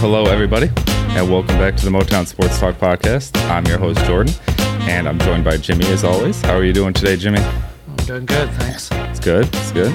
Hello, 0.00 0.26
everybody, 0.26 0.70
and 0.86 1.28
welcome 1.28 1.58
back 1.58 1.74
to 1.74 1.84
the 1.84 1.90
Motown 1.90 2.24
Sports 2.24 2.60
Talk 2.60 2.76
podcast. 2.76 3.36
I'm 3.50 3.66
your 3.66 3.78
host, 3.78 3.98
Jordan, 4.04 4.32
and 4.82 5.08
I'm 5.08 5.18
joined 5.18 5.44
by 5.44 5.56
Jimmy 5.56 5.86
as 5.86 6.04
always. 6.04 6.40
How 6.40 6.54
are 6.54 6.62
you 6.62 6.72
doing 6.72 6.92
today, 6.92 7.16
Jimmy? 7.16 7.40
I'm 7.40 7.96
doing 8.06 8.24
good, 8.24 8.48
thanks. 8.50 8.90
It's 8.92 9.18
good. 9.18 9.46
It's 9.46 9.72
good. 9.72 9.92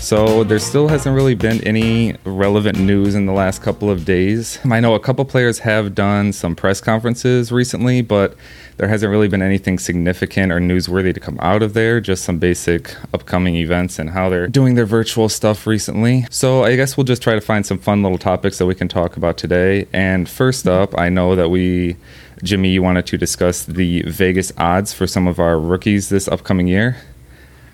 So 0.00 0.42
there 0.42 0.58
still 0.58 0.88
hasn't 0.88 1.14
really 1.14 1.34
been 1.34 1.62
any 1.64 2.16
relevant 2.24 2.78
news 2.78 3.14
in 3.14 3.26
the 3.26 3.32
last 3.32 3.60
couple 3.60 3.90
of 3.90 4.04
days. 4.04 4.58
I 4.64 4.80
know 4.80 4.94
a 4.94 5.00
couple 5.00 5.24
players 5.26 5.58
have 5.58 5.94
done 5.94 6.32
some 6.32 6.56
press 6.56 6.80
conferences 6.80 7.52
recently, 7.52 8.00
but 8.00 8.34
there 8.78 8.88
hasn't 8.88 9.10
really 9.10 9.28
been 9.28 9.42
anything 9.42 9.78
significant 9.78 10.50
or 10.50 10.60
newsworthy 10.60 11.12
to 11.12 11.20
come 11.20 11.38
out 11.40 11.62
of 11.62 11.74
there. 11.74 12.00
Just 12.00 12.24
some 12.24 12.38
basic 12.38 12.96
upcoming 13.12 13.56
events 13.56 13.98
and 13.98 14.10
how 14.10 14.30
they're 14.30 14.46
doing 14.46 14.76
their 14.76 14.86
virtual 14.86 15.28
stuff 15.28 15.66
recently. 15.66 16.26
So 16.30 16.64
I 16.64 16.76
guess 16.76 16.96
we'll 16.96 17.04
just 17.04 17.20
try 17.20 17.34
to 17.34 17.40
find 17.40 17.66
some 17.66 17.78
fun 17.78 18.02
little 18.02 18.18
topics 18.18 18.56
that 18.58 18.66
we 18.66 18.74
can 18.74 18.88
talk 18.88 19.16
about 19.16 19.36
today. 19.36 19.88
And 19.92 20.28
first 20.28 20.66
up, 20.66 20.96
I 20.96 21.10
know 21.10 21.36
that 21.36 21.50
we 21.50 21.96
Jimmy, 22.42 22.70
you 22.70 22.82
wanted 22.82 23.04
to 23.06 23.18
discuss 23.18 23.64
the 23.64 24.02
Vegas 24.02 24.52
odds 24.56 24.92
for 24.92 25.06
some 25.06 25.26
of 25.26 25.38
our 25.38 25.58
rookies 25.58 26.08
this 26.08 26.28
upcoming 26.28 26.68
year. 26.68 26.96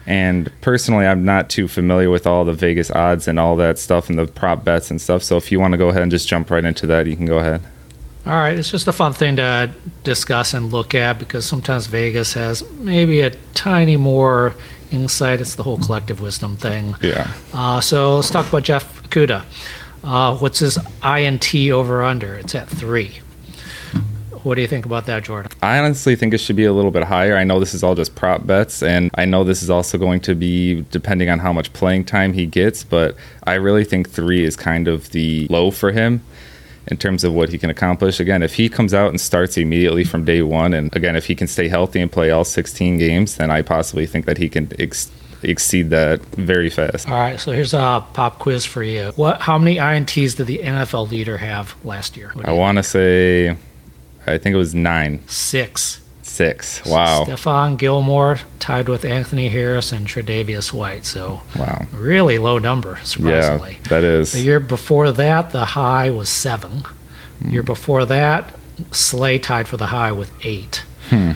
And 0.07 0.53
personally, 0.61 1.07
I'm 1.07 1.25
not 1.25 1.49
too 1.49 1.67
familiar 1.67 2.11
with 2.11 2.27
all 2.27 2.45
the 2.45 2.53
Vegas 2.53 2.91
odds 2.91 3.27
and 3.27 3.39
all 3.41 3.57
that 3.57 3.79
stuff 3.79 4.11
and 4.11 4.19
the 4.19 4.27
prop 4.27 4.65
bets 4.65 4.91
and 4.91 5.01
stuff. 5.01 5.23
So 5.23 5.37
if 5.37 5.51
you 5.51 5.59
want 5.59 5.73
to 5.73 5.79
go 5.79 5.89
ahead 5.89 6.03
and 6.03 6.11
just 6.11 6.29
jump 6.29 6.51
right 6.51 6.65
into 6.65 6.87
that, 6.89 7.07
you 7.07 7.17
can 7.17 7.27
go 7.27 7.39
ahead. 7.39 7.63
All 8.27 8.33
right, 8.33 8.59
it's 8.59 8.71
just 8.71 8.87
a 8.89 8.93
fun 8.93 9.13
thing 9.13 9.37
to 9.37 9.71
discuss 10.03 10.55
and 10.55 10.73
look 10.73 10.95
at 10.95 11.19
because 11.19 11.45
sometimes 11.45 11.87
Vegas 11.87 12.33
has 12.33 12.69
maybe 12.73 13.21
a 13.21 13.31
tiny 13.53 13.99
more 13.99 14.55
insight. 14.91 15.43
It's 15.43 15.57
the 15.57 15.63
whole 15.63 15.77
collective 15.77 16.23
wisdom 16.23 16.57
thing. 16.57 16.97
Yeah. 17.03 17.31
Uh, 17.53 17.83
so 17.83 18.17
let's 18.17 18.31
talk 18.31 18.49
about 18.49 18.63
Jeff 18.63 19.03
Okudah. 19.03 19.45
Uh, 20.03 20.37
what's 20.39 20.59
his 20.59 20.79
INT 21.05 21.55
over 21.71 22.03
under? 22.03 22.35
It's 22.35 22.55
at 22.55 22.69
three. 22.69 23.21
What 24.45 24.57
do 24.57 24.61
you 24.61 24.69
think 24.69 24.85
about 24.85 25.07
that, 25.07 25.25
Jordan? 25.25 25.51
I 25.63 25.79
honestly 25.79 26.17
think 26.17 26.35
it 26.35 26.39
should 26.39 26.55
be 26.55 26.67
a 26.67 26.73
little 26.73 26.91
bit 26.91 27.05
higher. 27.05 27.35
I 27.35 27.45
know 27.45 27.59
this 27.59 27.73
is 27.73 27.83
all 27.83 27.95
just 27.95 28.15
prop 28.15 28.47
bets, 28.47 28.83
and 28.83 29.11
I 29.15 29.25
know 29.25 29.43
this 29.43 29.63
is 29.63 29.71
also 29.71 29.97
going 29.97 30.21
to 30.21 30.35
be 30.35 30.83
depending 30.91 31.31
on 31.31 31.39
how 31.39 31.51
much 31.51 31.73
playing 31.73 32.05
time 32.05 32.35
he 32.35 32.45
gets, 32.45 32.85
but 32.85 33.17
I 33.45 33.55
really 33.55 33.85
think 33.85 34.11
three 34.11 34.45
is 34.45 34.55
kind 34.55 34.87
of 34.87 35.11
the 35.13 35.47
low 35.49 35.71
for 35.71 35.93
him 35.93 36.23
in 36.89 36.99
terms 36.99 37.25
of 37.25 37.33
what 37.33 37.49
he 37.49 37.57
can 37.57 37.71
accomplish. 37.71 38.21
Again, 38.21 38.43
if 38.43 38.55
he 38.55 38.69
comes 38.69 38.93
out 38.93 39.09
and 39.09 39.19
starts 39.19 39.57
immediately 39.57 40.05
from 40.05 40.27
day 40.27 40.43
one, 40.43 40.75
and 40.75 40.95
again, 40.95 41.17
if 41.17 41.25
he 41.25 41.35
can 41.35 41.47
stay 41.47 41.69
healthy 41.69 42.01
and 42.01 42.13
play 42.13 42.31
all 42.31 42.45
16 42.45 42.99
games, 42.99 43.37
then 43.37 43.51
I 43.51 43.63
possibly 43.63 44.05
think 44.05 44.27
that 44.27 44.37
he 44.39 44.49
can. 44.49 44.71
Ex- 44.79 45.11
exceed 45.43 45.91
that 45.91 46.21
very 46.37 46.71
fast. 46.71 47.07
All 47.07 47.15
right, 47.15 47.39
so 47.39 47.53
here's 47.53 47.75
a 47.75 48.03
pop 48.15 48.39
quiz 48.39 48.65
for 48.65 48.83
you. 48.83 49.13
What? 49.17 49.43
How 49.43 49.59
many 49.59 49.77
INTs 49.77 50.37
did 50.37 50.47
the 50.47 50.59
NFL 50.59 51.11
leader 51.11 51.37
have 51.37 51.75
last 51.85 52.17
year? 52.17 52.33
I 52.47 52.53
want 52.53 52.77
to 52.79 52.83
say 52.83 53.55
I 54.27 54.39
think 54.39 54.55
it 54.55 54.59
was 54.59 54.75
nine. 54.75 55.27
Six. 55.27 56.01
Six. 56.23 56.85
Wow. 56.85 57.25
Stephon 57.25 57.79
Gilmore 57.79 58.41
tied 58.59 58.89
with 58.89 59.05
Anthony 59.05 59.49
Harris 59.49 59.93
and 59.93 60.07
Tre'Davious 60.07 60.73
White. 60.73 61.05
So 61.05 61.43
wow, 61.57 61.87
really 61.93 62.39
low 62.39 62.59
number, 62.59 62.99
surprisingly. 63.05 63.79
Yeah, 63.83 63.89
that 63.89 64.05
is. 64.05 64.33
The 64.33 64.41
year 64.41 64.59
before 64.59 65.13
that, 65.13 65.51
the 65.51 65.65
high 65.65 66.11
was 66.11 66.29
seven. 66.29 66.83
The 67.41 67.51
year 67.51 67.63
before 67.63 68.05
that, 68.07 68.53
Slay 68.91 69.39
tied 69.39 69.69
for 69.69 69.77
the 69.77 69.87
high 69.87 70.11
with 70.11 70.33
eight. 70.45 70.83
Hmm. 71.11 71.33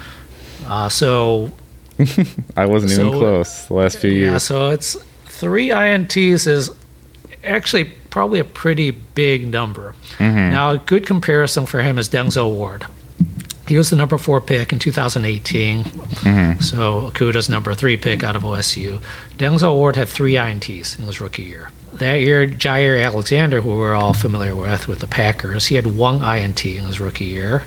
Uh, 0.67 0.89
so 0.89 1.53
I 2.57 2.67
wasn't 2.67 2.93
so, 2.93 3.07
even 3.07 3.19
close 3.19 3.67
the 3.67 3.75
last 3.75 3.99
few 3.99 4.11
years. 4.11 4.33
yeah, 4.33 4.39
so 4.39 4.71
it's 4.71 4.97
three 5.27 5.69
INTs 5.69 6.47
is 6.47 6.71
actually 7.45 7.93
probably 8.11 8.41
a 8.41 8.45
pretty 8.45 8.91
big 8.91 9.47
number. 9.49 9.95
Mm-hmm. 10.19 10.51
Now, 10.51 10.71
a 10.71 10.79
good 10.79 11.07
comparison 11.07 11.67
for 11.67 11.83
him 11.83 11.99
is 11.99 12.09
Denzel 12.09 12.53
Ward. 12.53 12.87
He 13.67 13.77
was 13.77 13.91
the 13.91 13.97
number 13.97 14.17
four 14.17 14.41
pick 14.41 14.73
in 14.73 14.79
2018. 14.79 15.85
Mm-hmm. 15.85 16.61
So 16.63 17.11
Okudah's 17.11 17.51
number 17.51 17.75
three 17.75 17.99
pick 17.99 18.25
out 18.25 18.35
of 18.35 18.43
OSU. 18.43 19.03
Denzel 19.37 19.75
Ward 19.75 19.97
had 19.97 20.09
three 20.09 20.35
INTs 20.35 20.99
in 20.99 21.05
his 21.05 21.21
rookie 21.21 21.43
year. 21.43 21.71
That 21.93 22.17
year, 22.17 22.47
Jaire 22.47 23.05
Alexander, 23.05 23.61
who 23.61 23.77
we're 23.77 23.95
all 23.95 24.15
familiar 24.15 24.57
with 24.57 24.89
with 24.89 25.01
the 25.01 25.07
Packers, 25.07 25.67
he 25.67 25.75
had 25.75 25.87
one 25.87 26.23
INT 26.23 26.65
in 26.65 26.85
his 26.85 26.99
rookie 26.99 27.27
year. 27.27 27.65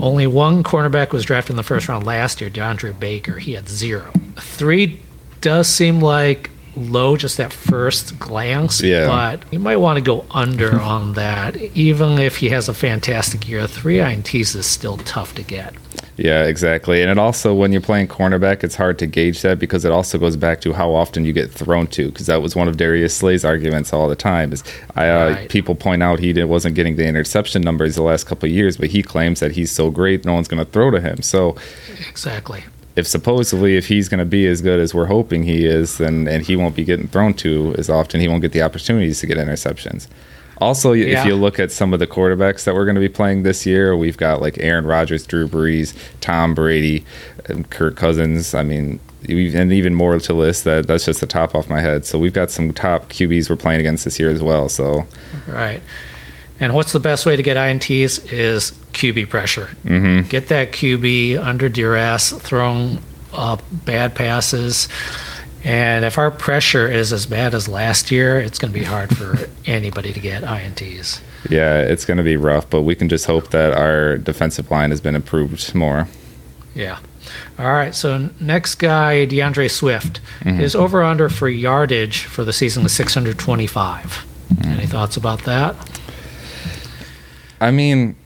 Only 0.00 0.26
one 0.26 0.62
cornerback 0.62 1.12
was 1.12 1.24
drafted 1.24 1.52
in 1.52 1.56
the 1.56 1.62
first 1.62 1.88
round 1.88 2.06
last 2.06 2.40
year, 2.40 2.50
DeAndre 2.50 2.98
Baker. 2.98 3.38
He 3.38 3.54
had 3.54 3.68
zero. 3.68 4.12
Three 4.36 5.00
does 5.40 5.68
seem 5.68 6.00
like 6.00 6.50
low 6.76 7.16
just 7.16 7.40
at 7.40 7.52
first 7.52 8.18
glance, 8.18 8.80
yeah. 8.82 9.06
but 9.06 9.42
you 9.52 9.58
might 9.58 9.76
want 9.76 9.96
to 9.96 10.02
go 10.02 10.24
under 10.30 10.80
on 10.94 11.14
that. 11.14 11.56
Even 11.74 12.18
if 12.18 12.36
he 12.36 12.48
has 12.50 12.68
a 12.68 12.74
fantastic 12.74 13.48
year, 13.48 13.66
three 13.66 13.96
INTs 13.96 14.54
is 14.54 14.66
still 14.66 14.96
tough 14.98 15.34
to 15.36 15.42
get. 15.42 15.74
Yeah, 16.18 16.44
exactly. 16.44 17.02
And 17.02 17.10
it 17.10 17.18
also, 17.18 17.52
when 17.52 17.72
you're 17.72 17.82
playing 17.82 18.08
cornerback, 18.08 18.64
it's 18.64 18.74
hard 18.74 18.98
to 19.00 19.06
gauge 19.06 19.42
that 19.42 19.58
because 19.58 19.84
it 19.84 19.92
also 19.92 20.16
goes 20.18 20.34
back 20.34 20.62
to 20.62 20.72
how 20.72 20.94
often 20.94 21.26
you 21.26 21.32
get 21.34 21.50
thrown 21.50 21.86
to. 21.88 22.06
Because 22.10 22.24
that 22.26 22.40
was 22.40 22.56
one 22.56 22.68
of 22.68 22.78
Darius 22.78 23.14
Slay's 23.14 23.44
arguments 23.44 23.92
all 23.92 24.08
the 24.08 24.16
time. 24.16 24.50
Is 24.52 24.64
I, 24.94 25.08
uh, 25.10 25.30
Right. 25.30 25.48
people 25.50 25.74
point 25.74 26.02
out 26.02 26.18
he 26.18 26.32
didn't- 26.32 26.48
wasn't 26.48 26.74
getting 26.74 26.96
the 26.96 27.06
interception 27.06 27.60
numbers 27.60 27.96
the 27.96 28.02
last 28.02 28.24
couple 28.24 28.46
of 28.48 28.52
years, 28.54 28.78
but 28.78 28.88
he 28.90 29.02
claims 29.02 29.40
that 29.40 29.52
he's 29.52 29.70
so 29.70 29.90
great, 29.90 30.24
no 30.24 30.32
one's 30.32 30.48
going 30.48 30.64
to 30.64 30.70
throw 30.70 30.90
to 30.90 31.00
him. 31.02 31.20
So 31.20 31.54
Exactly. 32.08 32.64
If 32.96 33.06
supposedly 33.06 33.76
if 33.76 33.86
he's 33.86 34.08
going 34.08 34.18
to 34.20 34.24
be 34.24 34.46
as 34.46 34.60
good 34.62 34.80
as 34.80 34.94
we're 34.94 35.06
hoping 35.06 35.42
he 35.44 35.64
is, 35.66 35.98
then 35.98 36.26
and 36.28 36.44
he 36.44 36.56
won't 36.56 36.74
be 36.74 36.84
getting 36.84 37.06
thrown 37.08 37.34
to 37.34 37.74
as 37.78 37.88
often, 37.90 38.20
he 38.20 38.28
won't 38.28 38.42
get 38.42 38.52
the 38.52 38.62
opportunities 38.62 39.20
to 39.20 39.26
get 39.26 39.36
interceptions. 39.36 40.06
Also, 40.58 40.92
Yeah. 40.92 41.20
if 41.20 41.26
you 41.26 41.34
look 41.36 41.60
at 41.60 41.70
some 41.70 41.92
of 41.92 41.98
the 42.00 42.06
quarterbacks 42.06 42.64
that 42.64 42.74
we're 42.74 42.86
going 42.86 42.94
to 42.94 43.00
be 43.00 43.10
playing 43.10 43.42
this 43.42 43.66
year, 43.66 43.94
we've 43.94 44.16
got 44.16 44.40
like 44.40 44.56
Aaron 44.58 44.86
Rodgers, 44.86 45.26
Drew 45.26 45.46
Brees, 45.46 45.92
Tom 46.22 46.54
Brady, 46.54 47.04
and 47.46 47.68
Kirk 47.68 47.94
Cousins. 47.96 48.54
I 48.54 48.62
mean, 48.62 48.98
and 49.28 49.72
even 49.72 49.94
more 49.94 50.18
to 50.18 50.32
list. 50.34 50.64
That 50.64 50.86
that's 50.86 51.04
just 51.04 51.20
the 51.20 51.26
top 51.26 51.54
off 51.54 51.68
my 51.68 51.80
head. 51.82 52.06
So 52.06 52.18
we've 52.18 52.32
got 52.32 52.50
some 52.50 52.72
top 52.72 53.10
QBs 53.10 53.50
we're 53.50 53.56
playing 53.56 53.80
against 53.80 54.04
this 54.06 54.18
year 54.18 54.30
as 54.30 54.42
well. 54.42 54.68
So 54.70 55.06
Right. 55.46 55.82
And 56.60 56.72
what's 56.74 56.92
the 56.92 57.00
best 57.00 57.26
way 57.26 57.36
to 57.36 57.42
get 57.42 57.56
INTs 57.56 58.32
is 58.32 58.72
QB 58.92 59.28
pressure. 59.28 59.70
mhm. 59.84 60.28
Get 60.28 60.48
that 60.48 60.72
QB 60.72 61.38
under 61.38 61.68
duress, 61.68 62.32
throwing 62.32 62.98
uh, 63.34 63.56
bad 63.70 64.14
passes. 64.14 64.88
And 65.64 66.04
if 66.04 66.16
our 66.16 66.30
pressure 66.30 66.86
is 66.88 67.12
as 67.12 67.26
bad 67.26 67.52
as 67.54 67.68
last 67.68 68.10
year, 68.10 68.38
it's 68.40 68.58
going 68.58 68.72
to 68.72 68.78
be 68.78 68.84
hard 68.84 69.14
for 69.16 69.36
anybody 69.66 70.12
to 70.12 70.20
get 70.20 70.42
INTs. 70.44 71.20
yeah, 71.50 71.80
it's 71.80 72.04
going 72.04 72.16
to 72.18 72.22
be 72.22 72.36
rough, 72.36 72.70
but 72.70 72.82
we 72.82 72.94
can 72.94 73.08
just 73.08 73.26
hope 73.26 73.50
that 73.50 73.72
our 73.72 74.16
defensive 74.16 74.70
line 74.70 74.90
has 74.90 75.00
been 75.00 75.14
improved 75.16 75.74
more. 75.74 76.08
Yeah. 76.74 76.98
All 77.58 77.72
right. 77.72 77.94
So 77.94 78.30
next 78.40 78.76
guy, 78.76 79.26
DeAndre 79.26 79.70
Swift. 79.70 80.20
His 80.44 80.74
over 80.76 81.02
under 81.02 81.28
for 81.28 81.48
yardage 81.48 82.24
for 82.24 82.44
the 82.44 82.52
season 82.52 82.84
is 82.86 82.92
625. 82.92 84.24
Any 84.64 84.86
thoughts 84.86 85.16
about 85.16 85.42
that? 85.44 85.74
I 87.60 87.70
mean, 87.70 88.16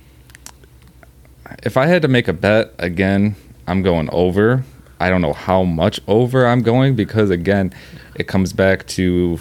if 1.62 1.76
I 1.76 1.86
had 1.86 2.02
to 2.02 2.08
make 2.08 2.28
a 2.28 2.32
bet 2.32 2.74
again, 2.78 3.36
I'm 3.66 3.82
going 3.82 4.08
over. 4.10 4.64
I 4.98 5.08
don't 5.08 5.22
know 5.22 5.32
how 5.32 5.62
much 5.62 6.00
over 6.06 6.46
I'm 6.46 6.62
going 6.62 6.94
because 6.94 7.30
again, 7.30 7.72
it 8.14 8.26
comes 8.26 8.52
back 8.52 8.86
to 8.88 9.38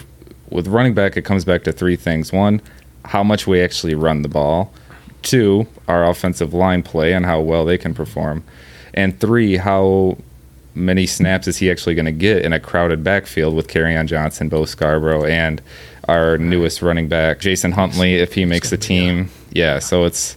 with 0.48 0.68
running 0.68 0.94
back. 0.94 1.16
It 1.16 1.22
comes 1.22 1.44
back 1.44 1.64
to 1.64 1.72
three 1.72 1.96
things: 1.96 2.32
one, 2.32 2.62
how 3.04 3.22
much 3.22 3.46
we 3.46 3.60
actually 3.60 3.94
run 3.94 4.22
the 4.22 4.28
ball; 4.28 4.72
two, 5.22 5.66
our 5.88 6.08
offensive 6.08 6.54
line 6.54 6.82
play 6.82 7.12
and 7.12 7.26
how 7.26 7.40
well 7.40 7.64
they 7.64 7.78
can 7.78 7.92
perform; 7.92 8.44
and 8.94 9.18
three, 9.20 9.56
how 9.56 10.16
many 10.74 11.06
snaps 11.06 11.48
is 11.48 11.58
he 11.58 11.70
actually 11.70 11.94
going 11.94 12.06
to 12.06 12.12
get 12.12 12.44
in 12.44 12.52
a 12.52 12.60
crowded 12.60 13.02
backfield 13.02 13.54
with 13.54 13.76
on 13.76 14.06
Johnson, 14.06 14.48
Bo 14.48 14.64
Scarborough, 14.64 15.24
and 15.24 15.60
our 16.08 16.38
newest 16.38 16.80
running 16.80 17.08
back, 17.08 17.40
Jason 17.40 17.72
Huntley, 17.72 18.14
if 18.14 18.34
he 18.34 18.44
makes 18.44 18.70
the 18.70 18.78
team. 18.78 19.30
Yeah, 19.52 19.78
so 19.78 20.04
it's 20.04 20.36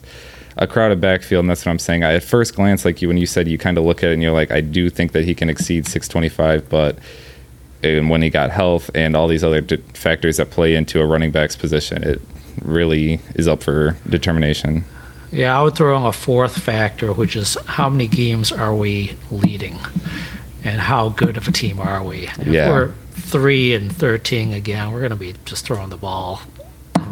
a 0.57 0.67
crowded 0.67 1.01
backfield, 1.01 1.41
and 1.43 1.49
that's 1.49 1.65
what 1.65 1.71
I'm 1.71 1.79
saying. 1.79 2.03
I, 2.03 2.13
at 2.15 2.23
first 2.23 2.55
glance, 2.55 2.85
like 2.85 3.01
you 3.01 3.07
when 3.07 3.17
you 3.17 3.25
said, 3.25 3.47
you 3.47 3.57
kind 3.57 3.77
of 3.77 3.83
look 3.85 4.03
at 4.03 4.09
it 4.09 4.13
and 4.13 4.21
you're 4.23 4.31
like, 4.31 4.51
I 4.51 4.61
do 4.61 4.89
think 4.89 5.11
that 5.13 5.25
he 5.25 5.33
can 5.35 5.49
exceed 5.49 5.85
625, 5.87 6.69
but 6.69 6.97
and 7.83 8.09
when 8.09 8.21
he 8.21 8.29
got 8.29 8.49
health 8.49 8.89
and 8.95 9.15
all 9.15 9.27
these 9.27 9.43
other 9.43 9.59
d- 9.59 9.75
factors 9.93 10.37
that 10.37 10.49
play 10.51 10.73
into 10.75 11.01
a 11.01 11.05
running 11.05 11.31
back's 11.31 11.55
position, 11.55 12.01
it 12.03 12.21
really 12.61 13.19
is 13.35 13.47
up 13.47 13.61
for 13.61 13.97
determination. 14.07 14.85
Yeah, 15.31 15.59
I 15.59 15.63
would 15.63 15.75
throw 15.75 15.97
in 15.97 16.03
a 16.03 16.13
fourth 16.13 16.55
factor, 16.61 17.11
which 17.11 17.35
is 17.35 17.57
how 17.65 17.89
many 17.89 18.07
games 18.07 18.51
are 18.51 18.73
we 18.75 19.17
leading, 19.31 19.79
and 20.63 20.79
how 20.79 21.09
good 21.09 21.35
of 21.35 21.47
a 21.47 21.51
team 21.51 21.79
are 21.79 22.03
we? 22.03 22.27
If 22.27 22.47
Yeah. 22.47 22.69
we're 22.69 22.91
three 23.11 23.73
and 23.73 23.93
thirteen 23.93 24.53
again, 24.53 24.91
we're 24.91 24.99
going 24.99 25.09
to 25.09 25.15
be 25.17 25.33
just 25.43 25.65
throwing 25.65 25.89
the 25.89 25.97
ball 25.97 26.41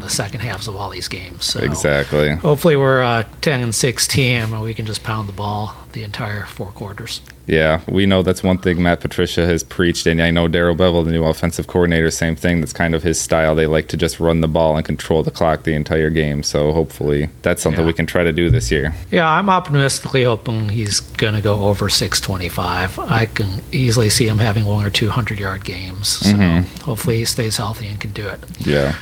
the 0.02 0.10
second 0.10 0.42
halves 0.42 0.68
of 0.68 0.76
all 0.76 0.90
these 0.90 1.08
games. 1.08 1.46
So 1.46 1.60
Exactly. 1.60 2.36
hopefully 2.36 2.76
we're 2.76 3.02
a 3.02 3.26
10 3.42 3.62
and 3.62 3.74
6 3.76 4.08
team 4.08 4.54
and 4.54 4.62
we 4.62 4.74
can 4.74 4.86
just 4.86 5.04
pound 5.04 5.28
the 5.30 5.34
ball 5.34 5.76
the 5.94 6.04
entire 6.04 6.46
four 6.46 6.68
quarters. 6.68 7.22
Yeah, 7.48 7.82
we 7.88 8.06
know 8.06 8.22
that's 8.24 8.44
one 8.44 8.60
thing 8.60 8.82
Matt 8.82 9.02
Patricia 9.02 9.46
has 9.46 9.62
preached, 9.62 10.06
and 10.08 10.22
I 10.22 10.32
know 10.32 10.48
Darrell 10.48 10.76
Bevell, 10.76 11.04
the 11.04 11.12
new 11.12 11.26
offensive 11.26 11.68
coordinator, 11.68 12.10
same 12.10 12.36
thing. 12.36 12.62
That's 12.62 12.72
kind 12.72 12.96
of 12.96 13.04
his 13.04 13.20
style. 13.20 13.56
They 13.56 13.68
like 13.68 13.90
to 13.90 13.98
just 13.98 14.20
run 14.22 14.40
the 14.40 14.48
ball 14.48 14.78
and 14.78 14.86
control 14.86 15.22
the 15.22 15.32
clock 15.32 15.64
the 15.64 15.74
entire 15.74 16.10
game. 16.10 16.44
So 16.44 16.72
hopefully 16.72 17.30
that's 17.42 17.62
something 17.62 17.82
Yeah. 17.82 17.88
we 17.88 17.94
can 17.94 18.06
try 18.06 18.24
to 18.24 18.32
do 18.32 18.50
this 18.50 18.72
year. 18.72 18.94
Yeah, 19.10 19.28
I'm 19.30 19.50
optimistically 19.50 20.24
hoping 20.24 20.70
he's 20.70 21.02
going 21.02 21.34
to 21.34 21.42
go 21.42 21.66
over 21.66 21.90
625. 21.90 23.00
I 23.00 23.26
can 23.26 23.62
easily 23.74 24.10
see 24.10 24.28
him 24.28 24.38
having 24.38 24.64
one 24.66 24.86
or 24.86 24.90
two 24.90 25.10
hundred 25.10 25.40
yard 25.40 25.66
games. 25.66 26.08
So 26.08 26.30
mm-hmm. 26.30 26.84
hopefully 26.84 27.18
he 27.18 27.26
stays 27.26 27.58
healthy 27.58 27.88
and 27.88 28.00
can 28.00 28.12
do 28.12 28.28
it. 28.28 28.40
Yeah. 28.60 28.96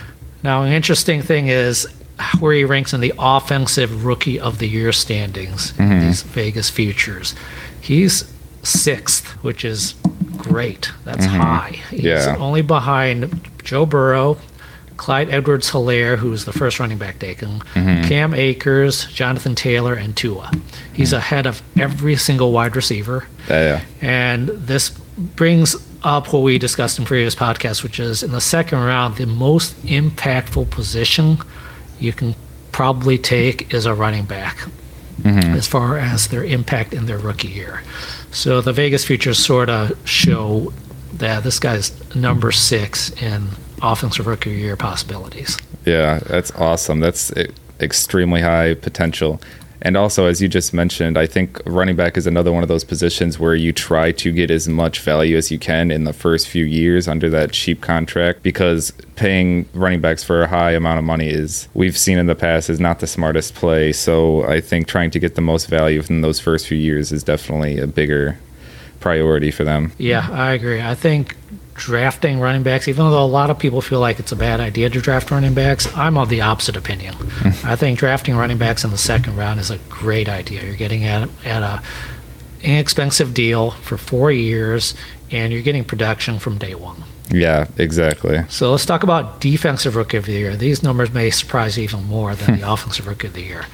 Now, 0.44 0.63
an 0.63 0.71
interesting 0.71 1.21
thing 1.21 1.47
is 1.47 1.88
where 2.39 2.53
he 2.53 2.65
ranks 2.65 2.94
in 2.94 3.01
the 3.01 3.13
offensive 3.18 4.06
rookie 4.06 4.39
of 4.39 4.59
the 4.59 4.68
year 4.68 4.91
standings, 4.91 5.74
mm-hmm. 5.74 6.07
these 6.07 6.21
Vegas 6.24 6.69
futures. 6.69 7.36
He's 7.81 8.31
sixth, 8.63 9.25
which 9.44 9.63
is 9.63 9.95
great. 10.38 10.91
That's 11.06 11.25
mm-hmm. 11.25 11.39
high. 11.39 11.80
He's 11.89 12.03
Yeah. 12.03 12.36
only 12.39 12.62
behind 12.62 13.41
Joe 13.63 13.86
Burrow, 13.86 14.38
Clyde 14.97 15.30
Edwards 15.30 15.71
Helaire, 15.71 16.18
who's 16.18 16.44
the 16.44 16.51
first 16.51 16.77
running 16.80 16.97
back 16.97 17.19
taken, 17.19 17.59
mm-hmm. 17.74 18.07
Cam 18.07 18.33
Akers, 18.33 19.06
Jonathan 19.06 19.56
Taylor, 19.56 19.94
and 19.94 20.15
Tua. 20.15 20.51
He's 20.91 21.13
ahead 21.13 21.45
of 21.45 21.62
every 21.80 22.18
single 22.18 22.51
wide 22.51 22.75
receiver. 22.75 23.25
Yeah. 23.50 23.81
And 24.01 24.50
this 24.50 24.89
brings 25.18 25.75
up 26.04 26.31
what 26.31 26.40
we 26.40 26.57
discussed 26.57 27.00
in 27.00 27.06
previous 27.06 27.36
podcasts, 27.36 27.84
which 27.84 28.00
is 28.00 28.24
in 28.24 28.31
the 28.31 28.42
second 28.42 28.80
round, 28.80 29.16
the 29.18 29.25
most 29.25 29.75
impactful 29.84 30.69
position 30.69 31.38
you 32.00 32.13
can 32.13 32.36
probably 32.72 33.18
take 33.18 33.74
is 33.74 33.86
a 33.86 33.94
running 33.94 34.25
back 34.25 34.57
mm-hmm. 35.22 35.56
as 35.56 35.68
far 35.68 35.98
as 35.98 36.28
their 36.28 36.44
impact 36.44 36.94
in 36.94 37.06
their 37.06 37.18
rookie 37.18 37.50
year. 37.50 37.84
So 38.31 38.62
the 38.62 38.74
Vegas 38.74 39.06
futures 39.06 39.44
sort 39.44 39.69
of 39.69 39.98
show 40.07 40.72
that 41.13 41.44
this 41.44 41.60
guy's 41.60 41.92
number 42.16 42.51
six 42.51 43.10
in 43.22 43.50
offensive 43.81 44.28
rookie 44.28 44.51
year 44.51 44.75
possibilities. 44.75 45.57
Yeah, 45.86 46.19
that's 46.19 46.51
awesome. 46.51 47.00
That's 47.00 47.34
extremely 47.80 48.42
high 48.42 48.75
potential. 48.75 49.42
And 49.81 49.95
also, 49.95 50.25
as 50.25 50.41
you 50.41 50.47
just 50.47 50.73
mentioned, 50.73 51.17
I 51.17 51.25
think 51.25 51.61
running 51.65 51.95
back 51.95 52.17
is 52.17 52.27
another 52.27 52.51
one 52.51 52.63
of 52.63 52.69
those 52.69 52.83
positions 52.83 53.39
where 53.39 53.55
you 53.55 53.71
try 53.71 54.11
to 54.13 54.31
get 54.31 54.51
as 54.51 54.67
much 54.67 54.99
value 54.99 55.37
as 55.37 55.51
you 55.51 55.59
can 55.59 55.89
in 55.91 56.03
the 56.03 56.13
first 56.13 56.47
few 56.47 56.65
years 56.65 57.07
under 57.07 57.29
that 57.29 57.51
cheap 57.51 57.81
contract 57.81 58.43
because 58.43 58.91
paying 59.15 59.67
running 59.73 60.01
backs 60.01 60.23
for 60.23 60.41
a 60.41 60.47
high 60.47 60.71
amount 60.71 60.99
of 60.99 61.05
money 61.05 61.29
is, 61.29 61.69
we've 61.73 61.97
seen 61.97 62.17
in 62.17 62.27
the 62.27 62.35
past, 62.35 62.69
is 62.69 62.79
not 62.79 62.99
the 62.99 63.07
smartest 63.07 63.55
play. 63.55 63.93
So 63.93 64.43
I 64.43 64.59
think 64.59 64.87
trying 64.87 65.11
to 65.11 65.19
get 65.19 65.35
the 65.35 65.41
most 65.41 65.67
value 65.67 65.99
within 65.99 66.21
those 66.21 66.39
first 66.39 66.67
few 66.67 66.77
years 66.77 67.11
is 67.11 67.23
definitely 67.23 67.79
a 67.79 67.87
bigger 67.87 68.37
priority 68.99 69.51
for 69.51 69.63
them. 69.63 69.93
Yeah, 69.97 70.27
I 70.29 70.51
agree. 70.51 70.81
I 70.81 70.95
think 70.95 71.37
drafting 71.79 72.39
running 72.39 72.61
backs, 72.61 72.87
even 72.87 73.09
though 73.09 73.23
a 73.23 73.25
lot 73.25 73.49
of 73.49 73.57
people 73.57 73.81
feel 73.81 73.99
like 73.99 74.19
it's 74.19 74.31
a 74.31 74.35
bad 74.35 74.59
idea 74.59 74.89
to 74.89 75.01
draft 75.01 75.31
running 75.31 75.53
backs, 75.53 75.87
I'm 75.95 76.17
of 76.17 76.29
the 76.29 76.41
opposite 76.41 76.75
opinion. 76.75 77.15
Hmm. 77.15 77.67
I 77.67 77.75
think 77.75 77.97
drafting 77.97 78.35
running 78.35 78.57
backs 78.57 78.83
in 78.83 78.91
the 78.91 78.97
second 78.97 79.37
round 79.37 79.59
is 79.59 79.71
a 79.71 79.77
great 79.89 80.27
idea. 80.27 80.63
You're 80.63 80.75
getting 80.75 81.05
at 81.05 81.29
at 81.45 81.63
a 81.63 81.81
inexpensive 82.61 83.33
deal 83.33 83.71
for 83.71 83.97
four 83.97 84.31
years, 84.31 84.93
and 85.31 85.53
you're 85.53 85.61
getting 85.61 85.85
production 85.85 86.37
from 86.37 86.57
day 86.57 86.75
one. 86.75 87.03
Yeah, 87.31 87.67
exactly. 87.77 88.43
So 88.49 88.71
let's 88.71 88.85
talk 88.85 89.03
about 89.03 89.39
defensive 89.39 89.95
rookie 89.95 90.17
of 90.17 90.25
the 90.25 90.33
year. 90.33 90.55
These 90.55 90.83
numbers 90.83 91.13
may 91.13 91.29
surprise 91.29 91.77
you 91.77 91.83
even 91.83 92.03
more 92.05 92.35
than 92.35 92.59
the 92.59 92.69
offensive 92.71 93.07
rookie 93.07 93.27
of 93.27 93.33
the 93.33 93.43
year. 93.43 93.65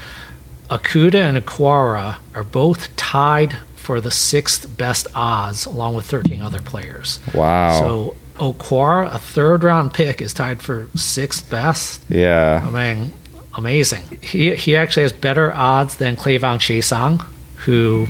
Okudah 0.69 1.29
and 1.29 1.37
Okwara 1.37 2.17
are 2.33 2.43
both 2.43 2.95
tied 2.95 3.57
for 3.85 4.01
the 4.01 4.09
sixth 4.11 4.77
best 4.77 5.05
odds, 5.13 5.65
along 5.67 5.93
with 5.95 6.05
13 6.07 6.41
other 6.41 6.59
players. 6.59 7.19
Wow. 7.35 7.79
So 7.79 8.15
Okwara, 8.37 9.13
a 9.13 9.19
third 9.19 9.63
round 9.63 9.93
pick, 9.93 10.21
is 10.21 10.33
tied 10.33 10.61
for 10.61 10.87
sixth 10.95 11.47
best. 11.49 12.01
Yeah. 12.09 12.63
I 12.65 12.69
mean, 12.71 13.13
amazing. 13.53 14.01
He 14.21 14.55
he 14.55 14.75
actually 14.75 15.03
has 15.03 15.13
better 15.13 15.53
odds 15.53 15.97
than 15.97 16.15
K'Lavon 16.15 16.57
Chaisson, 16.59 17.21
who 17.57 18.07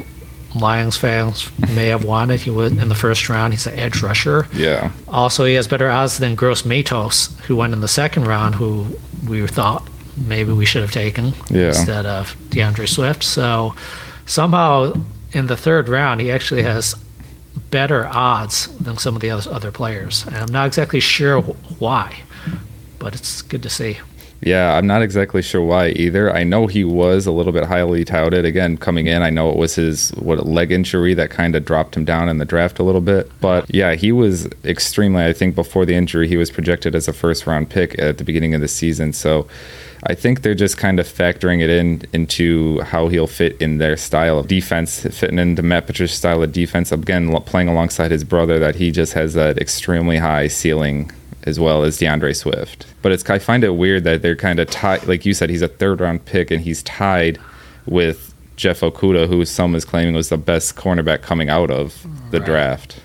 Lions 0.55 0.95
fans 0.95 1.51
may 1.75 1.87
have 1.87 2.05
wanted. 2.05 2.39
He 2.39 2.49
was 2.49 2.71
in 2.71 2.87
the 2.87 2.95
first 2.95 3.27
round. 3.27 3.53
He's 3.53 3.67
an 3.67 3.77
edge 3.77 4.01
rusher. 4.01 4.47
Yeah. 4.53 4.91
Also, 5.09 5.43
he 5.43 5.55
has 5.55 5.67
better 5.67 5.89
odds 5.89 6.17
than 6.19 6.35
Gross 6.35 6.63
Matos, 6.63 7.37
who 7.47 7.57
went 7.57 7.73
in 7.73 7.81
the 7.81 7.89
second 7.89 8.23
round, 8.25 8.55
who 8.55 8.87
we 9.27 9.45
thought 9.47 9.85
maybe 10.15 10.53
we 10.53 10.65
should 10.65 10.81
have 10.81 10.93
taken 10.93 11.33
Yeah. 11.49 11.67
instead 11.67 12.05
of 12.05 12.33
DeAndre 12.51 12.87
Swift. 12.87 13.21
So 13.21 13.75
somehow 14.25 14.93
in 15.35 15.47
the 15.47 15.57
third 15.57 15.89
round, 15.89 16.21
he 16.21 16.31
actually 16.31 16.63
has 16.63 16.95
better 17.69 18.07
odds 18.07 18.67
than 18.77 18.97
some 18.97 19.15
of 19.15 19.21
the 19.21 19.29
other, 19.29 19.51
other 19.51 19.71
players. 19.71 20.25
And 20.27 20.37
I'm 20.37 20.51
not 20.51 20.67
exactly 20.67 21.01
sure 21.01 21.41
why, 21.41 22.21
but 22.99 23.13
it's 23.13 23.41
good 23.41 23.61
to 23.63 23.69
see. 23.69 23.97
Yeah, 24.41 24.77
I'm 24.77 24.87
not 24.87 25.01
exactly 25.01 25.41
sure 25.41 25.61
why 25.61 25.89
either. 25.89 26.33
I 26.33 26.43
know 26.43 26.67
he 26.67 26.83
was 26.83 27.25
a 27.25 27.31
little 27.31 27.51
bit 27.51 27.65
highly 27.65 28.05
touted 28.05 28.45
again 28.45 28.77
coming 28.77 29.07
in. 29.07 29.23
I 29.23 29.29
know 29.29 29.49
it 29.49 29.57
was 29.57 29.75
his 29.75 30.11
what 30.11 30.45
leg 30.45 30.71
injury 30.71 31.13
that 31.15 31.29
kind 31.31 31.55
of 31.55 31.65
dropped 31.65 31.97
him 31.97 32.05
down 32.05 32.29
in 32.29 32.37
the 32.37 32.45
draft 32.45 32.79
a 32.79 32.83
little 32.83 33.01
bit. 33.01 33.29
But 33.41 33.73
yeah, 33.73 33.95
he 33.95 34.11
was 34.11 34.47
extremely 34.63 35.25
I 35.25 35.33
think 35.33 35.55
before 35.55 35.85
the 35.85 35.95
injury 35.95 36.27
he 36.27 36.37
was 36.37 36.51
projected 36.51 36.95
as 36.95 37.07
a 37.07 37.13
first 37.13 37.47
round 37.47 37.69
pick 37.69 37.97
at 37.97 38.19
the 38.19 38.23
beginning 38.23 38.53
of 38.53 38.61
the 38.61 38.67
season. 38.67 39.13
So 39.13 39.47
I 40.07 40.13
think 40.13 40.41
they're 40.43 40.53
just 40.53 40.77
kind 40.77 40.99
of 40.99 41.07
factoring 41.07 41.61
it 41.61 41.69
in 41.69 42.03
into 42.13 42.81
how 42.81 43.07
he'll 43.07 43.25
fit 43.27 43.59
in 43.59 43.79
their 43.79 43.97
style 43.97 44.37
of 44.37 44.47
defense, 44.47 45.01
fitting 45.01 45.39
into 45.39 45.63
Matt 45.63 45.87
Patricia's 45.87 46.17
style 46.17 46.43
of 46.43 46.51
defense. 46.51 46.91
Again, 46.91 47.31
playing 47.41 47.69
alongside 47.69 48.11
his 48.11 48.23
brother, 48.23 48.59
that 48.59 48.75
he 48.75 48.91
just 48.91 49.13
has 49.13 49.33
that 49.33 49.57
extremely 49.57 50.17
high 50.17 50.47
ceiling 50.47 51.11
as 51.43 51.59
well 51.59 51.83
as 51.83 51.97
DeAndre 51.99 52.35
Swift. 52.35 52.85
But 53.01 53.11
it's 53.11 53.27
I 53.29 53.39
find 53.39 53.63
it 53.63 53.71
weird 53.75 54.03
that 54.03 54.21
they're 54.21 54.35
kind 54.35 54.59
of 54.59 54.69
tied. 54.69 55.07
Like 55.07 55.25
you 55.25 55.33
said, 55.33 55.49
he's 55.49 55.61
a 55.63 55.67
third 55.67 55.99
round 56.01 56.25
pick 56.25 56.51
and 56.51 56.61
he's 56.61 56.83
tied 56.83 57.39
with 57.87 58.33
Jeff 58.57 58.81
Okudah, 58.81 59.27
who 59.27 59.43
some 59.45 59.73
is 59.75 59.85
claiming 59.85 60.13
was 60.13 60.29
the 60.29 60.37
best 60.37 60.75
cornerback 60.75 61.21
coming 61.23 61.49
out 61.49 61.71
of 61.71 62.05
the 62.31 62.39
Right. 62.39 62.45
draft. 62.45 62.99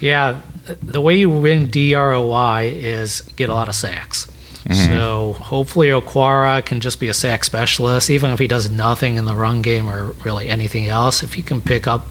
Yeah, 0.00 0.40
the 0.80 1.00
way 1.00 1.16
you 1.16 1.28
win 1.30 1.68
DROY 1.68 2.72
is 2.72 3.22
get 3.34 3.48
a 3.48 3.54
lot 3.54 3.68
of 3.68 3.74
sacks. 3.74 4.27
Mm-hmm. 4.68 4.92
So 4.92 5.32
hopefully 5.34 5.88
Okwara 5.88 6.64
can 6.64 6.80
just 6.80 7.00
be 7.00 7.08
a 7.08 7.14
sack 7.14 7.42
specialist, 7.44 8.10
even 8.10 8.30
if 8.30 8.38
he 8.38 8.46
does 8.46 8.70
nothing 8.70 9.16
in 9.16 9.24
the 9.24 9.34
run 9.34 9.62
game 9.62 9.88
or 9.88 10.12
really 10.24 10.48
anything 10.48 10.88
else. 10.88 11.22
If 11.22 11.34
he 11.34 11.42
can 11.42 11.62
pick 11.62 11.86
up 11.86 12.06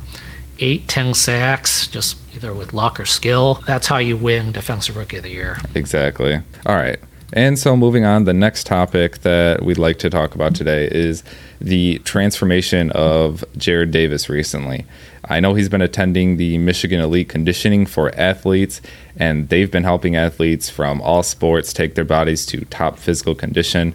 eight, 0.59 0.87
ten 0.87 1.13
sacks, 1.13 1.87
just 1.87 2.17
either 2.35 2.53
with 2.53 2.73
luck 2.73 2.99
or 2.99 3.05
skill, 3.05 3.61
that's 3.67 3.87
how 3.87 3.97
you 3.97 4.17
win 4.17 4.51
Defensive 4.51 4.97
Rookie 4.97 5.17
of 5.17 5.23
the 5.23 5.29
Year. 5.29 5.59
Exactly. 5.75 6.41
All 6.65 6.75
right. 6.75 6.99
And 7.33 7.59
so, 7.59 7.75
moving 7.75 8.05
on, 8.05 8.23
the 8.23 8.33
next 8.33 8.65
topic 8.65 9.19
that 9.19 9.61
we'd 9.61 9.77
like 9.77 9.99
to 9.99 10.09
talk 10.09 10.33
about 10.33 10.55
today 10.55 10.87
is 10.89 11.23
the 11.59 11.99
transformation 11.99 12.89
of 12.91 13.43
Jarrad 13.57 13.91
Davis 13.91 14.29
recently. 14.29 14.85
I 15.25 15.41
know 15.41 15.53
he's 15.53 15.67
been 15.67 15.81
attending 15.81 16.37
the 16.37 16.57
Michigan 16.57 17.01
Elite 17.01 17.27
Conditioning 17.27 17.85
for 17.85 18.15
athletes, 18.15 18.81
and 19.17 19.49
they've 19.49 19.69
been 19.69 19.83
helping 19.83 20.15
athletes 20.15 20.69
from 20.69 21.01
all 21.01 21.21
sports 21.21 21.73
take 21.73 21.95
their 21.95 22.05
bodies 22.05 22.45
to 22.45 22.63
top 22.65 22.97
physical 22.97 23.35
condition. 23.35 23.93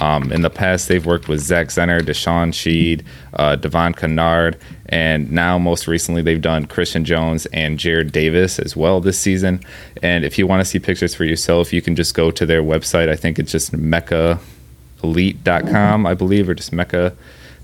Um, 0.00 0.32
in 0.32 0.42
the 0.42 0.50
past, 0.50 0.88
they've 0.88 1.06
worked 1.06 1.28
with 1.28 1.40
Zach 1.40 1.68
Zenner, 1.68 2.00
Deshaun 2.00 2.52
Sheed, 2.52 3.04
uh, 3.34 3.54
Devon 3.56 3.94
Kennard, 3.94 4.58
and 4.86 5.30
now 5.30 5.58
most 5.58 5.86
recently 5.86 6.22
they've 6.22 6.42
done 6.42 6.66
Christian 6.66 7.04
Jones 7.04 7.46
and 7.46 7.78
Jarrad 7.78 8.12
Davis 8.12 8.58
as 8.58 8.76
well 8.76 9.00
this 9.00 9.18
season. 9.18 9.60
And 10.02 10.24
if 10.24 10.38
you 10.38 10.46
want 10.46 10.60
to 10.60 10.64
see 10.64 10.78
pictures 10.78 11.14
for 11.14 11.24
yourself, 11.24 11.72
you 11.72 11.80
can 11.80 11.96
just 11.96 12.14
go 12.14 12.30
to 12.30 12.44
their 12.44 12.62
website. 12.62 13.08
I 13.08 13.16
think 13.16 13.38
it's 13.38 13.52
just 13.52 13.72
mechaelite.com, 13.72 16.06
I 16.06 16.14
believe, 16.14 16.48
or 16.48 16.54
just 16.54 16.72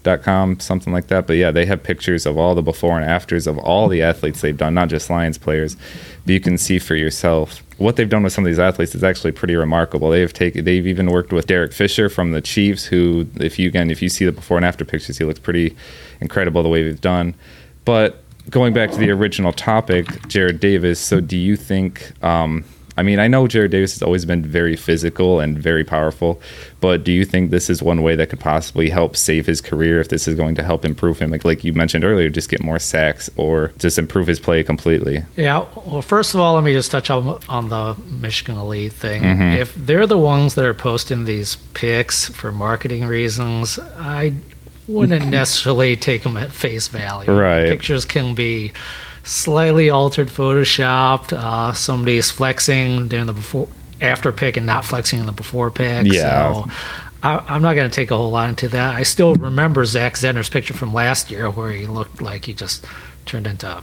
mecha.com, 0.03 0.61
something 0.61 0.93
like 0.93 1.09
that. 1.09 1.27
But 1.27 1.35
yeah, 1.35 1.51
they 1.51 1.67
have 1.67 1.83
pictures 1.83 2.27
of 2.27 2.37
all 2.37 2.55
the 2.55 2.63
before 2.63 2.99
and 2.99 3.09
afters 3.09 3.47
of 3.47 3.59
all 3.59 3.89
the 3.89 4.03
athletes 4.03 4.41
they've 4.41 4.57
done, 4.57 4.75
not 4.75 4.89
just 4.89 5.11
Lions 5.11 5.39
players. 5.39 5.77
But 6.25 6.33
you 6.33 6.41
can 6.41 6.59
see 6.59 6.79
for 6.79 6.95
yourself 6.95 7.63
what 7.79 7.97
they've 7.97 8.09
done 8.09 8.23
with 8.23 8.33
some 8.33 8.45
of 8.45 8.51
these 8.51 8.59
athletes 8.59 8.95
is 8.95 9.03
actually 9.03 9.33
pretty 9.33 9.57
remarkable. 9.57 10.11
They've 10.11 10.33
taken, 10.33 10.65
they've 10.65 10.87
even 10.87 11.11
worked 11.11 11.33
with 11.33 11.47
Derek 11.47 11.73
Fisher 11.73 12.09
from 12.09 12.33
the 12.33 12.41
Chiefs, 12.41 12.85
who, 12.85 13.27
if 13.37 13.59
you 13.59 13.69
again, 13.69 13.91
if 13.91 14.03
you 14.03 14.09
see 14.09 14.25
the 14.25 14.33
before 14.33 14.57
and 14.59 14.67
after 14.67 14.85
pictures, 14.85 15.19
he 15.19 15.25
looks 15.25 15.41
pretty 15.41 15.77
incredible 16.21 16.63
the 16.63 16.69
way 16.69 16.83
they've 16.83 17.01
done. 17.01 17.35
But 17.85 18.23
going 18.51 18.73
back 18.75 18.91
to 18.91 18.99
the 18.99 19.11
original 19.11 19.53
topic, 19.53 20.07
Jarrad 20.29 20.61
Davis. 20.61 21.01
So, 21.01 21.21
do 21.21 21.37
you 21.37 21.57
think 21.57 22.13
um, 22.23 22.65
I 22.97 23.03
mean, 23.03 23.19
I 23.19 23.29
know 23.29 23.45
Jarrad 23.45 23.71
Davis 23.71 23.95
has 23.95 24.03
always 24.03 24.25
been 24.25 24.45
very 24.45 24.77
physical 24.77 25.41
and 25.41 25.59
very 25.59 25.85
powerful, 25.85 26.41
but 26.81 27.05
do 27.05 27.13
you 27.13 27.25
think 27.25 27.51
this 27.51 27.71
is 27.71 27.83
one 27.83 28.03
way 28.03 28.17
that 28.17 28.31
could 28.31 28.41
possibly 28.41 28.91
help 28.91 29.17
save 29.17 29.47
his 29.47 29.61
career 29.61 30.01
if 30.01 30.09
this 30.09 30.27
is 30.27 30.35
going 30.35 30.55
to 30.57 30.63
help 30.63 30.85
improve 30.85 31.19
him? 31.19 31.31
Like, 31.31 31.45
like 31.45 31.65
you 31.65 31.73
mentioned 31.73 32.05
earlier, 32.05 32.29
just 32.29 32.49
get 32.51 32.63
more 32.63 32.79
sacks 32.79 33.31
or 33.37 33.73
just 33.79 33.99
improve 33.99 34.27
his 34.27 34.41
play 34.41 34.63
completely? 34.63 35.25
Yeah. 35.37 35.67
Well, 35.87 36.03
first 36.03 36.35
of 36.35 36.41
all, 36.41 36.55
let 36.55 36.65
me 36.65 36.73
just 36.73 36.91
touch 36.91 37.11
on, 37.11 37.41
on 37.49 37.69
the 37.69 37.97
Michigan 38.07 38.57
Elite 38.57 38.93
thing. 38.93 39.23
Mm-hmm. 39.23 39.61
If 39.61 39.75
they're 39.75 40.07
the 40.07 40.19
ones 40.19 40.55
that 40.57 40.65
are 40.65 40.75
posting 40.75 41.25
these 41.25 41.57
pics 41.75 42.29
for 42.29 42.53
marketing 42.53 43.07
reasons, 43.07 43.79
I 43.97 44.35
wouldn't 44.89 45.27
necessarily 45.31 45.97
take 45.97 46.23
them 46.23 46.37
at 46.37 46.53
face 46.53 46.89
value. 46.89 47.31
Right. 47.31 47.69
Pictures 47.69 48.05
can 48.05 48.35
be 48.35 48.73
slightly 49.25 49.91
altered, 49.91 50.29
photoshopped. 50.29 51.33
Uh, 51.33 51.73
somebody's 51.73 52.31
flexing 52.31 53.09
during 53.09 53.27
the 53.27 53.33
before, 53.33 53.69
after 54.01 54.33
pic, 54.33 54.57
and 54.57 54.67
not 54.67 54.85
flexing 54.85 55.21
in 55.21 55.27
the 55.27 55.33
before 55.33 55.71
pic. 55.71 56.07
Yeah. 56.07 56.53
So 56.53 56.71
I, 57.23 57.39
I'm 57.49 57.63
not 57.63 57.75
going 57.75 57.89
to 57.89 57.95
take 57.95 58.11
a 58.11 58.17
whole 58.17 58.31
lot 58.31 58.49
into 58.49 58.69
that. 58.69 58.95
I 58.95 59.03
still 59.03 59.35
remember 59.35 59.85
Zach 59.85 60.15
Zenner's 60.15 60.49
picture 60.49 60.75
from 60.75 60.95
last 60.95 61.31
year, 61.31 61.51
where 61.51 61.71
he 61.71 61.87
looked 61.87 62.23
like 62.23 62.45
he 62.45 62.55
just 62.55 62.85
turned 63.27 63.47
into 63.47 63.83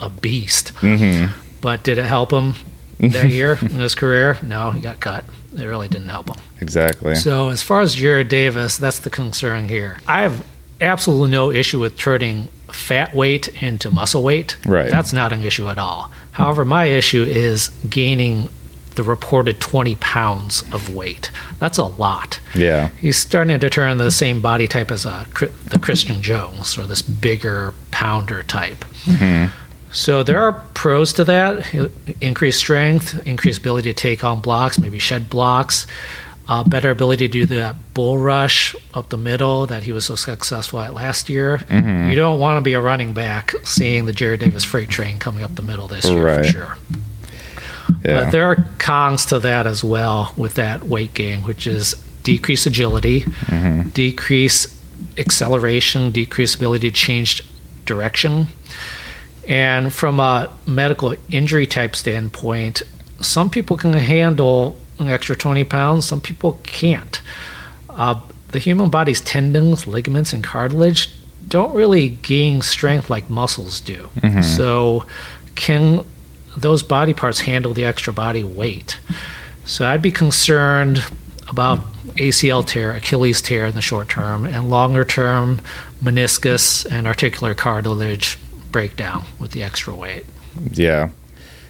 a 0.00 0.08
beast. 0.08 0.74
Mm-hmm. 0.76 1.32
But 1.60 1.82
did 1.82 1.98
it 1.98 2.04
help 2.04 2.32
him 2.32 2.54
that 2.98 3.28
year 3.30 3.58
in 3.60 3.68
his 3.70 3.94
career? 3.94 4.38
No, 4.42 4.70
he 4.70 4.80
got 4.80 5.00
cut. 5.00 5.24
It 5.56 5.64
really 5.64 5.88
didn't 5.88 6.08
help 6.08 6.28
him. 6.28 6.36
Exactly. 6.60 7.14
So 7.14 7.48
as 7.48 7.62
far 7.62 7.80
as 7.80 7.96
Jarrad 7.96 8.28
Davis, 8.28 8.76
that's 8.76 9.00
the 9.00 9.10
concern 9.10 9.68
here. 9.68 9.98
I 10.06 10.22
have 10.22 10.44
absolutely 10.80 11.30
no 11.30 11.50
issue 11.50 11.80
with 11.80 11.96
turning 11.96 12.48
fat 12.78 13.14
weight 13.14 13.48
into 13.62 13.90
muscle 13.90 14.22
weight. 14.22 14.56
Right. 14.64 14.90
That's 14.90 15.12
not 15.12 15.32
an 15.32 15.42
issue 15.44 15.68
at 15.68 15.78
all. 15.78 16.10
However, 16.32 16.64
my 16.64 16.84
issue 16.84 17.24
is 17.24 17.68
gaining 17.88 18.48
the 18.94 19.02
reported 19.04 19.60
20 19.60 19.94
pounds 19.96 20.62
of 20.72 20.94
weight. 20.94 21.30
That's 21.58 21.78
a 21.78 21.84
lot. 21.84 22.40
yeah. 22.54 22.88
He's 23.00 23.16
starting 23.16 23.60
to 23.60 23.70
turn 23.70 23.98
the 23.98 24.10
same 24.10 24.40
body 24.40 24.66
type 24.66 24.90
as 24.90 25.06
uh, 25.06 25.24
a, 25.40 25.46
the 25.68 25.78
Christian 25.78 26.20
Jones, 26.22 26.76
or 26.78 26.84
this 26.86 27.02
bigger 27.02 27.74
pounder 27.90 28.42
type. 28.42 28.84
Mm-hmm. 29.04 29.54
So 29.92 30.22
there 30.22 30.40
are 30.40 30.52
pros 30.74 31.12
to 31.14 31.24
that: 31.24 31.64
increased 32.20 32.58
strength, 32.58 33.24
increased 33.26 33.60
ability 33.60 33.92
to 33.92 34.00
take 34.00 34.24
on 34.24 34.40
blocks, 34.40 34.78
maybe 34.78 34.98
shed 34.98 35.30
blocks, 35.30 35.86
uh, 36.48 36.64
better 36.64 36.90
ability 36.90 37.28
to 37.28 37.32
do 37.32 37.46
that 37.46 37.76
bull 37.94 38.16
rush 38.18 38.74
up 38.94 39.10
the 39.10 39.16
middle 39.18 39.66
that 39.66 39.82
he 39.82 39.92
was 39.92 40.06
so 40.06 40.14
successful 40.14 40.80
at 40.80 40.94
last 40.94 41.28
year. 41.28 41.60
You 41.70 42.14
don't 42.14 42.40
want 42.40 42.56
to 42.56 42.62
be 42.62 42.72
a 42.72 42.80
running 42.80 43.12
back 43.12 43.52
seeing 43.64 44.06
the 44.06 44.12
Jarrad 44.12 44.38
Davis 44.40 44.64
freight 44.64 44.88
train 44.88 45.18
coming 45.18 45.42
up 45.44 45.54
the 45.54 45.62
middle 45.62 45.88
this 45.88 46.06
year 46.06 46.24
Right. 46.24 46.46
for 46.46 46.50
sure. 46.52 46.78
Yeah. 48.04 48.24
But 48.24 48.30
there 48.32 48.44
are 48.46 48.56
cons 48.78 49.26
to 49.26 49.38
that 49.40 49.66
as 49.66 49.82
well 49.84 50.32
with 50.36 50.54
that 50.54 50.84
weight 50.84 51.14
gain, 51.14 51.42
which 51.42 51.66
is 51.66 51.94
decreased 52.22 52.66
agility, 52.66 53.24
decrease 53.92 54.74
acceleration, 55.16 56.10
decreased 56.10 56.56
ability 56.56 56.90
to 56.90 56.96
change 56.96 57.42
direction. 57.84 58.48
And 59.46 59.92
from 59.92 60.20
a 60.20 60.50
medical 60.66 61.14
injury 61.30 61.66
type 61.66 61.96
standpoint, 61.96 62.82
some 63.20 63.48
people 63.50 63.76
can 63.76 63.92
handle 63.94 64.76
an 64.98 65.08
extra 65.08 65.36
20 65.36 65.64
pounds, 65.64 66.06
some 66.06 66.20
people 66.20 66.58
can't. 66.62 67.20
Uh, 67.90 68.20
the 68.48 68.58
human 68.58 68.90
body's 68.90 69.20
tendons, 69.20 69.86
ligaments, 69.86 70.32
and 70.32 70.42
cartilage 70.42 71.10
don't 71.46 71.74
really 71.74 72.10
gain 72.10 72.62
strength 72.62 73.10
like 73.10 73.28
muscles 73.30 73.80
do. 73.80 74.08
So, 74.42 75.06
can 75.54 76.04
those 76.56 76.82
body 76.82 77.14
parts 77.14 77.40
handle 77.40 77.74
the 77.74 77.84
extra 77.84 78.12
body 78.12 78.44
weight? 78.44 78.98
So, 79.64 79.86
I'd 79.86 80.02
be 80.02 80.12
concerned 80.12 81.04
about 81.48 81.80
ACL 82.16 82.66
tear, 82.66 82.92
Achilles 82.92 83.40
tear 83.42 83.66
in 83.66 83.74
the 83.74 83.80
short 83.82 84.08
term, 84.08 84.44
and 84.46 84.70
longer 84.70 85.04
term 85.04 85.60
meniscus 86.02 86.86
and 86.90 87.06
articular 87.06 87.54
cartilage 87.54 88.38
breakdown 88.70 89.24
with 89.38 89.52
the 89.52 89.62
extra 89.62 89.94
weight. 89.94 90.26
Yeah, 90.72 91.10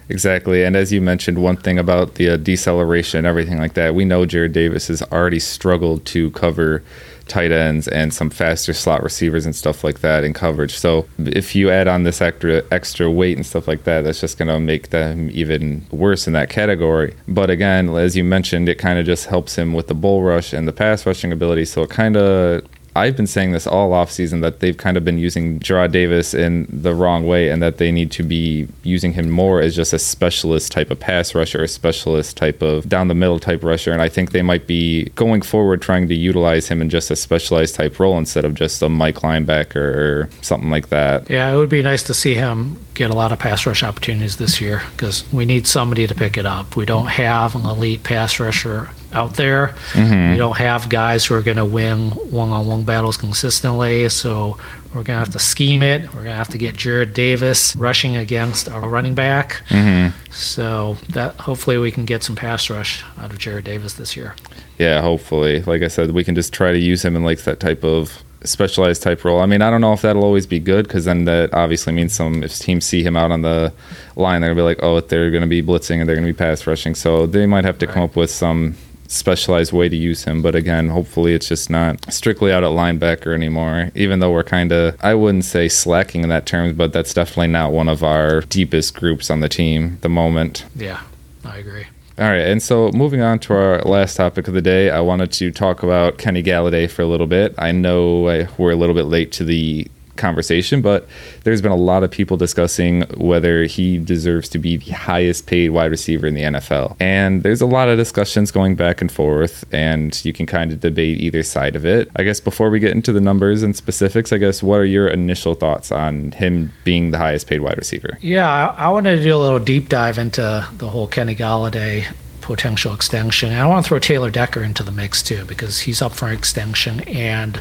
exactly. 0.09 0.65
And 0.65 0.77
as 0.77 0.93
you 0.93 1.00
mentioned, 1.00 1.38
one 1.43 1.57
thing 1.57 1.79
about 1.79 2.15
the 2.15 2.31
uh, 2.31 2.37
deceleration 2.37 3.19
and 3.19 3.27
everything 3.27 3.59
like 3.59 3.75
that, 3.75 3.95
we 3.95 4.05
know 4.05 4.25
Jarrad 4.25 4.53
Davis 4.53 4.88
has 4.88 5.03
already 5.03 5.41
struggled 5.41 6.05
to 6.07 6.31
cover 6.33 6.83
tight 7.29 7.53
ends 7.53 7.87
and 7.88 8.12
some 8.12 8.31
faster 8.31 8.73
slot 8.73 9.03
receivers 9.03 9.45
and 9.45 9.55
stuff 9.55 9.85
like 9.85 10.00
that 10.00 10.25
in 10.25 10.33
coverage. 10.33 10.77
So 10.77 11.07
if 11.19 11.55
you 11.55 11.71
add 11.71 11.87
on 11.87 12.03
this 12.03 12.21
extra 12.21 12.62
extra 12.71 13.11
weight 13.11 13.37
and 13.37 13.47
stuff 13.47 13.69
like 13.69 13.85
that, 13.85 14.03
that's 14.03 14.21
just 14.21 14.38
going 14.38 14.49
to 14.49 14.59
make 14.59 14.91
them 14.91 15.31
even 15.33 15.87
worse 15.91 16.27
in 16.27 16.33
that 16.33 16.50
category. 16.50 17.15
But 17.29 17.50
again, 17.50 17.91
as 17.91 18.17
you 18.17 18.25
mentioned, 18.25 18.69
it 18.69 18.77
kind 18.77 18.99
of 18.99 19.07
just 19.07 19.27
helps 19.27 19.57
him 19.57 19.75
with 19.75 19.87
the 19.88 19.95
bull 19.95 20.23
rush 20.23 20.53
and 20.53 20.67
the 20.67 20.73
pass 20.73 21.07
rushing 21.07 21.33
ability. 21.33 21.67
So 21.67 21.83
it 21.83 21.91
kind 21.91 22.17
of 22.17 22.65
I've 22.99 23.17
been 23.17 23.26
saying 23.26 23.52
this 23.52 23.67
all 23.67 23.90
offseason 23.93 24.40
that 24.43 24.61
they've 24.61 24.76
kind 24.76 24.97
of 24.97 25.05
been 25.05 25.19
using 25.19 25.61
Gerard 25.61 25.93
Davis 25.93 26.35
in 26.35 26.67
the 26.71 26.95
wrong 26.95 27.26
way 27.26 27.49
and 27.49 27.62
that 27.62 27.78
they 27.78 27.93
need 27.93 28.11
to 28.12 28.23
be 28.23 28.69
using 28.83 29.12
him 29.12 29.31
more 29.31 29.61
as 29.61 29.76
just 29.76 29.93
a 29.93 29.99
specialist 29.99 30.73
type 30.73 30.90
of 30.90 30.99
pass 30.99 31.35
rusher, 31.35 31.62
a 31.62 31.69
specialist 31.69 32.37
type 32.37 32.61
of 32.61 32.88
down 32.88 33.09
the 33.09 33.14
middle 33.14 33.38
type 33.38 33.62
rusher. 33.62 33.93
And 33.93 34.02
I 34.02 34.09
think 34.09 34.33
they 34.33 34.43
might 34.43 34.67
be 34.67 35.05
going 35.14 35.43
forward 35.43 35.81
trying 35.81 36.09
to 36.09 36.14
utilize 36.14 36.69
him 36.69 36.83
in 36.83 36.90
just 36.90 37.11
a 37.11 37.17
specialized 37.17 37.75
type 37.75 38.00
role 38.00 38.19
instead 38.19 38.45
of 38.45 38.55
just 38.55 38.83
a 38.83 38.88
Mike 38.88 39.17
linebacker 39.17 39.76
or 39.76 40.31
something 40.43 40.71
like 40.71 40.88
that. 40.88 41.31
Yeah, 41.31 41.52
it 41.52 41.57
would 41.57 41.69
be 41.69 41.83
nice 41.83 42.02
to 42.05 42.14
see 42.14 42.35
him 42.35 42.78
get 42.95 43.11
a 43.11 43.14
lot 43.14 43.31
of 43.31 43.38
pass 43.38 43.64
rush 43.64 43.85
opportunities 43.85 44.37
this 44.37 44.61
year 44.61 44.83
because 44.93 45.31
we 45.33 45.45
need 45.45 45.67
somebody 45.67 46.07
to 46.07 46.14
pick 46.14 46.37
it 46.37 46.47
up. 46.47 46.75
We 46.75 46.85
don't 46.85 47.07
have 47.07 47.55
an 47.55 47.64
elite 47.64 48.02
pass 48.02 48.40
rusher 48.40 48.90
out 49.12 49.35
there. 49.35 49.69
Mm-hmm. 49.93 50.33
We 50.33 50.37
don't 50.37 50.57
have 50.57 50.88
guys 50.88 51.25
who 51.25 51.35
are 51.35 51.43
going 51.43 51.57
to 51.57 51.65
win 51.65 52.11
one 52.11 52.50
on 52.50 52.67
one 52.67 52.85
battles 52.85 53.17
consistently. 53.17 54.09
So 54.09 54.59
we're 54.88 55.03
going 55.03 55.17
to 55.17 55.25
have 55.25 55.31
to 55.31 55.38
scheme 55.38 55.83
it. 55.83 56.03
We're 56.09 56.25
going 56.25 56.27
to 56.27 56.33
have 56.33 56.49
to 56.49 56.59
get 56.59 56.77
Jarrad 56.77 57.15
Davis 57.15 57.75
rushing 57.77 58.17
against 58.17 58.69
our 58.69 58.88
running 58.88 59.15
back. 59.15 59.62
Mm-hmm. 59.69 60.17
So 60.33 60.97
that 61.11 61.37
hopefully 61.37 61.79
we 61.79 61.91
can 61.91 62.05
get 62.05 62.23
some 62.23 62.37
pass 62.37 62.71
rush 62.71 63.05
out 63.19 63.31
of 63.31 63.38
Jarrad 63.38 63.65
Davis 63.65 63.95
this 63.95 64.17
year. 64.17 64.35
Yeah, 64.79 65.00
hopefully. 65.00 65.62
Like 65.62 65.83
I 65.83 65.88
said, 65.88 66.12
we 66.12 66.25
can 66.25 66.35
just 66.35 66.53
try 66.53 66.73
to 66.73 66.79
use 66.79 67.05
him 67.05 67.17
in 67.17 67.25
like 67.25 67.41
that 67.41 67.61
type 67.61 67.85
of 67.85 68.23
specialized 68.45 69.03
type 69.03 69.25
role. 69.25 69.41
I 69.41 69.47
mean, 69.47 69.62
I 69.62 69.71
don't 69.71 69.81
know 69.81 69.93
if 69.93 70.03
that'll 70.03 70.25
always 70.25 70.47
be 70.47 70.61
good 70.61 70.87
because 70.87 71.05
then 71.05 71.25
that 71.25 71.53
obviously 71.53 71.93
means 71.93 72.12
some 72.12 72.43
if 72.45 72.57
teams 72.59 72.85
see 72.85 73.03
him 73.03 73.17
out 73.17 73.33
on 73.33 73.43
the 73.43 73.73
line, 74.17 74.41
they're 74.41 74.50
gonna 74.50 74.61
be 74.61 74.65
like, 74.65 74.83
oh, 74.83 75.00
they're 75.00 75.31
gonna 75.31 75.47
be 75.47 75.62
blitzing 75.62 76.00
and 76.00 76.09
they're 76.09 76.17
gonna 76.17 76.27
be 76.29 76.33
pass 76.33 76.67
rushing. 76.67 76.95
So 76.95 77.27
they 77.27 77.47
might 77.47 77.65
have 77.65 77.79
to 77.79 77.87
come 77.87 78.05
up 78.05 78.17
with 78.17 78.31
some 78.31 78.77
specialized 79.09 79.73
way 79.73 79.88
to 79.88 79.97
use 79.97 80.25
him. 80.25 80.41
But 80.43 80.55
again, 80.55 80.91
hopefully 80.91 81.35
it's 81.35 81.49
just 81.49 81.69
not 81.69 82.12
strictly 82.12 82.53
out 82.53 82.62
at 82.62 82.71
linebacker 82.71 83.35
anymore. 83.35 83.91
Even 83.95 84.21
though 84.21 84.31
we're 84.31 84.45
kind 84.45 84.71
of, 84.71 84.97
I 85.00 85.15
wouldn't 85.15 85.45
say 85.45 85.69
slacking 85.69 86.23
in 86.23 86.29
that 86.29 86.47
terms, 86.47 86.77
but 86.77 86.93
that's 86.93 87.12
definitely 87.12 87.49
not 87.49 87.73
one 87.73 87.88
of 87.88 88.05
our 88.05 88.43
deepest 88.43 88.95
groups 88.95 89.31
on 89.31 89.41
the 89.41 89.49
team 89.49 89.95
at 89.95 90.03
the 90.03 90.09
moment. 90.09 90.65
Yeah, 90.77 91.03
I 91.45 91.59
agree. 91.59 91.87
All 92.19 92.25
right, 92.25 92.49
and 92.49 92.61
so 92.61 92.91
moving 92.91 93.21
on 93.21 93.38
to 93.41 93.55
our 93.55 93.81
last 93.83 94.17
topic 94.17 94.49
of 94.49 94.55
the 94.55 94.61
day, 94.61 94.91
I 94.91 95.00
wanted 95.00 95.31
to 95.33 95.53
talk 95.53 95.85
about 95.85 96.19
Kenny 96.19 96.43
Golladay 96.43 96.91
for 96.91 97.03
a 97.03 97.07
little 97.07 97.29
bit. 97.29 97.55
I 97.59 97.71
know 97.71 98.27
uh, 98.27 98.49
we're 98.59 98.73
a 98.73 98.77
little 98.77 98.97
bit 98.97 99.05
late 99.05 99.31
to 99.33 99.45
the 99.45 99.87
conversation, 100.19 100.83
but 100.83 101.09
there's 101.45 101.63
been 101.63 101.73
a 101.73 101.77
lot 101.77 102.03
of 102.03 102.11
people 102.11 102.37
discussing 102.37 103.03
whether 103.17 103.65
he 103.65 103.99
deserves 103.99 104.49
to 104.51 104.59
be 104.59 104.77
the 104.77 104.91
highest 104.93 105.47
paid 105.47 105.71
wide 105.71 105.91
receiver 105.91 106.27
in 106.27 106.35
the 106.35 106.43
NFL. 106.43 106.97
And 107.01 107.43
there's 107.43 107.61
a 107.61 107.67
lot 107.67 107.89
of 107.89 107.97
discussions 107.97 108.51
going 108.51 108.75
back 108.75 109.01
and 109.01 109.11
forth, 109.11 109.65
and 109.73 110.23
you 110.25 110.33
can 110.33 110.47
kind 110.47 110.73
of 110.73 110.81
debate 110.81 111.21
either 111.21 111.43
side 111.43 111.77
of 111.77 111.87
it. 111.87 112.11
I 112.17 112.23
guess 112.23 112.41
before 112.41 112.71
we 112.71 112.81
get 112.81 112.93
into 112.93 113.13
the 113.13 113.21
numbers 113.21 113.63
and 113.63 113.75
specifics, 113.75 114.33
I 114.33 114.39
guess 114.39 114.63
what 114.63 114.77
are 114.77 114.85
your 114.85 115.09
initial 115.09 115.55
thoughts 115.55 115.91
on 115.91 116.33
him 116.33 116.73
being 116.85 117.11
the 117.11 117.19
highest 117.19 117.47
paid 117.47 117.61
wide 117.61 117.79
receiver? 117.79 118.19
Yeah, 118.21 118.49
I, 118.49 118.87
I 118.87 118.89
wanted 118.89 119.17
to 119.17 119.23
do 119.23 119.35
a 119.35 119.39
little 119.39 119.59
deep 119.59 119.89
dive 119.89 120.19
into 120.19 120.69
the 120.77 120.89
whole 120.89 121.07
Kenny 121.07 121.35
Golladay 121.35 122.07
potential 122.49 122.95
extension. 122.95 123.51
And 123.51 123.61
I 123.61 123.67
want 123.67 123.85
to 123.85 123.89
throw 123.89 123.99
Taylor 123.99 124.31
Decker 124.31 124.63
into 124.63 124.83
the 124.83 124.91
mix 124.91 125.23
too 125.23 125.45
because 125.45 125.81
he's 125.81 126.01
up 126.01 126.13
for 126.13 126.29
an 126.29 126.35
extension, 126.35 127.01
and 127.01 127.61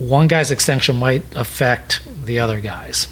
one 0.00 0.26
guy's 0.26 0.50
extension 0.50 0.96
might 0.96 1.22
affect 1.36 2.00
the 2.24 2.40
other 2.40 2.60
guys. 2.60 3.06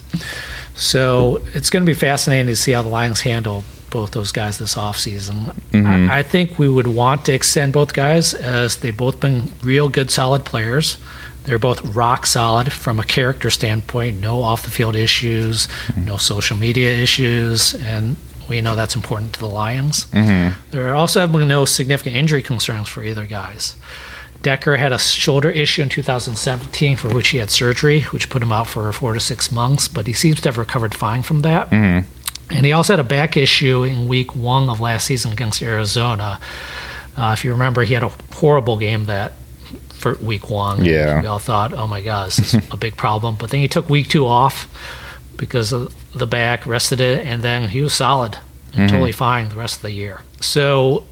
So 0.75 1.42
it's 1.54 1.71
going 1.71 1.85
to 1.85 1.90
be 1.90 1.95
fascinating 1.95 2.47
to 2.47 2.57
see 2.57 2.73
how 2.73 2.83
the 2.83 2.88
Lions 2.88 3.21
handle 3.21 3.64
both 3.90 4.12
those 4.12 4.33
guys 4.33 4.59
this 4.59 4.75
offseason. 4.75 5.54
Mm-hmm. 5.73 6.11
I, 6.11 6.18
I 6.18 6.23
think 6.23 6.59
we 6.59 6.68
would 6.68 6.87
want 6.87 7.25
to 7.26 7.33
extend 7.33 7.73
both 7.73 7.95
guys 7.95 8.35
as 8.35 8.78
they've 8.78 8.97
both 8.97 9.21
been 9.21 9.52
real 9.62 9.88
good, 9.88 10.11
solid 10.11 10.45
players. 10.45 10.99
They're 11.45 11.59
both 11.59 11.83
rock 11.95 12.26
solid 12.26 12.73
from 12.73 13.00
a 13.00 13.04
character 13.04 13.50
standpoint, 13.50 14.21
no 14.21 14.42
off 14.42 14.62
the 14.62 14.71
field 14.71 14.95
issues, 14.95 15.66
mm-hmm. 15.66 16.04
no 16.04 16.16
social 16.16 16.57
media 16.57 16.95
issues, 16.95 17.75
and 17.75 18.16
we 18.49 18.61
know 18.61 18.76
that's 18.76 18.95
important 18.95 19.33
to 19.35 19.40
the 19.40 19.49
Lions. 19.49 20.07
Mm-hmm. 20.07 20.59
There 20.71 20.88
are 20.88 20.95
also 20.95 21.21
have 21.21 21.33
been 21.33 21.49
no 21.49 21.64
significant 21.64 22.16
injury 22.16 22.42
concerns 22.42 22.88
for 22.88 23.02
either 23.02 23.26
guys. 23.26 23.76
Decker 24.42 24.76
had 24.76 24.92
a 24.92 24.99
shoulder 24.99 25.50
issue 25.50 25.83
in 25.83 25.88
2017 25.88 26.97
for 26.97 27.09
which 27.12 27.28
he 27.28 27.38
had 27.38 27.50
surgery, 27.50 28.02
which 28.02 28.30
put 28.30 28.42
him 28.42 28.52
out 28.52 28.68
for 28.68 28.92
four 28.92 29.12
to 29.14 29.21
six 29.21 29.50
months, 29.50 29.88
but 29.88 30.07
he 30.07 30.12
seems 30.12 30.40
to 30.40 30.49
have 30.49 30.59
recovered 30.59 30.95
fine 30.95 31.23
from 31.23 31.42
that. 31.42 31.73
And 32.50 32.64
he 32.64 32.73
also 32.73 32.95
had 32.95 33.00
a 33.00 33.04
back 33.09 33.37
issue 33.37 33.83
in 33.83 34.09
week 34.09 34.35
one 34.35 34.71
of 34.71 34.80
last 34.80 35.07
season 35.07 35.33
against 35.33 35.61
Arizona. 35.61 36.40
Uh, 37.16 37.35
if 37.37 37.45
you 37.45 37.50
remember, 37.50 37.83
he 37.83 37.95
had 37.95 38.04
a 38.04 38.12
horrible 38.33 38.78
game 38.78 39.07
that 39.07 39.33
for 39.90 40.14
week 40.14 40.49
one. 40.49 40.85
Yeah. 40.85 41.21
We 41.21 41.26
all 41.26 41.40
thought, 41.40 41.73
oh 41.73 41.87
my 41.87 42.00
God, 42.00 42.28
this 42.28 42.54
is 42.54 42.54
a 42.71 42.76
big 42.76 42.97
problem. 42.97 43.37
But 43.37 43.50
then 43.50 43.61
he 43.61 43.68
took 43.68 43.90
week 43.90 44.09
two 44.09 44.26
off 44.26 44.68
because 45.37 45.73
of 45.73 45.95
the 46.14 46.26
back, 46.26 46.64
rested 46.64 47.00
it, 47.00 47.26
and 47.26 47.42
then 47.42 47.68
he 47.68 47.80
was 47.83 47.92
solid 47.92 48.38
and 48.75 48.88
totally 48.88 49.12
fine 49.12 49.49
the 49.49 49.57
rest 49.57 49.76
of 49.76 49.83
the 49.83 49.90
year. 49.90 50.21
So 50.40 51.04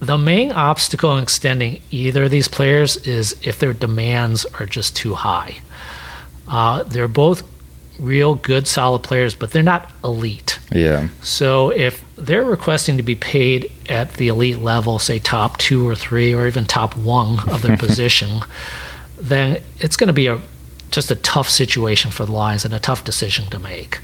the 0.00 0.18
main 0.18 0.52
obstacle 0.52 1.16
in 1.16 1.22
extending 1.22 1.80
either 1.90 2.24
of 2.24 2.30
these 2.30 2.48
players 2.48 2.96
is 2.98 3.36
if 3.42 3.58
their 3.58 3.72
demands 3.72 4.44
are 4.58 4.66
just 4.66 4.96
too 4.96 5.14
high. 5.14 5.58
Uh, 6.48 6.82
they're 6.82 7.08
both 7.08 7.42
real 7.98 8.34
good, 8.34 8.66
solid 8.66 9.02
players, 9.02 9.34
but 9.34 9.52
they're 9.52 9.62
not 9.62 9.90
elite. 10.02 10.58
Yeah. 10.72 11.08
So 11.22 11.70
if 11.70 12.04
they're 12.16 12.44
requesting 12.44 12.96
to 12.96 13.02
be 13.02 13.14
paid 13.14 13.70
at 13.88 14.14
the 14.14 14.28
elite 14.28 14.58
level, 14.58 14.98
say 14.98 15.18
top 15.18 15.58
two 15.58 15.88
or 15.88 15.94
three, 15.94 16.34
or 16.34 16.46
even 16.46 16.64
top 16.64 16.96
one 16.96 17.48
of 17.48 17.62
their 17.62 17.76
position, 17.78 18.40
then 19.18 19.62
it's 19.78 19.96
going 19.96 20.08
to 20.08 20.12
be 20.12 20.26
a 20.26 20.40
just 20.90 21.10
a 21.10 21.16
tough 21.16 21.48
situation 21.48 22.10
for 22.10 22.26
the 22.26 22.32
Lions 22.32 22.66
and 22.66 22.74
a 22.74 22.78
tough 22.78 23.02
decision 23.02 23.46
to 23.46 23.58
make. 23.58 23.98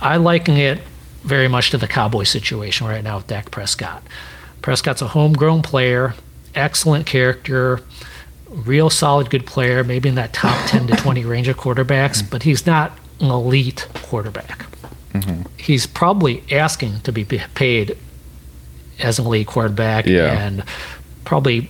I 0.00 0.16
liken 0.16 0.56
it 0.56 0.80
very 1.24 1.48
much 1.48 1.70
to 1.70 1.78
the 1.78 1.88
Cowboy 1.88 2.22
situation 2.22 2.86
right 2.86 3.02
now 3.02 3.16
with 3.16 3.26
Dak 3.26 3.50
Prescott. 3.50 4.02
Prescott's 4.64 5.02
a 5.02 5.08
homegrown 5.08 5.60
player, 5.60 6.14
excellent 6.54 7.04
character, 7.04 7.82
real 8.48 8.88
solid 8.88 9.28
good 9.28 9.44
player, 9.44 9.84
maybe 9.84 10.08
in 10.08 10.14
that 10.14 10.32
top 10.32 10.56
10 10.70 10.86
to 10.86 10.96
20 10.96 11.22
range 11.26 11.48
of 11.48 11.58
quarterbacks, 11.58 12.22
but 12.28 12.44
he's 12.44 12.64
not 12.64 12.98
an 13.20 13.30
elite 13.30 13.86
quarterback. 14.04 14.64
Mm-hmm. 15.12 15.42
He's 15.58 15.86
probably 15.86 16.42
asking 16.50 17.00
to 17.00 17.12
be 17.12 17.26
paid 17.26 17.98
as 18.98 19.18
an 19.18 19.26
elite 19.26 19.48
quarterback 19.48 20.06
Yeah. 20.06 20.32
and 20.32 20.64
probably 21.26 21.68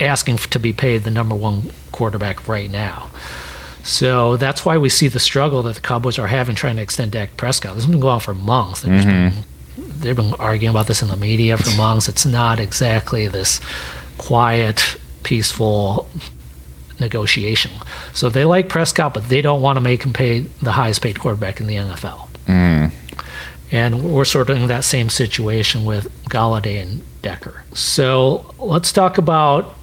asking 0.00 0.38
to 0.38 0.58
be 0.58 0.72
paid 0.72 1.04
the 1.04 1.10
number 1.10 1.34
one 1.34 1.70
quarterback 1.92 2.48
right 2.48 2.70
now. 2.70 3.10
So 3.82 4.38
that's 4.38 4.64
why 4.64 4.78
we 4.78 4.88
see 4.88 5.08
the 5.08 5.20
struggle 5.20 5.62
that 5.64 5.74
the 5.74 5.82
Cowboys 5.82 6.18
are 6.18 6.28
having 6.28 6.54
trying 6.56 6.76
to 6.76 6.82
extend 6.82 7.12
Dak 7.12 7.36
Prescott. 7.36 7.74
This 7.74 7.84
has 7.84 7.90
been 7.90 8.00
going 8.00 8.14
on 8.14 8.20
for 8.20 8.32
months. 8.32 8.80
They've, 8.80 8.94
just 8.94 9.06
been, 9.06 9.44
they've 9.76 10.16
been 10.16 10.34
arguing 10.34 10.70
about 10.70 10.86
this 10.86 11.02
in 11.02 11.08
the 11.08 11.16
media 11.16 11.56
for 11.56 11.76
months. 11.76 12.08
It's 12.08 12.26
not 12.26 12.60
exactly 12.60 13.28
this 13.28 13.60
quiet, 14.18 14.96
peaceful 15.22 16.08
negotiation. 17.00 17.72
So 18.12 18.28
they 18.28 18.44
like 18.44 18.68
Prescott, 18.68 19.14
but 19.14 19.28
they 19.28 19.42
don't 19.42 19.62
want 19.62 19.76
to 19.76 19.80
make 19.80 20.02
him 20.04 20.12
pay 20.12 20.40
the 20.40 20.72
highest 20.72 21.02
paid 21.02 21.18
quarterback 21.18 21.60
in 21.60 21.66
the 21.66 21.76
NFL. 21.76 22.28
And 23.72 24.12
we're 24.12 24.24
sort 24.24 24.50
of 24.50 24.56
in 24.58 24.68
that 24.68 24.84
same 24.84 25.08
situation 25.08 25.84
with 25.84 26.08
Golladay 26.28 26.80
and 26.80 27.02
Decker. 27.22 27.64
So 27.74 28.54
let's 28.58 28.92
talk 28.92 29.18
about 29.18 29.74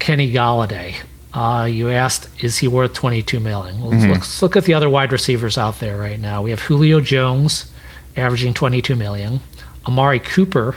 Kenny 0.00 0.32
Golladay. 0.32 0.96
Uh, 1.32 1.66
you 1.70 1.90
asked, 1.90 2.28
is 2.42 2.58
he 2.58 2.66
worth 2.66 2.94
22 2.94 3.38
million? 3.38 3.84
Let's, 3.84 4.04
let's 4.06 4.42
look 4.42 4.56
at 4.56 4.64
the 4.64 4.74
other 4.74 4.88
wide 4.88 5.12
receivers 5.12 5.56
out 5.56 5.78
there 5.78 5.96
right 5.96 6.18
now. 6.18 6.42
We 6.42 6.50
have 6.50 6.60
Julio 6.62 7.00
Jones, 7.00 7.70
averaging 8.18 8.54
22 8.54 8.96
million. 8.96 9.40
Amari 9.86 10.18
Cooper, 10.18 10.76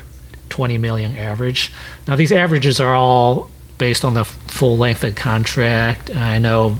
20 0.49 0.77
million 0.77 1.17
average. 1.17 1.71
Now 2.07 2.15
these 2.15 2.31
averages 2.31 2.79
are 2.79 2.95
all 2.95 3.49
based 3.77 4.05
on 4.05 4.13
the 4.13 4.23
full 4.23 4.77
length 4.77 5.03
of 5.03 5.15
contract. 5.15 6.15
I 6.15 6.37
know 6.37 6.77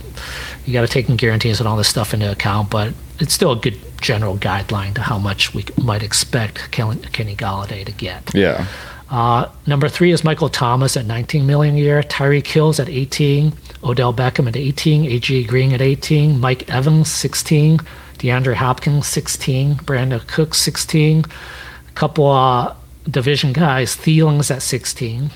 you 0.65 0.73
got 0.73 0.81
to 0.81 0.87
take 0.87 1.09
in 1.09 1.15
guarantees 1.15 1.59
and 1.59 1.67
all 1.67 1.75
this 1.75 1.87
stuff 1.87 2.13
into 2.13 2.31
account, 2.31 2.69
but 2.69 2.93
it's 3.19 3.33
still 3.33 3.51
a 3.53 3.55
good 3.55 3.77
general 4.01 4.37
guideline 4.37 4.93
to 4.95 5.01
how 5.01 5.17
much 5.17 5.53
we 5.53 5.65
might 5.81 6.03
expect 6.03 6.71
Kenny 6.71 7.35
Golladay 7.35 7.85
to 7.85 7.91
get. 7.91 8.31
Yeah. 8.33 8.67
Uh, 9.09 9.49
number 9.67 9.89
three 9.89 10.11
is 10.11 10.23
Michael 10.23 10.47
Thomas 10.47 10.95
at 10.95 11.05
19 11.05 11.45
million 11.45 11.75
a 11.75 11.79
year. 11.79 12.01
Tyreek 12.01 12.47
Hill's 12.47 12.79
at 12.79 12.87
18. 12.87 13.51
Odell 13.83 14.13
Beckham 14.13 14.47
at 14.47 14.55
18. 14.55 15.03
AJ 15.03 15.47
Green 15.47 15.73
at 15.73 15.81
18. 15.81 16.39
Mike 16.39 16.69
Evans 16.69 17.11
16. 17.11 17.79
DeAndre 18.21 18.53
Hopkins 18.53 19.07
16. 19.07 19.75
Brandon 19.77 20.19
Cook 20.27 20.53
16. 20.53 21.25
A 21.25 21.91
couple 21.93 22.27
uh, 22.27 22.75
division 23.09 23.51
guys. 23.51 23.95
Thielen's 23.95 24.51
at 24.51 24.61
16. 24.61 25.31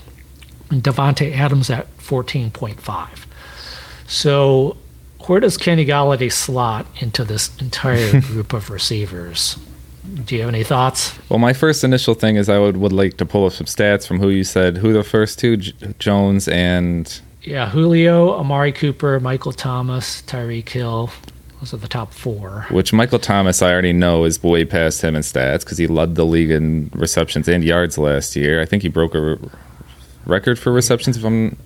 And 0.70 0.84
Davante 0.84 1.36
Adams 1.36 1.72
at 1.72 1.88
14.5. 1.98 3.26
So 4.08 4.78
where 5.26 5.40
does 5.40 5.58
Kenny 5.58 5.84
Golladay 5.84 6.32
slot 6.32 6.86
into 7.00 7.24
this 7.24 7.50
entire 7.60 8.22
group 8.32 8.54
of 8.54 8.70
receivers? 8.70 9.58
Do 10.26 10.36
you 10.36 10.42
have 10.42 10.50
any 10.50 10.64
thoughts? 10.64 11.18
Well, 11.30 11.40
my 11.40 11.54
first 11.54 11.84
initial 11.84 12.14
thing 12.14 12.36
is 12.36 12.48
I 12.50 12.60
would, 12.60 12.78
would 12.78 12.94
like 12.94 13.18
to 13.18 13.26
pull 13.26 13.48
up 13.48 13.54
some 13.54 13.66
stats 13.66 14.06
from 14.06 14.20
who 14.20 14.30
you 14.30 14.44
said 14.44 14.78
who 14.78 14.94
the 14.94 15.04
first 15.04 15.40
two 15.40 15.58
J- 15.58 15.74
Jones 15.98 16.48
and 16.48 17.20
Yeah, 17.42 17.68
Julio, 17.72 18.34
Amari 18.34 18.72
Cooper, 18.72 19.20
Michael 19.20 19.54
Thomas, 19.54 20.22
Tyreek 20.22 20.70
Hill. 20.70 21.10
Those 21.66 21.74
are 21.74 21.78
the 21.78 21.88
top 21.88 22.14
four. 22.14 22.68
which 22.70 22.94
Michael 22.94 23.18
Thomas 23.18 23.64
I 23.64 23.72
already 23.72 23.92
know 23.92 24.24
is 24.26 24.44
way 24.44 24.66
past 24.66 25.02
him 25.02 25.16
in 25.16 25.24
stats 25.24 25.62
because 25.62 25.80
he 25.80 25.88
led 25.88 26.14
the 26.14 26.24
league 26.24 26.52
in 26.52 26.92
receptions 26.94 27.48
and 27.48 27.64
yards 27.64 27.98
last 27.98 28.36
year. 28.36 28.62
I 28.62 28.66
think 28.66 28.84
he 28.84 28.90
broke 28.90 29.16
a 29.16 29.20
re- 29.20 29.38
record 30.28 30.60
for 30.60 30.72
receptions. 30.72 31.18
If 31.18 31.26
I'm, 31.26 31.58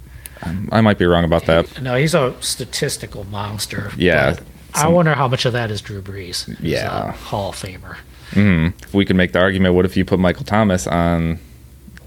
I 0.72 0.80
might 0.80 0.98
be 1.00 1.06
wrong 1.06 1.26
about 1.26 1.48
that. 1.48 1.82
No, 1.82 1.96
he's 1.98 2.16
a 2.16 2.34
statistical 2.40 3.26
monster. 3.26 3.92
Yeah, 3.98 4.36
but 4.36 4.44
I 4.74 4.88
wonder 4.88 5.14
how 5.16 5.28
much 5.28 5.46
of 5.46 5.52
that 5.52 5.70
is 5.70 5.82
Drew 5.82 6.02
Brees. 6.02 6.56
Yeah. 6.62 7.12
Hall 7.12 7.50
of 7.50 7.58
Famer. 7.58 7.98
Hmm. 8.32 8.68
If 8.82 8.94
we 8.94 9.04
could 9.04 9.18
make 9.18 9.34
the 9.34 9.40
argument, 9.40 9.76
what 9.76 9.84
if 9.84 9.98
you 9.98 10.06
put 10.06 10.18
Michael 10.18 10.46
Thomas 10.46 10.88
on 10.88 11.40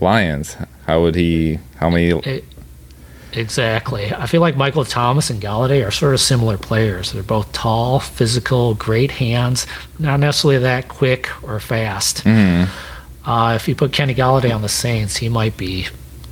Lions? 0.00 0.56
How 0.86 1.02
would 1.02 1.14
he? 1.14 1.58
How 1.76 1.90
many? 1.90 2.08
It, 2.08 2.44
exactly. 3.32 4.12
I 4.14 4.26
feel 4.26 4.40
like 4.40 4.56
Michael 4.56 4.84
Thomas 4.84 5.30
and 5.30 5.40
Golladay 5.40 5.86
are 5.86 5.90
sort 5.90 6.14
of 6.14 6.20
similar 6.20 6.56
players. 6.58 7.12
They're 7.12 7.22
both 7.22 7.52
tall, 7.52 8.00
physical, 8.00 8.74
great 8.74 9.10
hands, 9.12 9.66
not 9.98 10.20
necessarily 10.20 10.58
that 10.60 10.88
quick 10.88 11.28
or 11.42 11.58
fast. 11.60 12.24
Uh, 13.24 13.52
if 13.54 13.68
you 13.68 13.74
put 13.74 13.92
Kenny 13.92 14.14
Golladay 14.14 14.54
on 14.54 14.62
the 14.62 14.68
Saints, 14.68 15.16
he 15.16 15.28
might 15.28 15.56
be 15.56 15.86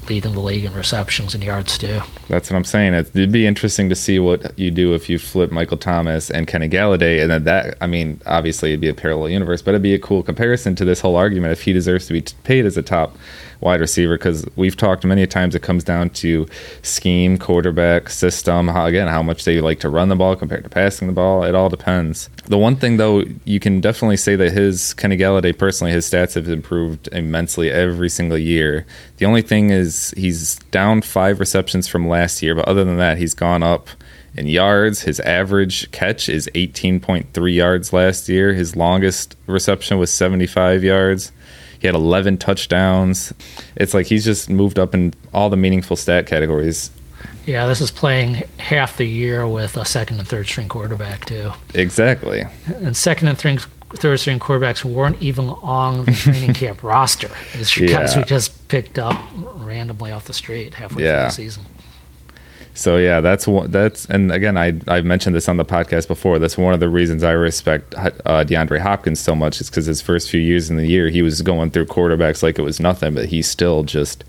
leading 0.09 0.33
the 0.33 0.41
league 0.41 0.65
in 0.65 0.75
receptions 0.75 1.35
and 1.37 1.45
yards 1.45 1.79
too. 1.79 2.01
That's 2.29 2.51
what 2.51 2.57
I'm 2.57 2.65
saying. 2.65 2.95
It- 2.95 3.11
It'd 3.15 3.31
be 3.31 3.47
interesting 3.47 3.89
to 3.91 3.95
see 3.95 4.19
what 4.19 4.59
you 4.59 4.73
do 4.73 4.93
if 4.95 5.09
you 5.09 5.17
flip 5.19 5.53
Michael 5.53 5.77
Thomas 5.77 6.31
and 6.31 6.49
Kenny 6.49 6.69
Golladay, 6.69 7.23
and 7.23 7.31
then 7.31 7.45
that. 7.45 7.77
I 7.81 7.87
mean, 7.87 8.21
obviously 8.27 8.71
it'd 8.71 8.81
be 8.81 8.89
a 8.89 8.95
parallel 8.95 9.29
universe, 9.29 9.63
but 9.63 9.71
it'd 9.71 9.83
be 9.83 9.95
a 9.95 10.01
cool 10.01 10.25
comparison 10.25 10.75
to 10.77 10.85
this 10.85 11.01
whole 11.01 11.15
argument 11.15 11.53
if 11.53 11.63
he 11.63 11.73
deserves 11.73 12.07
to 12.09 12.13
be 12.13 12.23
paid 12.43 12.67
as 12.67 12.77
a 12.77 12.83
top 12.83 13.17
wide 13.61 13.81
receiver 13.81 14.17
because 14.17 14.47
we've 14.57 14.77
talked 14.77 15.05
many 15.05 15.27
times. 15.27 15.55
It 15.55 15.63
comes 15.63 15.85
down 15.85 16.11
to 16.11 16.47
scheme, 16.83 17.39
quarterback, 17.39 18.09
system. 18.09 18.69
How, 18.69 18.87
again, 18.87 19.09
how 19.09 19.23
much 19.23 19.45
they 19.45 19.61
like 19.61 19.81
to 19.81 19.89
run 19.89 20.09
the 20.09 20.17
ball 20.17 20.37
compared 20.37 20.65
to 20.65 20.71
passing 20.71 21.09
the 21.09 21.15
ball. 21.15 21.45
It 21.45 21.55
all 21.55 21.69
depends. 21.69 22.29
The 22.47 22.59
one 22.59 22.77
thing 22.77 22.97
though, 22.97 23.25
you 23.45 23.61
can 23.61 23.81
definitely 23.81 24.17
say 24.17 24.37
that 24.37 24.53
his 24.53 24.95
Kenny 24.95 25.17
Golladay 25.17 25.57
personally, 25.57 25.93
his 25.93 26.11
stats 26.11 26.35
have 26.35 26.49
improved 26.49 27.09
immensely 27.13 27.71
every 27.71 28.09
single 28.09 28.39
year. 28.39 28.87
The 29.19 29.27
only 29.27 29.43
thing 29.43 29.71
is 29.71 30.13
he's 30.17 30.57
down 30.71 31.03
five 31.03 31.41
receptions 31.41 31.87
from 31.87 32.09
last 32.09 32.43
year, 32.43 32.55
but 32.55 32.67
other 32.67 32.85
than 32.85 32.97
that, 32.97 33.19
he's 33.19 33.35
gone 33.35 33.63
up 33.63 33.89
in 34.37 34.47
yards. 34.47 35.03
His 35.03 35.21
average 35.21 35.91
catch 35.91 36.29
is 36.29 36.49
18.3 36.55 37.55
yards 37.55 37.93
last 37.93 38.29
year. 38.29 38.55
His 38.55 38.77
longest 38.77 39.37
reception 39.47 39.99
was 39.99 40.11
75 40.13 40.85
yards. 40.85 41.33
He 41.81 41.87
had 41.87 41.95
11 41.97 42.39
touchdowns. 42.39 43.33
It's 43.75 43.95
like 43.95 44.07
he's 44.07 44.25
just 44.25 44.49
moved 44.51 44.79
up 44.79 44.95
in 44.95 45.15
all 45.35 45.51
the 45.51 45.57
meaningful 45.57 45.97
stat 45.97 46.27
categories. 46.27 46.91
Yeah, 47.47 47.67
this 47.67 47.81
is 47.81 47.91
playing 47.91 48.43
half 48.59 48.97
the 48.99 49.07
year 49.07 49.49
with 49.49 49.77
a 49.77 49.85
second 49.85 50.19
and 50.19 50.29
third 50.29 50.47
string 50.47 50.69
quarterback 50.69 51.25
too. 51.25 51.53
Exactly. 51.75 52.45
And 52.67 52.97
second 52.97 53.29
and 53.29 53.39
third, 53.39 53.63
third 53.95 54.21
string 54.21 54.39
quarterbacks 54.39 54.85
weren't 54.85 55.21
even 55.23 55.49
on 55.49 56.05
the 56.05 56.13
training 56.13 56.53
camp 56.55 56.83
roster. 56.83 57.31
It's 57.55 57.77
guys 57.77 58.15
Yeah. 58.15 58.19
we 58.19 58.25
just 58.25 58.69
picked 58.69 58.99
up 58.99 59.19
randomly 59.57 60.13
off 60.13 60.27
the 60.27 60.35
street 60.35 60.75
halfway 60.75 61.05
Yeah. 61.05 61.31
through 61.31 61.45
the 61.45 61.51
season. 61.51 61.65
So 62.75 62.97
yeah, 62.97 63.21
that's. 63.21 63.47
That's 63.67 64.07
and 64.07 64.33
again, 64.33 64.57
I 64.57 64.81
I've 64.87 65.05
mentioned 65.05 65.35
this 65.35 65.49
on 65.49 65.57
the 65.57 65.65
podcast 65.65 66.09
before. 66.09 66.39
That's 66.39 66.57
one 66.57 66.73
of 66.73 66.81
the 66.81 66.89
reasons 66.89 67.25
I 67.25 67.33
respect 67.33 67.95
uh, 67.95 68.11
DeAndre 68.45 68.81
Hopkins 68.81 69.21
so 69.21 69.35
much. 69.35 69.61
Is 69.61 69.69
because 69.69 69.87
his 69.87 70.01
first 70.01 70.31
few 70.31 70.41
years 70.41 70.71
in 70.71 70.77
the 70.77 70.87
year, 70.87 71.09
he 71.09 71.23
was 71.23 71.43
going 71.43 71.73
through 71.73 71.87
quarterbacks 71.87 72.43
like 72.43 72.59
it 72.59 72.63
was 72.63 72.81
nothing, 72.81 73.15
but 73.15 73.27
he 73.27 73.43
still 73.43 73.83
just 73.83 74.25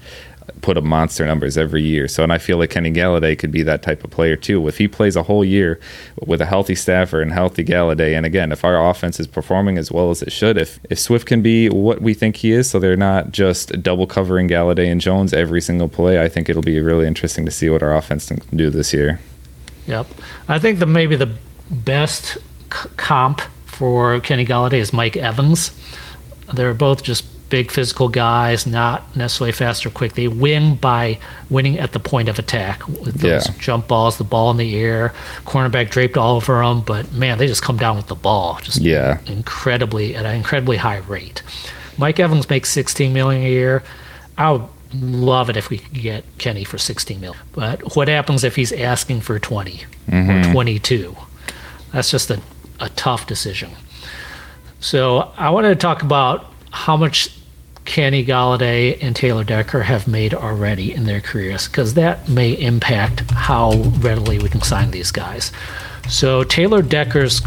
put 0.61 0.77
up 0.77 0.83
monster 0.83 1.25
numbers 1.25 1.57
every 1.57 1.81
year. 1.81 2.07
So, 2.07 2.23
and 2.23 2.31
I 2.31 2.37
feel 2.37 2.57
like 2.57 2.69
Kenny 2.69 2.91
Golladay 2.91 3.37
could 3.37 3.51
be 3.51 3.63
that 3.63 3.81
type 3.81 4.03
of 4.03 4.11
player 4.11 4.35
too. 4.35 4.67
If 4.67 4.77
he 4.77 4.87
plays 4.87 5.15
a 5.15 5.23
whole 5.23 5.43
year 5.43 5.79
with 6.25 6.41
a 6.41 6.45
healthy 6.45 6.75
Stafford 6.75 7.23
and 7.23 7.31
healthy 7.31 7.63
Golladay, 7.63 8.15
and 8.15 8.25
again, 8.25 8.51
if 8.51 8.63
our 8.63 8.89
offense 8.89 9.19
is 9.19 9.27
performing 9.27 9.77
as 9.77 9.91
well 9.91 10.09
as 10.11 10.21
it 10.21 10.31
should, 10.31 10.57
if 10.57 10.79
if 10.89 10.99
Swift 10.99 11.27
can 11.27 11.41
be 11.41 11.69
what 11.69 12.01
we 12.01 12.13
think 12.13 12.37
he 12.37 12.51
is, 12.51 12.69
so 12.69 12.79
they're 12.79 12.95
not 12.95 13.31
just 13.31 13.81
double 13.81 14.07
covering 14.07 14.47
Golladay 14.47 14.91
and 14.91 15.01
Jones 15.01 15.33
every 15.33 15.61
single 15.61 15.89
play, 15.89 16.21
I 16.21 16.29
think 16.29 16.49
it'll 16.49 16.61
be 16.61 16.79
really 16.79 17.07
interesting 17.07 17.45
to 17.45 17.51
see 17.51 17.69
what 17.69 17.83
our 17.83 17.95
offense 17.95 18.27
can 18.27 18.39
do 18.55 18.69
this 18.69 18.93
year. 18.93 19.19
Yep. 19.87 20.07
I 20.47 20.59
think 20.59 20.79
that 20.79 20.85
maybe 20.85 21.15
the 21.15 21.33
best 21.69 22.37
c- 22.71 22.89
comp 22.97 23.41
for 23.65 24.19
Kenny 24.19 24.45
Golladay 24.45 24.79
is 24.79 24.93
Mike 24.93 25.17
Evans. 25.17 25.71
They're 26.53 26.73
both 26.73 27.03
just 27.03 27.25
big 27.51 27.69
physical 27.69 28.07
guys, 28.09 28.65
not 28.65 29.15
necessarily 29.15 29.51
fast 29.51 29.85
or 29.85 29.91
quick. 29.91 30.13
They 30.13 30.27
win 30.27 30.75
by 30.75 31.19
winning 31.49 31.77
at 31.77 31.91
the 31.91 31.99
point 31.99 32.29
of 32.29 32.39
attack 32.39 32.87
with 32.87 33.15
those 33.19 33.47
Yeah. 33.47 33.53
jump 33.59 33.87
balls, 33.87 34.17
the 34.17 34.23
ball 34.23 34.49
in 34.49 34.57
the 34.57 34.75
air, 34.79 35.13
cornerback 35.45 35.91
draped 35.91 36.17
all 36.17 36.37
over 36.37 36.63
them. 36.63 36.81
But 36.81 37.11
man, 37.11 37.37
they 37.37 37.45
just 37.45 37.61
come 37.61 37.77
down 37.77 37.97
with 37.97 38.07
the 38.07 38.15
ball, 38.15 38.59
just 38.63 38.79
Yeah. 38.79 39.17
incredibly 39.27 40.15
at 40.15 40.25
an 40.25 40.33
incredibly 40.33 40.77
high 40.77 41.01
rate. 41.07 41.43
Mike 41.97 42.19
Evans 42.19 42.49
makes 42.49 42.71
16 42.71 43.13
million 43.13 43.43
a 43.45 43.49
year. 43.49 43.83
I 44.37 44.51
would 44.53 44.63
love 44.93 45.49
it 45.49 45.57
if 45.57 45.69
we 45.69 45.77
could 45.77 46.01
get 46.01 46.23
Kenny 46.37 46.63
for 46.63 46.77
16 46.77 47.19
million. 47.19 47.37
But 47.51 47.95
what 47.97 48.07
happens 48.07 48.45
if 48.45 48.55
he's 48.55 48.71
asking 48.71 49.21
for 49.21 49.37
20 49.39 49.83
or 50.07 50.11
mm-hmm. 50.11 50.51
22? 50.53 51.15
That's 51.91 52.09
just 52.09 52.31
a, 52.31 52.39
a 52.79 52.87
tough 52.89 53.27
decision. 53.27 53.71
So 54.79 55.31
I 55.37 55.49
wanted 55.49 55.69
to 55.69 55.75
talk 55.75 56.01
about 56.01 56.45
how 56.71 56.95
much 56.95 57.29
Kenny 57.91 58.23
Golladay 58.25 58.97
and 59.01 59.13
Taylor 59.13 59.43
Decker 59.43 59.81
have 59.81 60.07
made 60.07 60.33
already 60.33 60.93
in 60.93 61.03
their 61.03 61.19
careers, 61.19 61.67
because 61.67 61.95
that 61.95 62.29
may 62.29 62.53
impact 62.53 63.29
how 63.31 63.73
readily 63.99 64.39
we 64.39 64.47
can 64.47 64.61
sign 64.61 64.91
these 64.91 65.11
guys. 65.11 65.51
So 66.07 66.45
Taylor 66.45 66.81
Decker's 66.81 67.41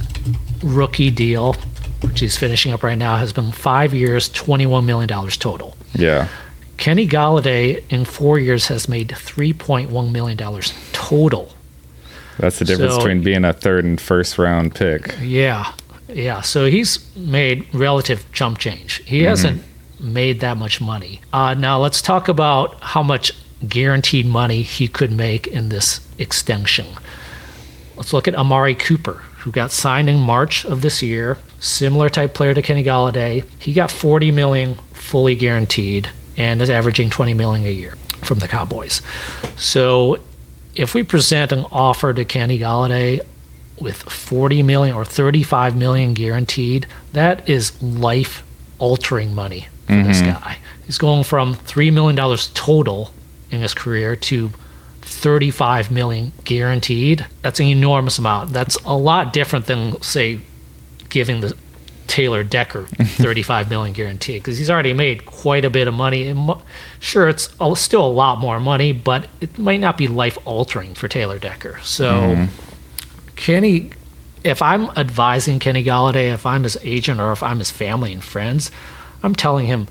rookie 0.63 1.11
deal, 1.11 1.55
which 2.03 2.21
he's 2.21 2.37
finishing 2.37 2.75
up 2.75 2.83
right 2.83 2.99
now, 2.99 3.17
has 3.17 3.33
been 3.33 3.53
five 3.53 3.95
years, 3.95 4.29
$21 4.29 4.85
million 4.85 5.09
total. 5.09 5.79
Yeah. 5.95 6.29
Kenny 6.77 7.09
Golladay 7.09 7.83
in 7.89 8.05
four 8.05 8.39
years 8.39 8.67
has 8.67 8.87
made 8.87 9.09
$3.1 9.09 10.13
million 10.13 10.37
total. 10.93 11.55
That's 12.37 12.59
the 12.59 12.67
difference 12.67 12.93
So- 12.93 12.99
between 12.99 13.23
being 13.23 13.47
a 13.47 13.55
third 13.55 13.87
and 13.87 13.99
first 13.99 14.37
round 14.37 14.75
pick. 14.75 15.17
Yeah, 15.23 15.73
yeah. 16.07 16.43
So 16.43 16.67
he's 16.67 16.99
made 17.17 17.67
relative 17.73 18.31
jump 18.33 18.59
change. 18.59 19.03
He 19.07 19.23
hasn't 19.23 19.63
mm-hmm. 19.63 19.71
Made 20.05 20.41
that 20.41 20.59
much 20.59 20.83
money. 20.83 21.23
Uh, 21.33 21.55
now 21.55 21.79
let's 21.79 22.03
talk 22.03 22.29
about 22.29 22.79
how 22.83 23.03
much 23.03 23.33
guaranteed 23.67 24.27
money 24.27 24.61
he 24.61 24.87
could 24.87 25.11
make 25.11 25.47
in 25.47 25.71
this 25.71 26.07
extension. 26.19 26.87
Let's 27.97 28.13
look 28.13 28.29
at 28.29 28.35
Amari 28.35 28.75
Cooper, 28.75 29.23
who 29.39 29.51
got 29.51 29.73
signed 29.73 30.11
in 30.11 30.19
March 30.19 30.67
of 30.67 30.83
this 30.83 31.03
year. 31.03 31.39
Similar 31.59 32.11
type 32.11 32.35
player 32.35 32.53
to 32.53 32.61
Kenny 32.61 32.85
Golladay. 32.85 33.45
He 33.59 33.73
got 33.73 33.91
40 33.91 34.31
million 34.31 34.75
fully 34.93 35.35
guaranteed 35.37 36.11
and 36.37 36.61
is 36.61 36.69
averaging 36.69 37.09
20 37.09 37.33
million 37.33 37.67
a 37.67 37.71
year 37.71 37.97
from 38.23 38.41
the 38.41 38.49
Cowboys. 38.49 39.01
So 39.57 40.19
if 40.75 40.93
we 40.93 41.03
present 41.03 41.51
an 41.51 41.65
offer 41.73 42.13
to 42.13 42.27
Kenny 42.27 42.59
Golladay 42.59 43.21
with 43.81 44.03
40 44.03 44.63
million 44.65 44.95
or 44.95 45.07
35 45.07 45.77
million 45.77 46.13
guaranteed, 46.13 46.87
that 47.15 47.49
is 47.49 47.81
life 47.83 48.43
altering 48.79 49.35
money 49.35 49.69
for 49.87 50.03
this 50.03 50.21
mm-hmm. 50.21 50.33
guy. 50.33 50.59
He's 50.87 50.99
going 50.99 51.25
from 51.25 51.55
$3 51.55 51.93
million 51.93 52.17
total 52.55 53.13
in 53.51 53.61
his 53.61 53.75
career 53.75 54.17
to 54.17 54.51
35 55.03 55.91
million 55.91 56.33
guaranteed. 56.45 57.27
That's 57.43 57.61
an 57.61 57.67
enormous 57.67 58.19
amount. 58.19 58.53
That's 58.53 58.77
a 58.85 58.97
lot 58.97 59.33
different 59.33 59.67
than, 59.67 60.01
say, 60.03 60.41
giving 61.09 61.41
the 61.41 61.57
Taylor 62.07 62.45
Decker 62.45 62.85
35 63.03 63.71
million 63.71 63.95
guaranteed 63.95 64.43
because 64.43 64.59
he's 64.59 64.71
already 64.71 64.93
made 64.93 65.25
quite 65.27 65.65
a 65.65 65.71
bit 65.71 65.89
of 65.89 65.95
money. 65.95 66.29
And 66.29 66.39
mo- 66.41 66.63
sure, 67.01 67.29
it's 67.29 67.55
a- 67.61 67.77
still 67.77 68.05
a 68.05 68.09
lot 68.09 68.39
more 68.39 68.61
money, 68.61 68.93
but 68.93 69.29
it 69.41 69.59
might 69.59 69.81
not 69.81 69.97
be 69.97 70.09
life 70.09 70.37
altering 70.45 70.95
for 70.95 71.09
Taylor 71.09 71.39
Decker. 71.39 71.81
So, 71.83 72.13
mm-hmm. 72.13 73.35
Kenny, 73.37 73.91
if 74.43 74.61
I'm 74.61 74.91
advising 74.97 75.59
Kenny 75.59 75.83
Golladay, 75.83 76.33
if 76.33 76.45
I'm 76.45 76.63
his 76.63 76.77
agent 76.83 77.21
or 77.21 77.33
if 77.33 77.43
I'm 77.43 77.59
his 77.59 77.71
family 77.71 78.13
and 78.13 78.23
friends, 78.23 78.71
I'm 79.25 79.35
telling 79.35 79.67
him 79.67 79.89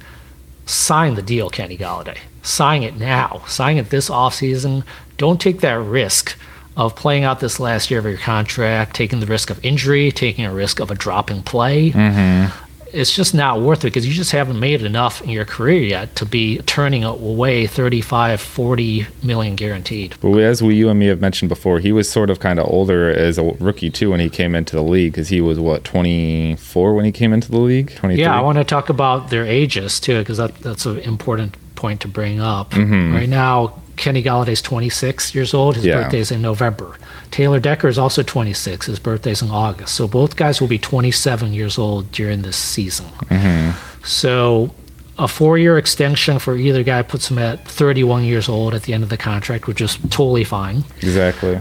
sign 0.65 1.15
the 1.15 1.21
deal, 1.23 1.49
Kenny 1.49 1.77
Golladay. 1.77 2.19
Sign 2.43 2.83
it 2.83 2.95
now. 2.95 3.41
Sign 3.47 3.77
it 3.77 3.89
this 3.89 4.09
offseason. 4.09 4.83
Don't 5.17 5.41
take 5.41 5.61
that 5.61 5.79
risk 5.79 6.37
of 6.77 6.95
playing 6.95 7.23
out 7.23 7.39
this 7.39 7.59
last 7.59 7.89
year 7.89 7.99
of 7.99 8.05
your 8.05 8.17
contract, 8.17 8.95
taking 8.95 9.19
the 9.19 9.25
risk 9.25 9.49
of 9.49 9.63
injury, 9.65 10.11
taking 10.11 10.45
a 10.45 10.53
risk 10.53 10.79
of 10.79 10.91
a 10.91 10.95
drop 10.95 11.31
in 11.31 11.41
play. 11.41 11.91
Mm-hmm. 11.91 12.55
It's 12.93 13.11
just 13.11 13.33
not 13.33 13.61
worth 13.61 13.79
it 13.79 13.87
because 13.87 14.07
you 14.07 14.13
just 14.13 14.31
haven't 14.31 14.59
made 14.59 14.83
enough 14.83 15.21
in 15.21 15.29
your 15.29 15.45
career 15.45 15.81
yet 15.81 16.15
to 16.17 16.25
be 16.25 16.59
turning 16.59 17.03
away 17.03 17.65
35, 17.65 18.39
40 18.39 19.07
million 19.23 19.55
guaranteed. 19.55 20.15
But 20.21 20.37
as 20.37 20.61
we, 20.61 20.75
you 20.75 20.89
and 20.89 20.99
me 20.99 21.07
have 21.07 21.19
mentioned 21.19 21.49
before, 21.49 21.79
he 21.79 21.91
was 21.91 22.09
sort 22.09 22.29
of 22.29 22.39
kind 22.39 22.59
of 22.59 22.67
older 22.67 23.09
as 23.09 23.37
a 23.37 23.43
rookie 23.59 23.89
too 23.89 24.11
when 24.11 24.19
he 24.19 24.29
came 24.29 24.55
into 24.55 24.75
the 24.75 24.83
league 24.83 25.13
because 25.13 25.29
he 25.29 25.41
was 25.41 25.59
what 25.59 25.83
24 25.83 26.93
when 26.93 27.05
he 27.05 27.11
came 27.11 27.33
into 27.33 27.49
the 27.49 27.59
league. 27.59 27.95
23. 27.95 28.21
Yeah, 28.21 28.37
I 28.37 28.41
want 28.41 28.59
to 28.59 28.63
talk 28.63 28.89
about 28.89 29.29
their 29.29 29.45
ages 29.45 29.99
too, 29.99 30.19
because 30.19 30.37
that, 30.37 30.55
that's 30.57 30.85
an 30.85 30.99
important 30.99 31.57
point 31.75 32.01
to 32.01 32.07
bring 32.07 32.39
up. 32.39 32.71
Mm-hmm. 32.71 33.13
Right 33.13 33.29
now, 33.29 33.82
Kenny 33.95 34.23
Golladay's 34.23 34.61
26 34.61 35.35
years 35.35 35.53
old. 35.53 35.75
His 35.75 35.85
Yeah. 35.85 36.01
birthday's 36.03 36.31
in 36.31 36.41
November. 36.41 36.95
Taylor 37.31 37.59
Decker 37.59 37.87
is 37.87 37.97
also 37.97 38.23
26. 38.23 38.87
His 38.87 38.99
birthday's 38.99 39.41
in 39.41 39.49
August. 39.51 39.93
So 39.95 40.07
both 40.07 40.35
guys 40.35 40.59
will 40.61 40.67
be 40.67 40.77
27 40.77 41.53
years 41.53 41.77
old 41.77 42.11
during 42.11 42.41
this 42.41 42.57
season. 42.57 43.05
Mm-hmm. 43.29 43.71
So 44.05 44.73
a 45.17 45.27
four-year 45.27 45.77
extension 45.77 46.39
for 46.39 46.55
either 46.57 46.83
guy 46.83 47.01
puts 47.03 47.29
him 47.29 47.37
at 47.37 47.67
31 47.67 48.23
years 48.23 48.49
old 48.49 48.73
at 48.73 48.83
the 48.83 48.93
end 48.93 49.03
of 49.03 49.09
the 49.09 49.17
contract, 49.17 49.67
which 49.67 49.79
is 49.81 49.97
totally 50.09 50.43
fine 50.43 50.83
exactly. 51.01 51.59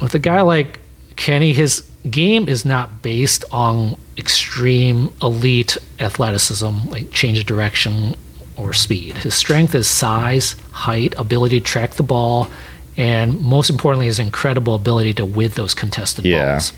with 0.00 0.14
a 0.14 0.18
guy 0.18 0.40
like 0.40 0.80
Kenny, 1.16 1.52
his 1.52 1.82
game 2.10 2.48
is 2.48 2.64
not 2.64 3.02
based 3.02 3.44
on 3.50 3.96
extreme 4.16 5.12
elite 5.22 5.76
athleticism, 6.00 6.88
like 6.88 7.10
change 7.10 7.38
of 7.38 7.46
direction 7.46 8.14
or 8.56 8.72
speed. 8.72 9.14
His 9.18 9.34
strength 9.34 9.74
is 9.74 9.86
size, 9.86 10.56
height, 10.72 11.14
ability 11.18 11.60
to 11.60 11.64
track 11.64 11.92
the 11.94 12.02
ball, 12.02 12.48
and 12.96 13.40
most 13.40 13.68
importantly, 13.70 14.06
his 14.06 14.18
incredible 14.18 14.74
ability 14.74 15.12
to 15.14 15.24
win 15.26 15.50
those 15.50 15.74
contested 15.74 16.24
Yeah. 16.24 16.52
balls. 16.54 16.72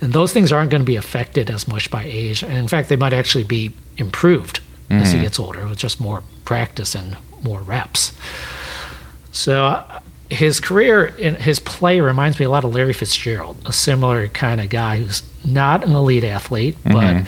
And 0.00 0.12
those 0.12 0.32
things 0.32 0.52
aren't 0.52 0.70
going 0.70 0.82
to 0.82 0.86
be 0.86 0.96
affected 0.96 1.48
as 1.50 1.68
much 1.68 1.90
by 1.90 2.04
age. 2.04 2.42
And 2.42 2.52
in 2.54 2.68
fact, 2.68 2.88
they 2.88 2.96
might 2.96 3.12
actually 3.12 3.44
be 3.44 3.72
improved 3.96 4.60
as 4.90 5.12
he 5.12 5.20
gets 5.20 5.40
older 5.40 5.66
with 5.66 5.78
just 5.78 6.00
more 6.00 6.22
practice 6.44 6.94
and 6.94 7.16
more 7.42 7.60
reps. 7.60 8.12
So 9.32 9.66
uh, 9.66 10.00
his 10.30 10.60
career 10.60 11.14
and 11.20 11.36
his 11.36 11.58
play 11.58 12.00
reminds 12.00 12.38
me 12.38 12.44
a 12.46 12.50
lot 12.50 12.64
of 12.64 12.74
Larry 12.74 12.92
Fitzgerald, 12.92 13.56
a 13.66 13.72
similar 13.72 14.28
kind 14.28 14.60
of 14.60 14.68
guy 14.68 14.98
who's 14.98 15.22
not 15.44 15.84
an 15.84 15.92
elite 15.92 16.24
athlete, 16.24 16.76
but 16.84 17.24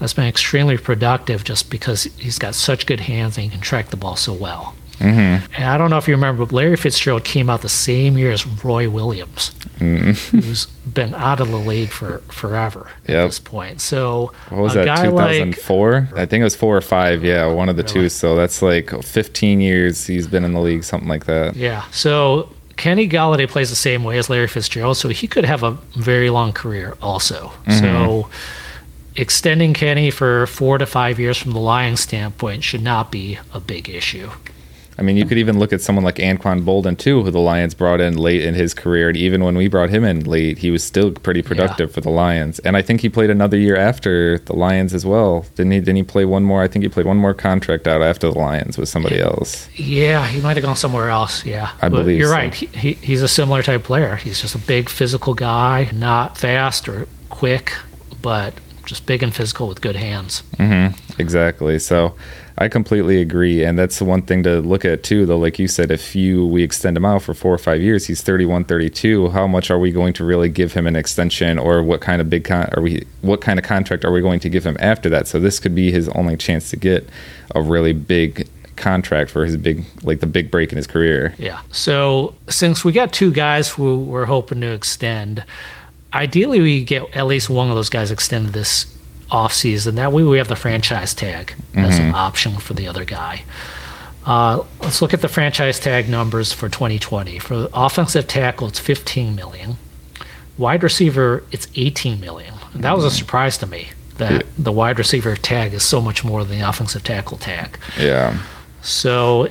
has 0.00 0.14
been 0.14 0.26
extremely 0.26 0.78
productive 0.78 1.44
just 1.44 1.70
because 1.70 2.04
he's 2.18 2.38
got 2.38 2.54
such 2.54 2.86
good 2.86 3.00
hands 3.00 3.36
and 3.36 3.44
he 3.44 3.50
can 3.50 3.60
track 3.60 3.90
the 3.90 3.96
ball 3.96 4.16
so 4.16 4.32
well. 4.32 4.74
Mm-hmm. 5.00 5.52
And 5.54 5.64
I 5.64 5.78
don't 5.78 5.88
know 5.88 5.96
if 5.96 6.06
you 6.06 6.14
remember, 6.14 6.44
but 6.44 6.52
Larry 6.52 6.76
Fitzgerald 6.76 7.24
came 7.24 7.48
out 7.48 7.62
the 7.62 7.70
same 7.70 8.18
year 8.18 8.30
as 8.32 8.46
Roy 8.46 8.88
Williams, 8.88 9.52
mm-hmm. 9.78 10.38
who's 10.38 10.66
been 10.66 11.14
out 11.14 11.40
of 11.40 11.48
the 11.50 11.56
league 11.56 11.88
for 11.88 12.18
forever 12.28 12.90
at 13.08 13.26
this 13.26 13.38
point. 13.38 13.80
So 13.80 14.32
What 14.50 14.60
was 14.60 14.74
that? 14.74 15.02
2004? 15.04 16.10
I 16.14 16.26
think 16.26 16.42
it 16.42 16.44
was 16.44 16.54
four 16.54 16.76
or 16.76 16.82
five. 16.82 17.24
Yeah, 17.24 17.46
one 17.46 17.70
of 17.70 17.76
the 17.76 17.82
two. 17.82 18.10
So 18.10 18.36
that's 18.36 18.60
like 18.60 18.90
15 18.90 19.60
years 19.62 20.06
he's 20.06 20.26
been 20.26 20.44
in 20.44 20.52
the 20.52 20.60
league, 20.60 20.84
something 20.84 21.08
like 21.08 21.24
that. 21.24 21.56
Yeah. 21.56 21.84
So 21.92 22.50
Kenny 22.76 23.08
Golladay 23.08 23.48
plays 23.48 23.70
the 23.70 23.76
same 23.76 24.04
way 24.04 24.18
as 24.18 24.28
Larry 24.28 24.48
Fitzgerald, 24.48 24.98
so 24.98 25.08
he 25.08 25.26
could 25.26 25.46
have 25.46 25.62
a 25.62 25.72
very 25.96 26.28
long 26.28 26.52
career 26.52 26.96
also. 27.00 27.52
Mm-hmm. 27.66 27.78
So 27.78 28.28
extending 29.20 29.74
Kenny 29.74 30.10
for 30.10 30.46
four 30.46 30.78
to 30.78 30.86
five 30.86 31.20
years 31.20 31.36
from 31.38 31.52
the 31.52 31.58
Lions 31.60 32.00
standpoint 32.00 32.64
should 32.64 32.82
not 32.82 33.10
be 33.12 33.38
a 33.52 33.60
big 33.60 33.88
issue. 33.88 34.30
I 34.98 35.02
mean, 35.02 35.16
you 35.16 35.24
could 35.24 35.38
even 35.38 35.58
look 35.58 35.72
at 35.72 35.80
someone 35.80 36.04
like 36.04 36.16
Anquan 36.16 36.62
Boldin 36.62 36.98
too, 36.98 37.22
who 37.22 37.30
the 37.30 37.38
Lions 37.38 37.72
brought 37.72 38.02
in 38.02 38.18
late 38.18 38.44
in 38.44 38.52
his 38.54 38.74
career, 38.74 39.08
and 39.08 39.16
even 39.16 39.42
when 39.42 39.56
we 39.56 39.66
brought 39.66 39.88
him 39.88 40.04
in 40.04 40.24
late, 40.24 40.58
he 40.58 40.70
was 40.70 40.84
still 40.84 41.10
pretty 41.12 41.40
productive 41.40 41.90
for 41.90 42.02
the 42.02 42.10
Lions. 42.10 42.58
And 42.58 42.76
I 42.76 42.82
think 42.82 43.00
he 43.00 43.08
played 43.08 43.30
another 43.30 43.56
year 43.56 43.76
after 43.76 44.38
the 44.40 44.52
Lions 44.52 44.92
as 44.92 45.06
well. 45.06 45.46
Didn't 45.54 45.72
he? 45.72 45.78
Didn't 45.80 45.96
he 45.96 46.02
play 46.02 46.26
one 46.26 46.42
more? 46.44 46.60
I 46.62 46.68
think 46.68 46.82
he 46.82 46.90
played 46.90 47.06
one 47.06 47.16
more 47.16 47.32
contract 47.32 47.86
out 47.88 48.02
after 48.02 48.30
the 48.30 48.38
Lions 48.38 48.76
with 48.76 48.90
somebody 48.90 49.20
else. 49.20 49.70
Yeah, 49.74 50.26
he 50.26 50.38
might 50.42 50.58
have 50.58 50.64
gone 50.64 50.76
somewhere 50.76 51.08
else. 51.08 51.46
Yeah, 51.46 51.70
I 51.80 51.88
But 51.88 52.00
believe 52.02 52.18
you're 52.18 52.28
so. 52.28 52.34
right. 52.34 52.52
He, 52.54 52.66
he, 52.66 52.92
he's 52.94 53.22
a 53.22 53.28
similar 53.28 53.62
type 53.62 53.84
player. 53.84 54.16
He's 54.16 54.42
just 54.42 54.54
a 54.54 54.58
big 54.58 54.90
physical 54.90 55.32
guy, 55.32 55.88
not 55.94 56.36
fast 56.36 56.88
or 56.90 57.06
quick, 57.30 57.72
but 58.20 58.52
just 58.84 59.06
big 59.06 59.22
and 59.22 59.34
physical 59.34 59.68
with 59.68 59.80
good 59.80 59.96
hands. 59.96 60.42
Mm-hmm. 60.56 61.20
Exactly. 61.20 61.78
So 61.78 62.14
I 62.58 62.68
completely 62.68 63.20
agree, 63.20 63.64
and 63.64 63.78
that's 63.78 63.98
the 63.98 64.04
one 64.04 64.22
thing 64.22 64.42
to 64.42 64.60
look 64.60 64.84
at 64.84 65.02
too. 65.02 65.24
Though, 65.24 65.38
like 65.38 65.58
you 65.58 65.66
said, 65.66 65.90
if 65.90 66.14
you 66.14 66.46
we 66.46 66.62
extend 66.62 66.96
him 66.96 67.06
out 67.06 67.22
for 67.22 67.32
four 67.32 67.54
or 67.54 67.58
five 67.58 67.80
years, 67.80 68.06
he's 68.06 68.22
31, 68.22 68.64
32. 68.64 69.30
How 69.30 69.46
much 69.46 69.70
are 69.70 69.78
we 69.78 69.90
going 69.90 70.12
to 70.14 70.24
really 70.24 70.48
give 70.48 70.74
him 70.74 70.86
an 70.86 70.94
extension, 70.94 71.58
or 71.58 71.82
what 71.82 72.02
kind 72.02 72.20
of 72.20 72.28
big 72.28 72.44
con- 72.44 72.68
are 72.76 72.82
we? 72.82 73.06
What 73.22 73.40
kind 73.40 73.58
of 73.58 73.64
contract 73.64 74.04
are 74.04 74.12
we 74.12 74.20
going 74.20 74.40
to 74.40 74.50
give 74.50 74.64
him 74.64 74.76
after 74.78 75.08
that? 75.08 75.26
So 75.26 75.40
this 75.40 75.58
could 75.58 75.74
be 75.74 75.90
his 75.90 76.08
only 76.10 76.36
chance 76.36 76.68
to 76.70 76.76
get 76.76 77.08
a 77.54 77.62
really 77.62 77.94
big 77.94 78.46
contract 78.76 79.30
for 79.30 79.44
his 79.44 79.56
big, 79.56 79.84
like 80.02 80.20
the 80.20 80.26
big 80.26 80.50
break 80.50 80.70
in 80.70 80.76
his 80.76 80.86
career. 80.86 81.34
Yeah. 81.38 81.60
So 81.70 82.34
since 82.48 82.84
we 82.84 82.92
got 82.92 83.12
two 83.12 83.32
guys 83.32 83.68
who 83.68 84.00
we're 84.00 84.26
hoping 84.26 84.60
to 84.62 84.72
extend, 84.72 85.44
ideally, 86.12 86.60
we 86.60 86.84
get 86.84 87.14
at 87.16 87.26
least 87.26 87.50
one 87.50 87.68
of 87.68 87.76
those 87.76 87.88
guys 87.88 88.10
extended 88.10 88.52
this 88.52 88.86
offseason. 89.30 89.94
That 89.94 90.12
way, 90.12 90.22
we 90.22 90.38
have 90.38 90.48
the 90.48 90.56
franchise 90.56 91.14
tag 91.14 91.54
as 91.74 91.98
an 91.98 92.14
option 92.14 92.56
for 92.56 92.74
the 92.74 92.88
other 92.88 93.04
guy. 93.04 93.44
Uh, 94.26 94.64
let's 94.80 95.00
look 95.00 95.14
at 95.14 95.22
the 95.22 95.28
franchise 95.28 95.80
tag 95.80 96.08
numbers 96.08 96.52
for 96.52 96.68
2020. 96.68 97.38
For 97.38 97.68
offensive 97.72 98.26
tackle, 98.26 98.68
it's 98.68 98.78
15 98.78 99.34
million. 99.34 99.76
Wide 100.58 100.82
receiver, 100.82 101.44
it's 101.52 101.68
18 101.74 102.20
million. 102.20 102.54
And 102.74 102.84
that 102.84 102.94
was 102.94 103.04
a 103.04 103.10
surprise 103.10 103.56
to 103.58 103.66
me 103.66 103.88
that 104.18 104.44
the 104.58 104.72
wide 104.72 104.98
receiver 104.98 105.34
tag 105.36 105.72
is 105.72 105.82
so 105.82 106.00
much 106.00 106.22
more 106.22 106.44
than 106.44 106.58
the 106.58 106.68
offensive 106.68 107.02
tackle 107.02 107.38
tag. 107.38 107.78
Yeah. 107.98 108.38
So 108.82 109.48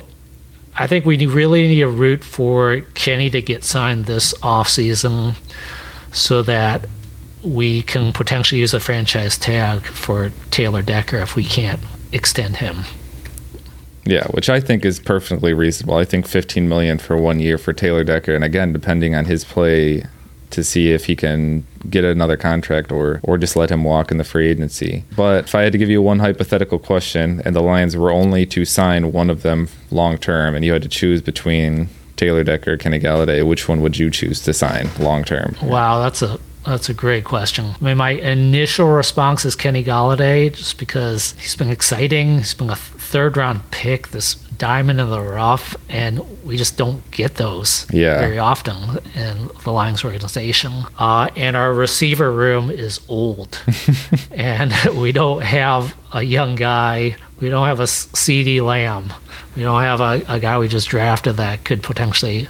I 0.76 0.86
think 0.86 1.04
we 1.04 1.26
really 1.26 1.66
need 1.66 1.82
a 1.82 1.88
route 1.88 2.22
for 2.22 2.82
Kenny 2.94 3.28
to 3.30 3.42
get 3.42 3.64
signed 3.64 4.06
this 4.06 4.32
offseason 4.34 5.36
so 6.12 6.42
that 6.42 6.88
we 7.42 7.82
can 7.82 8.12
potentially 8.12 8.60
use 8.60 8.74
a 8.74 8.80
franchise 8.80 9.38
tag 9.38 9.82
for 9.82 10.30
Taylor 10.50 10.82
Decker 10.82 11.18
if 11.18 11.36
we 11.36 11.44
can't 11.44 11.80
extend 12.12 12.56
him. 12.56 12.84
Yeah, 14.04 14.26
which 14.28 14.48
I 14.48 14.60
think 14.60 14.84
is 14.84 14.98
perfectly 14.98 15.52
reasonable. 15.52 15.96
I 15.96 16.04
think 16.04 16.26
15 16.26 16.68
million 16.68 16.98
for 16.98 17.16
one 17.16 17.38
year 17.38 17.58
for 17.58 17.72
Taylor 17.72 18.02
Decker, 18.02 18.34
and 18.34 18.42
again, 18.42 18.72
depending 18.72 19.14
on 19.14 19.26
his 19.26 19.44
play, 19.44 20.04
to 20.50 20.64
see 20.64 20.90
if 20.90 21.04
he 21.04 21.14
can 21.14 21.64
get 21.88 22.04
another 22.04 22.36
contract 22.36 22.92
or 22.92 23.20
or 23.22 23.38
just 23.38 23.56
let 23.56 23.70
him 23.70 23.84
walk 23.84 24.10
in 24.10 24.18
the 24.18 24.24
free 24.24 24.48
agency. 24.48 25.04
But 25.16 25.44
if 25.44 25.54
I 25.54 25.62
had 25.62 25.72
to 25.72 25.78
give 25.78 25.88
you 25.88 26.02
one 26.02 26.18
hypothetical 26.18 26.78
question, 26.78 27.40
and 27.44 27.54
the 27.54 27.62
Lions 27.62 27.96
were 27.96 28.10
only 28.10 28.46
to 28.46 28.64
sign 28.64 29.12
one 29.12 29.30
of 29.30 29.42
them 29.42 29.68
long 29.90 30.18
term, 30.18 30.54
and 30.54 30.64
you 30.64 30.72
had 30.72 30.82
to 30.82 30.88
choose 30.88 31.22
between 31.22 31.88
Taylor 32.20 32.44
Decker, 32.44 32.76
Kenny 32.76 33.00
Golladay, 33.00 33.46
which 33.46 33.66
one 33.66 33.80
would 33.80 33.98
you 33.98 34.10
choose 34.10 34.40
to 34.42 34.52
sign 34.52 34.90
long 34.98 35.24
term? 35.24 35.56
Wow, 35.62 36.00
that's 36.02 36.20
a 36.20 36.38
that's 36.66 36.90
a 36.90 36.94
great 36.94 37.24
question. 37.24 37.74
I 37.80 37.82
mean, 37.84 37.96
my 37.96 38.10
initial 38.10 38.88
response 38.88 39.46
is 39.46 39.56
Kenny 39.56 39.82
Golladay, 39.82 40.54
just 40.54 40.76
because 40.78 41.32
he's 41.40 41.56
been 41.56 41.70
exciting. 41.70 42.36
He's 42.36 42.52
been 42.52 42.68
a 42.68 42.76
third 42.76 43.38
round 43.38 43.70
pick, 43.70 44.08
this 44.08 44.34
diamond 44.34 45.00
in 45.00 45.08
the 45.08 45.22
rough, 45.22 45.74
and 45.88 46.20
we 46.44 46.58
just 46.58 46.76
don't 46.76 47.10
get 47.10 47.36
those 47.36 47.86
Yeah. 47.90 48.18
very 48.20 48.38
often 48.38 48.98
in 49.14 49.48
the 49.64 49.72
Lions 49.72 50.04
organization. 50.04 50.84
Uh, 50.98 51.30
and 51.36 51.56
our 51.56 51.72
receiver 51.72 52.30
room 52.30 52.70
is 52.70 53.00
old, 53.08 53.58
and 54.30 54.74
we 54.94 55.12
don't 55.12 55.40
have 55.42 55.94
a 56.12 56.22
young 56.22 56.56
guy. 56.56 57.16
We 57.40 57.48
don't 57.48 57.66
have 57.66 57.80
a 57.80 57.84
CeeDee 57.84 58.60
Lamb. 58.60 59.14
We 59.56 59.62
don't 59.62 59.82
have 59.82 60.00
a, 60.00 60.22
a 60.28 60.38
guy 60.40 60.58
we 60.58 60.68
just 60.68 60.88
drafted 60.88 61.36
that 61.38 61.64
could 61.64 61.82
potentially 61.82 62.48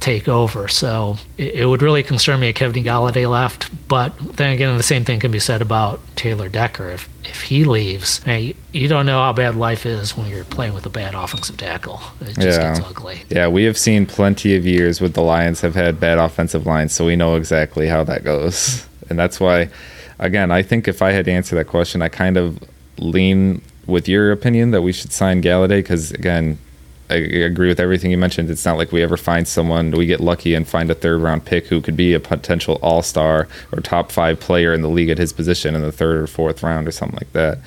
take 0.00 0.28
over. 0.28 0.68
So 0.68 1.16
it, 1.36 1.54
it 1.54 1.66
would 1.66 1.82
really 1.82 2.02
concern 2.02 2.40
me 2.40 2.48
if 2.48 2.56
Kevin 2.56 2.84
Golladay 2.84 3.28
left. 3.30 3.70
But 3.88 4.12
then 4.36 4.52
again, 4.52 4.76
the 4.76 4.82
same 4.82 5.04
thing 5.04 5.18
can 5.20 5.30
be 5.30 5.38
said 5.38 5.62
about 5.62 6.00
Taylor 6.16 6.48
Decker. 6.48 6.88
If 6.90 7.08
if 7.24 7.42
he 7.42 7.64
leaves, 7.64 8.22
hey, 8.24 8.54
you 8.72 8.88
don't 8.88 9.06
know 9.06 9.20
how 9.20 9.32
bad 9.32 9.54
life 9.56 9.84
is 9.86 10.16
when 10.16 10.28
you're 10.28 10.44
playing 10.44 10.74
with 10.74 10.84
a 10.86 10.90
bad 10.90 11.14
offensive 11.14 11.56
tackle. 11.56 12.00
It 12.20 12.34
just 12.34 12.58
Yeah. 12.60 12.74
gets 12.74 12.86
ugly. 12.86 13.22
Yeah, 13.30 13.48
we 13.48 13.64
have 13.64 13.76
seen 13.78 14.06
plenty 14.06 14.56
of 14.56 14.64
years 14.66 15.00
with 15.00 15.14
the 15.14 15.22
Lions 15.22 15.60
have 15.60 15.74
had 15.74 16.00
bad 16.00 16.18
offensive 16.18 16.66
lines, 16.66 16.92
so 16.92 17.04
we 17.06 17.16
know 17.16 17.36
exactly 17.36 17.86
how 17.88 18.04
that 18.04 18.24
goes. 18.24 18.84
And 19.10 19.18
that's 19.18 19.40
why, 19.40 19.68
again, 20.18 20.50
I 20.50 20.62
think 20.62 20.86
if 20.88 21.00
I 21.02 21.12
had 21.12 21.24
to 21.26 21.32
answer 21.32 21.54
that 21.56 21.66
question, 21.66 22.02
I 22.02 22.08
kind 22.08 22.36
of 22.36 22.58
lean 22.98 23.62
with 23.88 24.06
your 24.06 24.30
opinion 24.30 24.70
that 24.70 24.82
we 24.82 24.92
should 24.92 25.12
sign 25.12 25.42
Golladay 25.42 25.78
because, 25.78 26.12
again, 26.12 26.58
I 27.10 27.14
agree 27.14 27.68
with 27.68 27.80
everything 27.80 28.10
you 28.10 28.18
mentioned. 28.18 28.50
It's 28.50 28.66
not 28.66 28.76
like 28.76 28.92
we 28.92 29.02
ever 29.02 29.16
find 29.16 29.48
someone, 29.48 29.90
we 29.92 30.04
get 30.04 30.20
lucky 30.20 30.54
and 30.54 30.68
find 30.68 30.90
a 30.90 30.94
third 30.94 31.22
round 31.22 31.46
pick 31.46 31.66
who 31.66 31.80
could 31.80 31.96
be 31.96 32.12
a 32.12 32.20
potential 32.20 32.78
all 32.82 33.02
star 33.02 33.48
or 33.72 33.80
top 33.80 34.12
five 34.12 34.38
player 34.38 34.74
in 34.74 34.82
the 34.82 34.90
league 34.90 35.08
at 35.08 35.16
his 35.16 35.32
position 35.32 35.74
in 35.74 35.80
the 35.80 35.90
third 35.90 36.20
or 36.20 36.26
fourth 36.26 36.62
round 36.62 36.86
or 36.86 36.90
something 36.90 37.16
like 37.18 37.32
that. 37.32 37.58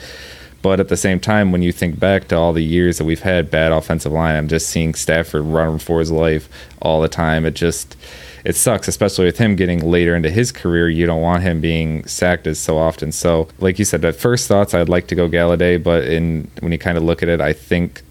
But 0.62 0.80
at 0.80 0.90
the 0.90 0.98
same 0.98 1.20
time, 1.20 1.52
when 1.52 1.64
you 1.64 1.72
think 1.72 2.00
back 2.00 2.28
to 2.28 2.36
all 2.38 2.54
the 2.54 2.64
years 2.64 3.00
that 3.00 3.06
we've 3.06 3.22
had 3.22 3.50
bad 3.50 3.72
offensive 3.72 4.12
line, 4.12 4.36
I'm 4.36 4.48
just 4.48 4.70
seeing 4.70 4.94
Stafford 4.94 5.44
run 5.44 5.80
for 5.80 6.00
his 6.00 6.12
life 6.12 6.48
all 6.80 7.02
the 7.02 7.10
time. 7.10 7.48
It 7.48 7.56
just 7.56 7.98
it 8.43 8.56
sucks, 8.56 8.88
especially 8.88 9.25
with 9.25 9.38
him 9.38 9.56
getting 9.56 9.80
later 9.80 10.15
into 10.15 10.30
his 10.30 10.51
career. 10.51 10.89
You 10.89 11.06
don't 11.06 11.21
want 11.21 11.43
him 11.43 11.62
being 11.62 12.06
sacked 12.06 12.47
as 12.47 12.60
so 12.60 12.77
often. 12.77 13.12
So, 13.12 13.47
like 13.60 13.80
you 13.80 13.86
said, 13.86 14.04
at 14.06 14.15
first 14.15 14.47
thoughts, 14.47 14.73
I'd 14.73 14.89
like 14.89 15.08
to 15.08 15.15
go 15.15 15.30
Golladay, 15.30 15.82
but 15.82 16.06
in 16.06 16.49
when 16.60 16.71
you 16.71 16.77
kind 16.77 16.97
of 16.97 17.04
look 17.04 17.21
at 17.23 17.30
it, 17.30 17.41
I 17.41 17.54
think 17.54 18.01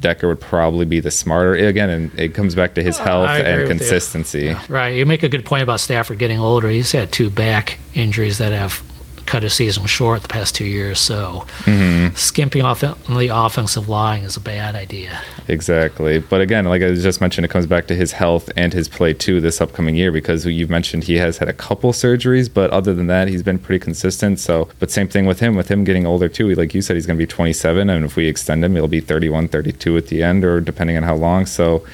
Decker 0.00 0.28
would 0.28 0.40
probably 0.40 0.86
be 0.86 1.00
the 1.00 1.10
smarter. 1.10 1.54
Again, 1.54 1.90
and 1.90 2.18
it 2.18 2.34
comes 2.34 2.54
back 2.54 2.74
to 2.74 2.82
his 2.82 2.98
oh, 3.00 3.04
health 3.04 3.28
I 3.28 3.38
and 3.40 3.62
with 3.62 3.70
you. 3.70 3.76
consistency. 3.76 4.56
Right. 4.68 4.90
You 4.90 5.06
make 5.06 5.22
a 5.22 5.28
good 5.28 5.44
point 5.44 5.62
about 5.62 5.80
Stafford 5.80 6.18
getting 6.18 6.38
older. 6.38 6.68
He's 6.68 6.92
had 6.92 7.12
two 7.12 7.30
back 7.30 7.78
injuries 7.94 8.38
that 8.38 8.52
have 8.52 8.82
cut 9.30 9.44
his 9.44 9.54
season 9.54 9.86
short 9.86 10.22
the 10.22 10.28
past 10.28 10.56
two 10.56 10.64
years. 10.64 10.98
So 10.98 11.46
mm-hmm. 11.60 12.16
skimping 12.16 12.62
off 12.62 12.82
on 12.82 12.96
the 13.16 13.28
offensive 13.28 13.88
line 13.88 14.24
is 14.24 14.36
a 14.36 14.40
bad 14.40 14.74
idea. 14.74 15.22
Exactly. 15.46 16.18
But 16.18 16.40
again, 16.40 16.64
like 16.64 16.82
I 16.82 16.92
just 16.94 17.20
mentioned, 17.20 17.44
it 17.44 17.48
comes 17.48 17.66
back 17.66 17.86
to 17.86 17.94
his 17.94 18.10
health 18.12 18.50
and 18.56 18.72
his 18.72 18.88
play 18.88 19.14
too 19.14 19.40
this 19.40 19.60
upcoming 19.60 19.94
year 19.94 20.10
because 20.10 20.44
you've 20.44 20.68
mentioned 20.68 21.04
he 21.04 21.14
has 21.18 21.38
had 21.38 21.48
a 21.48 21.52
couple 21.52 21.92
surgeries, 21.92 22.52
but 22.52 22.70
other 22.70 22.92
than 22.92 23.06
that, 23.06 23.28
he's 23.28 23.44
been 23.44 23.60
pretty 23.60 23.78
consistent. 23.78 24.40
So, 24.40 24.68
but 24.80 24.90
same 24.90 25.06
thing 25.06 25.26
with 25.26 25.38
him, 25.38 25.54
with 25.54 25.68
him 25.68 25.84
getting 25.84 26.06
older 26.06 26.28
too. 26.28 26.52
Like 26.56 26.74
you 26.74 26.82
said, 26.82 26.96
he's 26.96 27.06
going 27.06 27.16
to 27.16 27.22
be 27.22 27.28
27, 27.28 27.88
and 27.88 28.04
if 28.04 28.16
we 28.16 28.26
extend 28.26 28.64
him, 28.64 28.74
he'll 28.74 28.88
be 28.88 29.00
31, 29.00 29.46
32 29.46 29.96
at 29.96 30.08
the 30.08 30.24
end, 30.24 30.44
or 30.44 30.60
depending 30.60 30.96
on 30.96 31.04
how 31.04 31.14
long. 31.14 31.46
So, 31.46 31.86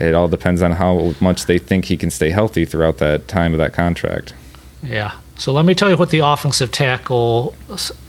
it 0.00 0.14
all 0.14 0.28
depends 0.28 0.60
on 0.62 0.72
how 0.72 1.14
much 1.20 1.46
they 1.46 1.58
think 1.58 1.84
he 1.84 1.96
can 1.96 2.10
stay 2.10 2.30
healthy 2.30 2.64
throughout 2.64 2.98
that 2.98 3.28
time 3.28 3.52
of 3.52 3.58
that 3.58 3.72
contract. 3.72 4.34
Yeah. 4.82 5.12
So 5.36 5.52
let 5.52 5.64
me 5.64 5.74
tell 5.74 5.90
you 5.90 5.96
what 5.96 6.10
the 6.10 6.20
offensive 6.20 6.70
tackle 6.70 7.54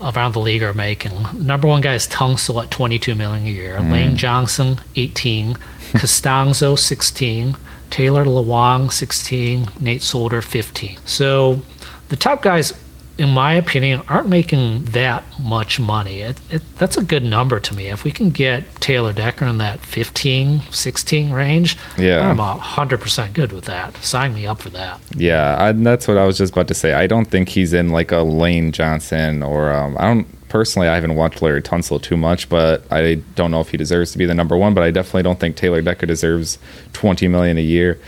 around 0.02 0.34
the 0.34 0.40
league 0.40 0.64
are 0.64 0.74
making. 0.74 1.14
Number 1.34 1.68
one 1.68 1.82
guy 1.82 1.96
is 1.96 2.08
Tunsil 2.08 2.64
at 2.64 2.72
22 2.72 3.16
million 3.16 3.46
a 3.46 3.50
year. 3.50 3.78
Mm. 3.78 3.92
Lane 3.92 4.16
Johnson 4.18 4.80
18, 4.96 5.54
Castonzo 5.94 6.78
16, 6.78 7.56
Taylor 7.90 8.26
Lewan 8.26 8.92
16, 8.92 9.68
Nate 9.80 10.02
Solder 10.02 10.42
15. 10.42 10.98
So 11.06 11.62
the 12.10 12.16
top 12.16 12.42
guys, 12.44 12.74
in 13.18 13.30
my 13.30 13.54
opinion, 13.54 14.02
aren't 14.10 14.28
making 14.28 14.86
that 14.86 15.24
much 15.40 15.80
money. 15.80 16.20
It, 16.22 16.38
it, 16.52 16.62
that's 16.78 16.98
a 16.98 17.04
good 17.04 17.24
number 17.24 17.60
to 17.62 17.74
me. 17.76 17.88
If 17.88 18.04
we 18.04 18.12
can 18.12 18.30
get 18.30 18.64
Taylor 18.82 19.14
Decker 19.14 19.46
in 19.46 19.58
that 19.60 19.80
15, 19.80 20.62
16 20.72 21.32
range, 21.32 21.78
Yeah. 21.98 22.30
I'm 22.30 22.38
100% 22.38 23.34
good 23.34 23.52
with 23.54 23.66
that. 23.66 23.96
Sign 24.04 24.34
me 24.34 24.46
up 24.46 24.62
for 24.62 24.70
that. 24.72 25.00
Yeah, 25.16 25.56
I, 25.58 25.72
that's 25.72 26.08
what 26.08 26.18
I 26.18 26.26
was 26.26 26.38
just 26.38 26.52
about 26.54 26.68
to 26.68 26.74
say. 26.74 26.94
I 26.94 27.08
don't 27.08 27.26
think 27.26 27.50
he's 27.50 27.72
in 27.74 27.90
like 27.90 28.12
a 28.12 28.20
Lane 28.20 28.72
Johnson 28.72 29.44
or 29.44 29.72
um, 29.72 29.96
I 29.98 30.06
don't 30.14 30.28
personally. 30.50 30.88
I 30.88 30.96
haven't 30.96 31.16
watched 31.16 31.40
Laremy 31.40 31.62
Tunsil 31.64 32.02
too 32.02 32.18
much, 32.18 32.50
but 32.50 32.84
I 32.92 33.16
don't 33.36 33.52
know 33.52 33.62
if 33.62 33.70
he 33.70 33.78
deserves 33.78 34.12
to 34.14 34.18
be 34.18 34.26
the 34.26 34.34
number 34.34 34.56
one. 34.58 34.74
But 34.74 34.84
I 34.84 34.92
definitely 34.92 35.24
don't 35.24 35.40
think 35.40 35.56
Taylor 35.56 35.82
Decker 35.82 36.06
deserves 36.06 36.60
twenty 36.94 37.28
million 37.28 37.58
a 37.58 37.62
year. 37.62 38.00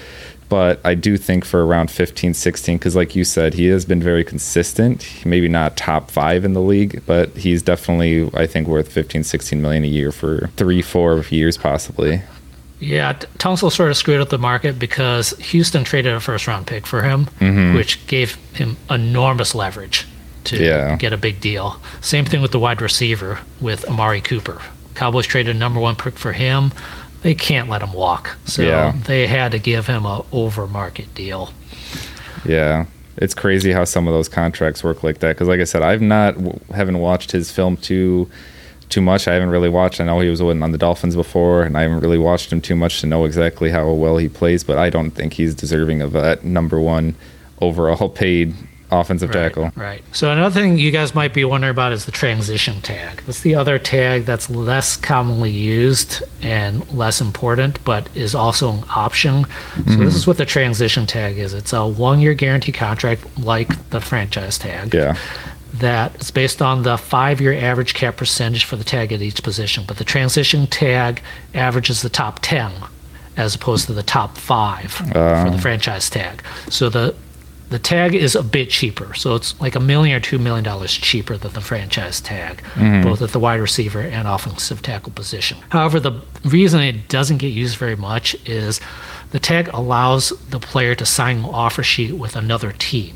But 0.49 0.79
I 0.85 0.93
do 0.95 1.17
think 1.17 1.43
for 1.43 1.65
around 1.65 1.91
15, 1.91 2.33
16, 2.33 2.77
because 2.77 2.95
like 2.95 3.15
you 3.15 3.25
said, 3.25 3.53
he 3.53 3.65
has 3.67 3.83
been 3.83 4.01
very 4.01 4.23
consistent. 4.23 5.05
Maybe 5.25 5.49
not 5.49 5.75
top 5.75 6.09
five 6.09 6.45
in 6.45 6.53
the 6.53 6.61
league, 6.61 7.01
but 7.05 7.35
he's 7.35 7.61
definitely, 7.61 8.29
I 8.33 8.47
think, 8.47 8.67
worth 8.67 8.89
15, 8.91 9.23
16 9.23 9.61
million 9.61 9.83
a 9.83 9.87
year 9.87 10.11
for 10.11 10.47
three, 10.55 10.81
four 10.81 11.19
years 11.29 11.57
possibly. 11.57 12.21
Yeah, 12.79 13.13
Tunsil 13.39 13.71
sort 13.71 13.89
of 13.89 13.97
screwed 13.97 14.21
up 14.21 14.29
the 14.29 14.37
market 14.37 14.77
because 14.77 15.31
Houston 15.39 15.83
traded 15.83 16.13
a 16.13 16.19
first 16.19 16.47
round 16.47 16.67
pick 16.67 16.85
for 16.85 17.01
him, 17.01 17.25
mm-hmm. 17.39 17.75
which 17.75 18.05
gave 18.07 18.35
him 18.53 18.77
enormous 18.89 19.55
leverage 19.55 20.05
to 20.45 20.63
Yeah. 20.63 20.95
get 20.95 21.11
a 21.11 21.17
big 21.17 21.41
deal. 21.41 21.81
Same 22.01 22.23
thing 22.23 22.41
with 22.41 22.51
the 22.51 22.59
wide 22.59 22.81
receiver 22.81 23.39
with 23.59 23.83
Amari 23.85 24.21
Cooper. 24.21 24.61
Cowboys 24.93 25.25
traded 25.25 25.55
a 25.55 25.59
number 25.59 25.79
one 25.79 25.95
pick 25.95 26.17
for 26.17 26.33
him. 26.33 26.71
They 27.27 27.35
can't 27.35 27.67
let 27.67 27.81
him 27.81 27.91
walk, 27.91 28.37
so 28.45 28.61
Yeah. 28.61 28.93
they 29.05 29.27
had 29.27 29.51
to 29.51 29.59
give 29.59 29.85
him 29.85 30.05
a 30.05 30.23
over 30.31 30.65
market 30.65 31.13
deal. 31.13 31.51
Yeah, 32.45 32.85
it's 33.17 33.33
crazy 33.33 33.73
how 33.73 33.83
some 33.83 34.07
of 34.07 34.13
those 34.13 34.29
contracts 34.29 34.81
work 34.81 35.03
like 35.03 35.19
that. 35.19 35.35
Because, 35.35 35.49
like 35.49 35.59
I 35.59 35.65
said, 35.65 35.81
I've 35.81 36.01
not 36.01 36.35
haven't 36.73 36.99
watched 36.99 37.33
his 37.33 37.51
film 37.51 37.75
too 37.75 38.29
too 38.87 39.01
much. 39.01 39.27
I 39.27 39.33
haven't 39.33 39.49
really 39.49 39.67
watched. 39.67 39.99
I 39.99 40.05
know 40.05 40.21
he 40.21 40.29
was 40.29 40.39
on 40.39 40.71
the 40.71 40.77
Dolphins 40.77 41.17
before, 41.17 41.63
and 41.63 41.77
I 41.77 41.81
haven't 41.81 41.99
really 41.99 42.17
watched 42.17 42.49
him 42.53 42.61
too 42.61 42.77
much 42.77 43.01
to 43.01 43.07
know 43.07 43.25
exactly 43.25 43.71
how 43.71 43.91
well 43.91 44.15
he 44.15 44.29
plays. 44.29 44.63
But 44.63 44.77
I 44.77 44.89
don't 44.89 45.11
think 45.11 45.33
he's 45.33 45.53
deserving 45.53 46.01
of 46.01 46.13
that 46.13 46.45
number 46.45 46.79
one 46.79 47.13
overall 47.59 48.07
paid 48.07 48.53
offensive 48.91 49.31
tackle. 49.31 49.63
Right, 49.63 49.77
right. 49.77 50.03
So 50.13 50.31
another 50.31 50.53
thing 50.53 50.77
you 50.77 50.91
guys 50.91 51.13
might 51.13 51.33
be 51.33 51.43
wondering 51.43 51.71
about 51.71 51.91
is 51.91 52.05
the 52.05 52.11
transition 52.11 52.81
tag. 52.81 53.21
That's 53.25 53.41
the 53.41 53.55
other 53.55 53.77
tag 53.79 54.25
that's 54.25 54.49
less 54.49 54.95
commonly 54.95 55.51
used 55.51 56.23
and 56.41 56.89
less 56.91 57.19
important, 57.19 57.83
but 57.83 58.07
is 58.15 58.33
also 58.33 58.71
an 58.71 58.83
option. 58.95 59.43
So 59.43 59.81
this 59.81 59.95
mm-hmm. 59.95 60.03
is 60.03 60.27
what 60.27 60.37
the 60.37 60.45
transition 60.45 61.05
tag 61.05 61.37
is. 61.37 61.53
It's 61.53 61.73
a 61.73 61.85
one-year 61.85 62.33
guarantee 62.33 62.71
contract, 62.71 63.37
like 63.37 63.89
the 63.89 63.99
franchise 63.99 64.57
tag. 64.57 64.93
Yeah, 64.93 65.17
That 65.73 66.15
is 66.21 66.31
based 66.31 66.61
on 66.61 66.83
the 66.83 66.97
five-year 66.97 67.53
average 67.53 67.93
cap 67.93 68.17
percentage 68.17 68.63
for 68.63 68.77
the 68.77 68.85
tag 68.85 69.11
at 69.11 69.21
each 69.21 69.43
position, 69.43 69.83
but 69.85 69.97
the 69.97 70.05
transition 70.05 70.65
tag 70.67 71.21
averages 71.53 72.01
the 72.01 72.09
top 72.09 72.39
ten 72.41 72.71
as 73.35 73.53
opposed 73.53 73.85
to 73.85 73.93
the 73.93 74.01
top 74.01 74.35
five 74.37 74.99
uh. 75.15 75.43
for 75.43 75.51
the 75.51 75.59
franchise 75.59 76.09
tag. 76.09 76.41
So 76.69 76.89
the 76.89 77.13
the 77.69 77.79
tag 77.79 78.15
is 78.15 78.35
a 78.35 78.43
bit 78.43 78.69
cheaper. 78.69 79.13
So 79.13 79.35
it's 79.35 79.59
like 79.59 79.75
a 79.75 79.79
million 79.79 80.15
or 80.15 80.19
two 80.19 80.39
million 80.39 80.63
dollars 80.63 80.93
cheaper 80.93 81.37
than 81.37 81.53
the 81.53 81.61
franchise 81.61 82.21
tag, 82.21 82.63
mm-hmm. 82.75 83.03
both 83.03 83.21
at 83.21 83.31
the 83.31 83.39
wide 83.39 83.59
receiver 83.59 84.01
and 84.01 84.27
offensive 84.27 84.81
tackle 84.81 85.11
position. 85.11 85.57
However, 85.69 85.99
the 85.99 86.21
reason 86.45 86.81
it 86.81 87.09
doesn't 87.09 87.37
get 87.37 87.49
used 87.49 87.77
very 87.77 87.95
much 87.95 88.35
is 88.45 88.79
the 89.31 89.39
tag 89.39 89.69
allows 89.73 90.29
the 90.49 90.59
player 90.59 90.95
to 90.95 91.05
sign 91.05 91.39
an 91.39 91.45
offer 91.45 91.83
sheet 91.83 92.13
with 92.13 92.35
another 92.35 92.71
team. 92.71 93.15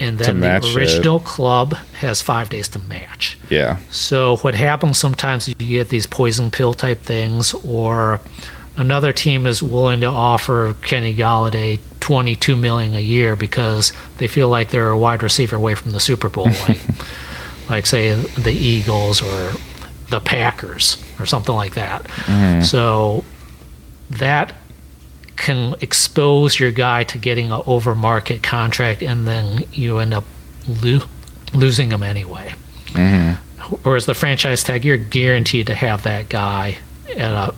And 0.00 0.18
then 0.18 0.40
the 0.40 0.56
it. 0.56 0.74
original 0.74 1.20
club 1.20 1.74
has 2.00 2.22
five 2.22 2.48
days 2.48 2.68
to 2.68 2.78
match. 2.78 3.38
Yeah. 3.50 3.78
So 3.90 4.38
what 4.38 4.54
happens 4.54 4.96
sometimes 4.96 5.46
is 5.46 5.54
you 5.58 5.78
get 5.78 5.90
these 5.90 6.06
poison 6.06 6.50
pill 6.50 6.72
type 6.72 7.02
things, 7.02 7.52
or 7.52 8.18
another 8.78 9.12
team 9.12 9.46
is 9.46 9.62
willing 9.62 10.00
to 10.00 10.06
offer 10.06 10.74
Kenny 10.80 11.14
Golladay 11.14 11.78
twenty 12.10 12.34
two 12.34 12.56
million 12.56 12.92
a 12.96 13.00
year 13.00 13.36
because 13.36 13.92
they 14.18 14.26
feel 14.26 14.48
like 14.48 14.70
they're 14.70 14.88
a 14.88 14.98
wide 14.98 15.22
receiver 15.22 15.54
away 15.54 15.76
from 15.76 15.92
the 15.92 16.00
Super 16.00 16.28
Bowl, 16.28 16.48
like, 16.68 16.80
like 17.70 17.86
say 17.86 18.14
the 18.14 18.50
Eagles 18.50 19.22
or 19.22 19.52
the 20.08 20.18
Packers 20.18 21.00
or 21.20 21.26
something 21.26 21.54
like 21.54 21.74
that. 21.74 22.02
Mm-hmm. 22.02 22.62
So 22.62 23.24
that 24.10 24.52
can 25.36 25.76
expose 25.80 26.58
your 26.58 26.72
guy 26.72 27.04
to 27.04 27.16
getting 27.16 27.52
an 27.52 27.62
over 27.64 27.94
market 27.94 28.42
contract, 28.42 29.04
and 29.04 29.24
then 29.28 29.64
you 29.70 29.98
end 29.98 30.12
up 30.12 30.24
lo- 30.66 31.06
losing 31.54 31.92
him 31.92 32.02
anyway. 32.02 32.52
Mm-hmm. 32.86 33.34
Whereas 33.84 34.06
the 34.06 34.14
franchise 34.14 34.64
tag, 34.64 34.84
you're 34.84 34.96
guaranteed 34.96 35.68
to 35.68 35.76
have 35.76 36.02
that 36.02 36.28
guy 36.28 36.78
at 37.16 37.30
a 37.30 37.54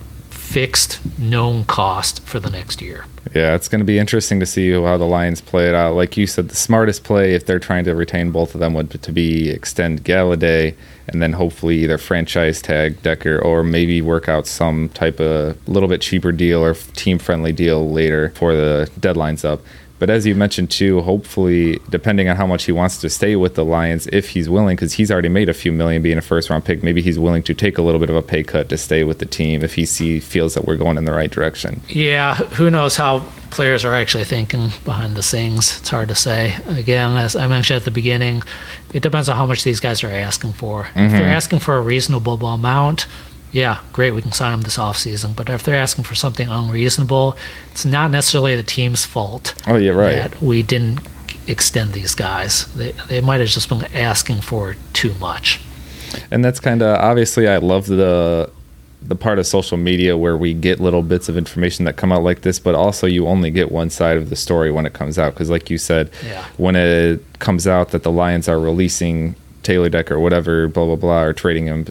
fixed 0.52 1.00
known 1.18 1.64
cost 1.64 2.22
for 2.24 2.38
the 2.38 2.50
next 2.50 2.82
year. 2.82 3.06
Yeah, 3.34 3.54
it's 3.54 3.68
going 3.68 3.78
to 3.78 3.86
be 3.86 3.98
interesting 3.98 4.38
to 4.40 4.44
see 4.44 4.70
how 4.70 4.98
the 4.98 5.06
Lions 5.06 5.40
play 5.40 5.66
it 5.66 5.74
out. 5.74 5.94
Like 5.94 6.18
you 6.18 6.26
said, 6.26 6.50
the 6.50 6.54
smartest 6.54 7.04
play, 7.04 7.34
if 7.34 7.46
they're 7.46 7.58
trying 7.58 7.84
to 7.84 7.94
retain 7.94 8.30
both 8.32 8.54
of 8.54 8.60
them, 8.60 8.74
would 8.74 8.90
to 8.90 9.12
be 9.12 9.48
extend 9.48 10.04
Golladay 10.04 10.74
and 11.08 11.22
then 11.22 11.32
hopefully 11.32 11.78
either 11.78 11.96
franchise 11.96 12.60
tag 12.60 13.00
Decker 13.02 13.38
or 13.38 13.62
maybe 13.62 14.02
work 14.02 14.28
out 14.28 14.46
some 14.46 14.90
type 14.90 15.20
of 15.20 15.56
little 15.66 15.88
bit 15.88 16.02
cheaper 16.02 16.32
deal 16.32 16.62
or 16.62 16.74
team 16.74 17.18
friendly 17.18 17.52
deal 17.52 17.90
later 17.90 18.30
for 18.30 18.54
the 18.54 18.90
deadline's 19.00 19.46
up. 19.46 19.62
But 20.02 20.10
as 20.10 20.26
you 20.26 20.34
mentioned 20.34 20.72
too, 20.72 21.00
hopefully, 21.02 21.78
depending 21.88 22.28
on 22.28 22.34
how 22.34 22.44
much 22.44 22.64
he 22.64 22.72
wants 22.72 22.98
to 23.02 23.08
stay 23.08 23.36
with 23.36 23.54
the 23.54 23.64
Lions, 23.64 24.08
if 24.08 24.30
he's 24.30 24.50
willing, 24.50 24.74
because 24.74 24.94
he's 24.94 25.12
already 25.12 25.28
made 25.28 25.48
a 25.48 25.54
few 25.54 25.70
million 25.70 26.02
being 26.02 26.18
a 26.18 26.20
first 26.20 26.50
round 26.50 26.64
pick, 26.64 26.82
maybe 26.82 27.00
he's 27.00 27.20
willing 27.20 27.44
to 27.44 27.54
take 27.54 27.78
a 27.78 27.82
little 27.82 28.00
bit 28.00 28.10
of 28.10 28.16
a 28.16 28.22
pay 28.22 28.42
cut 28.42 28.68
to 28.70 28.76
stay 28.76 29.04
with 29.04 29.20
the 29.20 29.26
team 29.26 29.62
if 29.62 29.74
he 29.74 29.86
see 29.86 30.18
feels 30.18 30.54
that 30.54 30.64
we're 30.64 30.74
going 30.74 30.98
in 30.98 31.04
the 31.04 31.12
right 31.12 31.30
direction. 31.30 31.82
Yeah, 31.88 32.34
who 32.34 32.68
knows 32.68 32.96
how 32.96 33.20
players 33.50 33.84
are 33.84 33.94
actually 33.94 34.24
thinking 34.24 34.70
behind 34.84 35.14
the 35.14 35.22
scenes. 35.22 35.78
It's 35.78 35.90
hard 35.90 36.08
to 36.08 36.16
say. 36.16 36.56
Again, 36.66 37.16
as 37.16 37.36
I 37.36 37.46
mentioned 37.46 37.76
at 37.76 37.84
the 37.84 37.92
beginning, 37.92 38.42
it 38.92 39.04
depends 39.04 39.28
on 39.28 39.36
how 39.36 39.46
much 39.46 39.62
these 39.62 39.78
guys 39.78 40.02
are 40.02 40.10
asking 40.10 40.54
for. 40.54 40.86
If 40.86 40.94
they're 40.94 41.10
mm-hmm. 41.10 41.22
asking 41.22 41.60
for 41.60 41.76
a 41.76 41.80
reasonable 41.80 42.44
amount, 42.44 43.06
yeah, 43.52 43.78
great, 43.92 44.12
we 44.12 44.22
can 44.22 44.32
sign 44.32 44.52
them 44.52 44.62
this 44.62 44.76
offseason. 44.78 45.36
But 45.36 45.48
if 45.50 45.62
they're 45.62 45.76
asking 45.76 46.04
for 46.04 46.14
something 46.14 46.48
unreasonable, 46.48 47.36
it's 47.70 47.84
not 47.84 48.10
necessarily 48.10 48.56
the 48.56 48.62
team's 48.62 49.04
fault 49.04 49.54
Oh, 49.66 49.76
yeah, 49.76 49.92
right. 49.92 50.16
that 50.16 50.40
we 50.42 50.62
didn't 50.62 51.00
extend 51.46 51.92
these 51.92 52.14
guys. 52.14 52.66
They, 52.74 52.92
they 53.08 53.20
might 53.20 53.40
have 53.40 53.48
just 53.50 53.68
been 53.68 53.84
asking 53.94 54.40
for 54.40 54.76
too 54.92 55.14
much. 55.20 55.60
and 56.30 56.44
that's 56.44 56.60
kind 56.60 56.82
of 56.82 56.96
obviously 56.98 57.48
I 57.48 57.56
love 57.58 57.86
the 57.86 58.50
the 59.04 59.16
part 59.16 59.38
of 59.40 59.46
social 59.46 59.76
media 59.76 60.16
where 60.16 60.36
we 60.36 60.54
get 60.54 60.78
little 60.78 61.02
bits 61.02 61.28
of 61.28 61.36
information 61.36 61.84
that 61.86 61.96
come 61.96 62.12
out 62.12 62.22
like 62.22 62.42
this, 62.42 62.60
but 62.60 62.76
also 62.76 63.04
you 63.08 63.26
only 63.26 63.50
get 63.50 63.72
one 63.72 63.90
side 63.90 64.16
of 64.16 64.30
the 64.30 64.36
story 64.36 64.70
when 64.70 64.86
it 64.86 64.92
comes 64.92 65.18
out 65.18 65.34
because, 65.34 65.50
like 65.50 65.68
you 65.70 65.76
said, 65.76 66.08
Yeah. 66.24 66.44
when 66.56 66.76
it 66.76 67.20
comes 67.40 67.66
out 67.66 67.88
that 67.90 68.04
the 68.04 68.12
Lions 68.12 68.48
are 68.48 68.60
releasing 68.60 69.34
Taylor 69.62 69.88
Decker 69.88 70.14
or 70.14 70.20
whatever, 70.20 70.68
blah 70.68 70.86
blah 70.86 70.96
blah, 70.96 71.22
or 71.22 71.32
trading 71.32 71.66
him, 71.66 71.86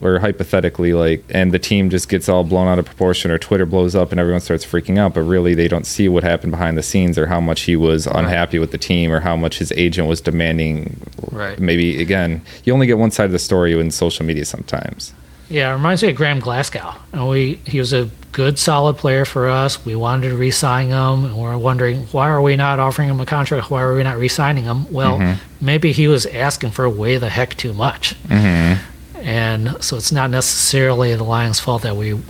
or 0.00 0.18
hypothetically 0.18 0.92
like, 0.92 1.24
and 1.30 1.52
the 1.52 1.58
team 1.58 1.90
just 1.90 2.08
gets 2.08 2.28
all 2.28 2.44
blown 2.44 2.68
out 2.68 2.78
of 2.78 2.84
proportion, 2.84 3.30
or 3.30 3.38
Twitter 3.38 3.66
blows 3.66 3.94
up 3.94 4.10
and 4.10 4.20
everyone 4.20 4.40
starts 4.40 4.64
freaking 4.64 4.98
out, 4.98 5.14
but 5.14 5.22
really 5.22 5.54
they 5.54 5.68
don't 5.68 5.86
see 5.86 6.08
what 6.08 6.22
happened 6.22 6.52
behind 6.52 6.76
the 6.76 6.82
scenes 6.82 7.18
or 7.18 7.26
how 7.26 7.40
much 7.40 7.62
he 7.62 7.76
was 7.76 8.06
unhappy 8.06 8.58
with 8.58 8.70
the 8.70 8.78
team 8.78 9.12
or 9.12 9.20
how 9.20 9.36
much 9.36 9.58
his 9.58 9.72
agent 9.72 10.08
was 10.08 10.20
demanding. 10.20 11.00
Right. 11.30 11.58
Maybe 11.58 12.00
again, 12.00 12.42
you 12.64 12.72
only 12.72 12.86
get 12.86 12.98
one 12.98 13.10
side 13.10 13.26
of 13.26 13.32
the 13.32 13.38
story 13.38 13.78
in 13.78 13.90
social 13.90 14.24
media 14.24 14.44
sometimes. 14.44 15.12
Yeah, 15.48 15.70
it 15.70 15.74
reminds 15.74 16.02
me 16.02 16.10
of 16.10 16.16
Graham 16.16 16.40
Glasgow. 16.40 16.94
And 17.12 17.28
we 17.28 17.54
he 17.66 17.78
was 17.78 17.92
a 17.92 18.10
good, 18.32 18.58
solid 18.58 18.96
player 18.96 19.24
for 19.24 19.48
us. 19.48 19.84
We 19.84 19.94
wanted 19.94 20.30
to 20.30 20.36
re-sign 20.36 20.88
him, 20.88 21.24
and 21.24 21.36
we're 21.36 21.56
wondering 21.56 22.06
why 22.06 22.28
are 22.28 22.42
we 22.42 22.56
not 22.56 22.78
offering 22.78 23.08
him 23.08 23.20
a 23.20 23.26
contract? 23.26 23.70
Why 23.70 23.82
are 23.82 23.94
we 23.94 24.02
not 24.02 24.18
re-signing 24.18 24.64
him? 24.64 24.92
Well, 24.92 25.18
mm-hmm. 25.18 25.64
maybe 25.64 25.92
he 25.92 26.08
was 26.08 26.26
asking 26.26 26.72
for 26.72 26.88
way 26.88 27.18
the 27.18 27.28
heck 27.28 27.54
too 27.56 27.72
much, 27.72 28.14
mm-hmm. 28.24 29.18
and 29.18 29.82
so 29.82 29.96
it's 29.96 30.12
not 30.12 30.30
necessarily 30.30 31.14
the 31.14 31.24
Lions' 31.24 31.60
fault 31.60 31.82
that 31.82 31.96
we 31.96 32.20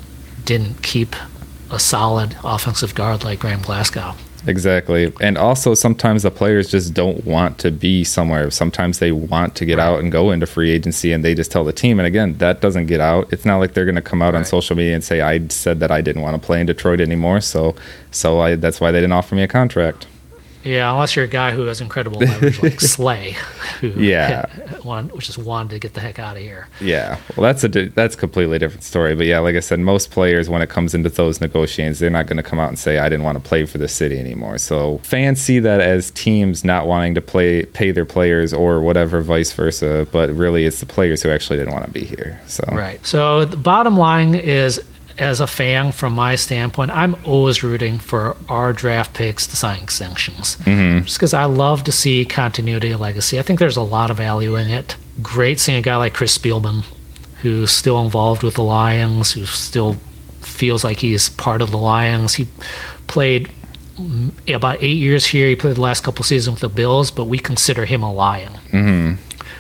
didn't 0.44 0.82
keep 0.82 1.16
a 1.70 1.78
solid 1.78 2.36
offensive 2.44 2.94
guard 2.94 3.24
like 3.24 3.40
Graham 3.40 3.62
Glasgow. 3.62 4.14
Exactly. 4.46 5.12
And 5.20 5.38
also 5.38 5.74
sometimes 5.74 6.22
the 6.22 6.30
players 6.30 6.70
just 6.70 6.92
don't 6.92 7.24
want 7.24 7.58
to 7.58 7.70
be 7.70 8.04
somewhere. 8.04 8.50
Sometimes 8.50 8.98
they 8.98 9.10
want 9.12 9.54
to 9.56 9.64
get 9.64 9.78
out 9.78 10.00
and 10.00 10.12
go 10.12 10.30
into 10.30 10.46
free 10.46 10.70
agency 10.70 11.12
and 11.12 11.24
they 11.24 11.34
just 11.34 11.50
tell 11.50 11.64
the 11.64 11.72
team. 11.72 11.98
And 11.98 12.06
again, 12.06 12.36
that 12.38 12.60
doesn't 12.60 12.86
get 12.86 13.00
out. 13.00 13.32
It's 13.32 13.44
not 13.44 13.58
like 13.58 13.72
they're 13.72 13.86
going 13.86 13.94
to 13.94 14.02
come 14.02 14.20
out 14.20 14.34
on 14.34 14.44
social 14.44 14.76
media 14.76 14.94
and 14.94 15.02
say 15.02 15.22
I 15.22 15.46
said 15.48 15.80
that 15.80 15.90
I 15.90 16.00
didn't 16.00 16.22
want 16.22 16.40
to 16.40 16.44
play 16.44 16.60
in 16.60 16.66
Detroit 16.66 17.00
anymore, 17.00 17.40
so 17.40 17.74
so 18.10 18.40
I 18.40 18.56
that's 18.56 18.80
why 18.80 18.90
they 18.90 19.00
didn't 19.00 19.12
offer 19.12 19.34
me 19.34 19.42
a 19.42 19.48
contract. 19.48 20.06
Yeah, 20.64 20.92
unless 20.92 21.14
you're 21.14 21.26
a 21.26 21.28
guy 21.28 21.52
who 21.52 21.62
has 21.66 21.80
incredible 21.80 22.20
leverage 22.20 22.62
like 22.62 22.80
Slay, 22.94 23.36
who 23.80 23.88
Yeah. 23.88 24.46
one, 24.82 25.08
which 25.08 25.26
just 25.26 25.38
wanted 25.38 25.70
to 25.70 25.78
get 25.78 25.94
the 25.94 26.00
heck 26.00 26.18
out 26.18 26.36
of 26.36 26.42
here. 26.42 26.68
Yeah, 26.80 27.18
well, 27.36 27.44
that's 27.44 27.64
a 27.64 27.68
di- 27.68 27.88
that's 27.88 28.14
a 28.14 28.18
completely 28.18 28.58
different 28.58 28.82
story. 28.82 29.14
But 29.14 29.26
yeah, 29.26 29.38
like 29.38 29.56
I 29.56 29.60
said, 29.60 29.80
most 29.80 30.10
players, 30.10 30.48
when 30.48 30.62
it 30.62 30.68
comes 30.68 30.94
into 30.94 31.08
those 31.10 31.40
negotiations, 31.40 31.98
they're 31.98 32.10
not 32.10 32.26
going 32.26 32.36
to 32.36 32.42
come 32.42 32.58
out 32.58 32.68
and 32.68 32.78
say, 32.78 32.98
"I 32.98 33.08
didn't 33.08 33.24
want 33.24 33.42
to 33.42 33.46
play 33.48 33.64
for 33.66 33.78
the 33.78 33.88
city 33.88 34.18
anymore." 34.18 34.58
So 34.58 34.98
fans 34.98 35.40
see 35.40 35.58
that 35.60 35.80
as 35.80 36.10
teams 36.10 36.64
not 36.64 36.86
wanting 36.86 37.14
to 37.14 37.20
play, 37.20 37.64
pay 37.66 37.90
their 37.90 38.04
players, 38.06 38.52
or 38.52 38.80
whatever, 38.80 39.20
vice 39.22 39.52
versa. 39.52 40.06
But 40.12 40.30
really, 40.30 40.64
it's 40.66 40.80
the 40.80 40.86
players 40.86 41.22
who 41.22 41.30
actually 41.30 41.58
didn't 41.58 41.72
want 41.72 41.84
to 41.86 41.90
be 41.90 42.04
here. 42.04 42.40
So 42.46 42.64
Right. 42.72 43.04
So 43.06 43.44
the 43.44 43.56
bottom 43.56 43.96
line 43.96 44.34
is, 44.34 44.80
as 45.18 45.40
a 45.40 45.46
fan, 45.46 45.92
from 45.92 46.12
my 46.14 46.34
standpoint, 46.34 46.90
I'm 46.90 47.16
always 47.24 47.62
rooting 47.62 47.98
for 47.98 48.36
our 48.48 48.72
draft 48.72 49.14
picks 49.14 49.46
to 49.46 49.56
sign 49.56 49.82
extensions. 49.82 50.56
Mm-hmm. 50.56 51.04
Just 51.04 51.18
because 51.18 51.34
I 51.34 51.44
love 51.44 51.84
to 51.84 51.92
see 51.92 52.24
continuity 52.24 52.90
and 52.90 53.00
legacy. 53.00 53.38
I 53.38 53.42
think 53.42 53.58
there's 53.58 53.76
a 53.76 53.82
lot 53.82 54.10
of 54.10 54.16
value 54.16 54.56
in 54.56 54.68
it. 54.68 54.96
Great 55.22 55.60
seeing 55.60 55.78
a 55.78 55.82
guy 55.82 55.96
like 55.96 56.14
Chris 56.14 56.36
Spielman, 56.36 56.84
who's 57.42 57.70
still 57.70 58.00
involved 58.02 58.42
with 58.42 58.54
the 58.54 58.64
Lions, 58.64 59.32
who 59.32 59.46
still 59.46 59.96
feels 60.40 60.82
like 60.84 60.98
he's 60.98 61.28
part 61.30 61.62
of 61.62 61.70
the 61.70 61.78
Lions. 61.78 62.34
He 62.34 62.48
played 63.06 63.50
mm, 63.96 64.32
about 64.54 64.82
eight 64.82 64.96
years 64.96 65.26
here. 65.26 65.48
He 65.48 65.56
played 65.56 65.76
the 65.76 65.80
last 65.80 66.02
couple 66.02 66.24
seasons 66.24 66.60
with 66.60 66.72
the 66.72 66.74
Bills, 66.74 67.10
but 67.10 67.26
we 67.26 67.38
consider 67.38 67.84
him 67.84 68.02
a 68.02 68.12
Lion 68.12 68.52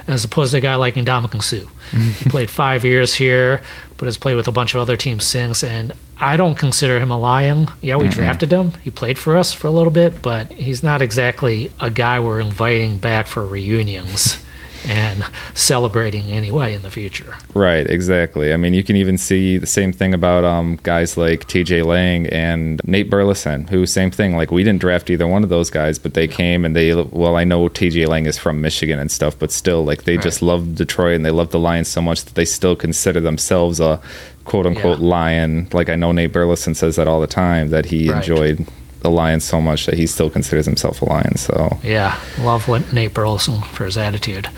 as 0.06 0.24
opposed 0.24 0.52
to 0.52 0.58
a 0.58 0.60
guy 0.60 0.74
like 0.74 0.94
Ndamukong 0.94 1.42
Suh. 1.42 1.56
he 1.56 1.64
mm-hmm. 1.66 2.30
played 2.30 2.50
five 2.50 2.84
years 2.84 3.14
here, 3.14 3.62
but 3.96 4.06
has 4.06 4.18
played 4.18 4.36
with 4.36 4.48
a 4.48 4.52
bunch 4.52 4.74
of 4.74 4.80
other 4.80 4.96
teams 4.96 5.24
since. 5.24 5.64
And 5.64 5.92
I 6.18 6.36
don't 6.36 6.56
consider 6.56 7.00
him 7.00 7.10
a 7.10 7.18
lion. 7.18 7.68
Yeah, 7.80 7.96
we 7.96 8.08
drafted 8.08 8.52
him. 8.52 8.72
He 8.82 8.90
played 8.90 9.18
for 9.18 9.36
us 9.36 9.52
for 9.52 9.66
a 9.66 9.70
little 9.70 9.92
bit, 9.92 10.22
but 10.22 10.52
he's 10.52 10.82
not 10.82 11.02
exactly 11.02 11.72
a 11.80 11.90
guy 11.90 12.20
we're 12.20 12.40
inviting 12.40 12.98
back 12.98 13.26
for 13.26 13.44
reunions 13.44 14.43
and 14.86 15.24
celebrating 15.54 16.30
anyway 16.30 16.74
in 16.74 16.82
the 16.82 16.90
future. 16.90 17.34
Right, 17.54 17.88
exactly. 17.88 18.52
I 18.52 18.56
mean, 18.56 18.74
you 18.74 18.82
can 18.84 18.96
even 18.96 19.16
see 19.18 19.58
the 19.58 19.66
same 19.66 19.92
thing 19.92 20.12
about 20.14 20.44
um, 20.44 20.78
guys 20.82 21.16
like 21.16 21.46
TJ 21.46 21.84
Lang 21.84 22.26
and 22.28 22.80
Nate 22.84 23.08
Burleson, 23.10 23.66
who 23.68 23.86
same 23.86 24.10
thing. 24.10 24.36
Like 24.36 24.50
we 24.50 24.62
didn't 24.64 24.80
draft 24.80 25.10
either 25.10 25.26
one 25.26 25.42
of 25.42 25.48
those 25.48 25.70
guys, 25.70 25.98
but 25.98 26.14
they 26.14 26.28
came 26.28 26.64
and 26.64 26.74
they. 26.76 26.94
Well, 26.94 27.36
I 27.36 27.44
know 27.44 27.68
TJ 27.68 28.06
Lang 28.08 28.26
is 28.26 28.38
from 28.38 28.60
Michigan 28.60 28.98
and 28.98 29.10
stuff, 29.10 29.38
but 29.38 29.50
still, 29.52 29.84
like 29.84 30.04
they 30.04 30.16
just 30.18 30.42
love 30.42 30.74
Detroit 30.74 31.16
and 31.16 31.24
they 31.24 31.30
love 31.30 31.50
the 31.50 31.58
Lions 31.58 31.88
so 31.88 32.02
much 32.02 32.24
that 32.24 32.34
they 32.34 32.44
still 32.44 32.76
consider 32.76 33.20
themselves 33.20 33.80
a 33.80 34.00
quote 34.44 34.66
unquote 34.66 34.98
Yeah. 35.00 35.06
Lion. 35.08 35.68
Like 35.72 35.88
I 35.88 35.94
know 35.96 36.12
Nate 36.12 36.32
Burleson 36.32 36.74
says 36.74 36.96
that 36.96 37.08
all 37.08 37.20
the 37.20 37.26
time 37.26 37.68
that 37.70 37.86
he 37.86 38.10
Right. 38.10 38.16
enjoyed 38.18 38.66
the 39.04 39.10
Lions 39.10 39.44
so 39.44 39.60
much 39.60 39.84
that 39.86 39.94
he 39.96 40.06
still 40.06 40.30
considers 40.30 40.64
himself 40.64 41.00
a 41.02 41.04
Lion. 41.04 41.36
So 41.36 41.78
Yeah, 41.84 42.18
love 42.40 42.66
what 42.68 42.90
Nate 42.92 43.12
Burleson 43.14 43.60
for 43.60 43.84
his 43.84 43.96
attitude. 43.98 44.48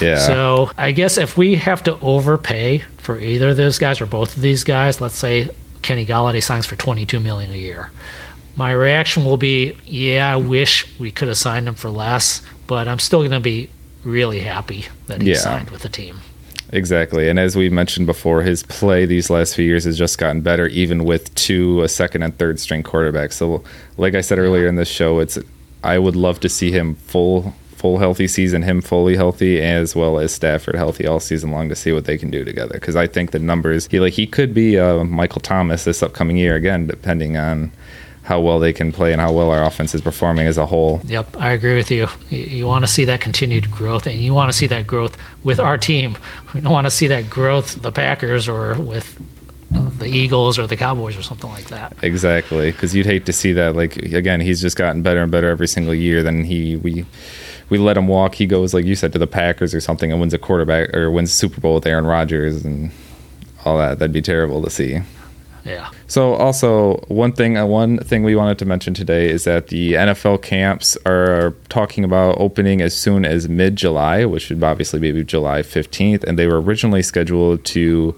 yeah, 0.00 0.18
So 0.18 0.70
I 0.78 0.92
guess 0.92 1.16
if 1.18 1.36
we 1.38 1.56
have 1.56 1.82
to 1.84 1.98
overpay 2.00 2.84
for 2.98 3.18
either 3.18 3.48
of 3.48 3.56
those 3.56 3.78
guys 3.78 4.00
or 4.02 4.06
both 4.06 4.36
of 4.36 4.42
these 4.42 4.62
guys, 4.62 5.00
let's 5.00 5.16
say 5.16 5.48
Kenny 5.82 6.04
Golladay 6.06 6.42
signs 6.42 6.66
for 6.66 6.76
22 6.76 7.18
million 7.18 7.50
a 7.50 7.56
year. 7.56 7.90
My 8.56 8.72
reaction 8.72 9.24
will 9.24 9.38
be, 9.38 9.76
yeah, 9.86 10.32
I 10.32 10.36
wish 10.36 10.86
we 10.98 11.10
could 11.10 11.28
have 11.28 11.38
signed 11.38 11.66
him 11.66 11.74
for 11.74 11.88
less, 11.90 12.42
but 12.66 12.86
I'm 12.86 12.98
still 12.98 13.20
going 13.20 13.30
to 13.32 13.40
be 13.40 13.70
really 14.04 14.40
happy 14.40 14.84
that 15.06 15.22
he 15.22 15.30
Yeah. 15.30 15.38
signed 15.38 15.70
with 15.70 15.80
the 15.82 15.88
team. 15.88 16.20
Exactly. 16.72 17.28
And 17.28 17.38
as 17.38 17.56
we 17.56 17.68
mentioned 17.68 18.06
before, 18.06 18.42
his 18.42 18.62
play 18.62 19.06
these 19.06 19.30
last 19.30 19.54
few 19.54 19.64
years 19.64 19.84
has 19.84 19.98
just 19.98 20.18
gotten 20.18 20.40
better, 20.40 20.66
even 20.68 21.04
with 21.04 21.34
two, 21.34 21.82
a 21.82 21.88
second 21.88 22.22
and 22.22 22.36
third 22.36 22.58
string 22.58 22.82
quarterback. 22.82 23.32
So, 23.32 23.62
like 23.96 24.14
I 24.14 24.20
said 24.20 24.38
earlier 24.38 24.66
in 24.66 24.76
this 24.76 24.88
show, 24.88 25.20
it's 25.20 25.38
I 25.82 25.98
would 25.98 26.16
love 26.16 26.40
to 26.40 26.48
see 26.48 26.72
him 26.72 26.94
full 26.96 27.54
full 27.76 27.98
healthy 27.98 28.26
season, 28.26 28.62
him 28.62 28.80
fully 28.80 29.14
healthy, 29.14 29.60
as 29.60 29.94
well 29.94 30.18
as 30.18 30.32
Stafford 30.32 30.74
healthy 30.74 31.06
all 31.06 31.20
season 31.20 31.50
long 31.50 31.68
to 31.68 31.76
see 31.76 31.92
what 31.92 32.06
they 32.06 32.16
can 32.16 32.30
do 32.30 32.42
together. 32.42 32.72
Because 32.74 32.96
I 32.96 33.06
think 33.06 33.32
the 33.32 33.38
numbers 33.38 33.86
he 33.88 34.00
like 34.00 34.14
he 34.14 34.26
could 34.26 34.54
be 34.54 34.78
uh, 34.78 35.04
Michael 35.04 35.42
Thomas 35.42 35.84
this 35.84 36.02
upcoming 36.02 36.38
year 36.38 36.56
again, 36.56 36.86
depending 36.86 37.36
on 37.36 37.70
how 38.24 38.40
well 38.40 38.58
they 38.58 38.72
can 38.72 38.90
play 38.90 39.12
and 39.12 39.20
how 39.20 39.30
well 39.30 39.50
our 39.50 39.62
offense 39.62 39.94
is 39.94 40.00
performing 40.00 40.46
as 40.46 40.56
a 40.56 40.64
whole. 40.64 41.00
Yep, 41.04 41.36
I 41.38 41.52
agree 41.52 41.76
with 41.76 41.90
you. 41.90 42.08
You, 42.30 42.38
you 42.38 42.66
want 42.66 42.84
to 42.84 42.90
see 42.90 43.04
that 43.04 43.20
continued 43.20 43.70
growth, 43.70 44.06
and 44.06 44.18
you 44.18 44.32
want 44.32 44.50
to 44.50 44.56
see 44.56 44.66
that 44.68 44.86
growth 44.86 45.16
with 45.44 45.60
our 45.60 45.76
team. 45.76 46.16
We 46.54 46.62
don't 46.62 46.72
want 46.72 46.86
to 46.86 46.90
see 46.90 47.06
that 47.08 47.28
growth 47.28 47.82
the 47.82 47.92
Packers 47.92 48.48
or 48.48 48.74
with 48.80 49.20
the 49.98 50.06
Eagles 50.06 50.58
or 50.58 50.66
the 50.66 50.76
Cowboys 50.76 51.16
or 51.16 51.22
something 51.22 51.50
like 51.50 51.66
that. 51.66 51.94
Exactly, 52.02 52.72
because 52.72 52.94
you'd 52.94 53.06
hate 53.06 53.26
to 53.26 53.32
see 53.32 53.52
that. 53.52 53.76
Like 53.76 53.96
again, 53.96 54.40
he's 54.40 54.60
just 54.60 54.76
gotten 54.76 55.02
better 55.02 55.22
and 55.22 55.30
better 55.30 55.50
every 55.50 55.68
single 55.68 55.94
year. 55.94 56.22
Then 56.22 56.44
he 56.44 56.76
we 56.76 57.04
we 57.68 57.76
let 57.76 57.96
him 57.96 58.08
walk. 58.08 58.36
He 58.36 58.46
goes 58.46 58.72
like 58.72 58.86
you 58.86 58.94
said 58.94 59.12
to 59.12 59.18
the 59.18 59.26
Packers 59.26 59.74
or 59.74 59.80
something 59.80 60.10
and 60.10 60.18
wins 60.18 60.32
a 60.32 60.38
quarterback 60.38 60.94
or 60.94 61.10
wins 61.10 61.30
Super 61.30 61.60
Bowl 61.60 61.74
with 61.74 61.86
Aaron 61.86 62.06
Rodgers 62.06 62.64
and 62.64 62.90
all 63.66 63.76
that. 63.76 63.98
That'd 63.98 64.12
be 64.12 64.22
terrible 64.22 64.62
to 64.62 64.70
see. 64.70 65.02
Yeah. 65.64 65.90
So 66.06 66.34
also 66.34 66.98
one 67.08 67.32
thing 67.32 67.56
uh, 67.56 67.66
one 67.66 67.98
thing 67.98 68.22
we 68.22 68.36
wanted 68.36 68.58
to 68.58 68.66
mention 68.66 68.92
today 68.92 69.30
is 69.30 69.44
that 69.44 69.68
the 69.68 69.94
NFL 69.94 70.42
camps 70.42 70.98
are 71.06 71.54
talking 71.68 72.04
about 72.04 72.36
opening 72.38 72.82
as 72.82 72.94
soon 72.96 73.24
as 73.24 73.48
mid 73.48 73.76
July, 73.76 74.24
which 74.26 74.50
would 74.50 74.62
obviously 74.62 75.00
be 75.00 75.24
July 75.24 75.62
15th, 75.62 76.22
and 76.24 76.38
they 76.38 76.46
were 76.46 76.60
originally 76.60 77.02
scheduled 77.02 77.64
to 77.64 78.14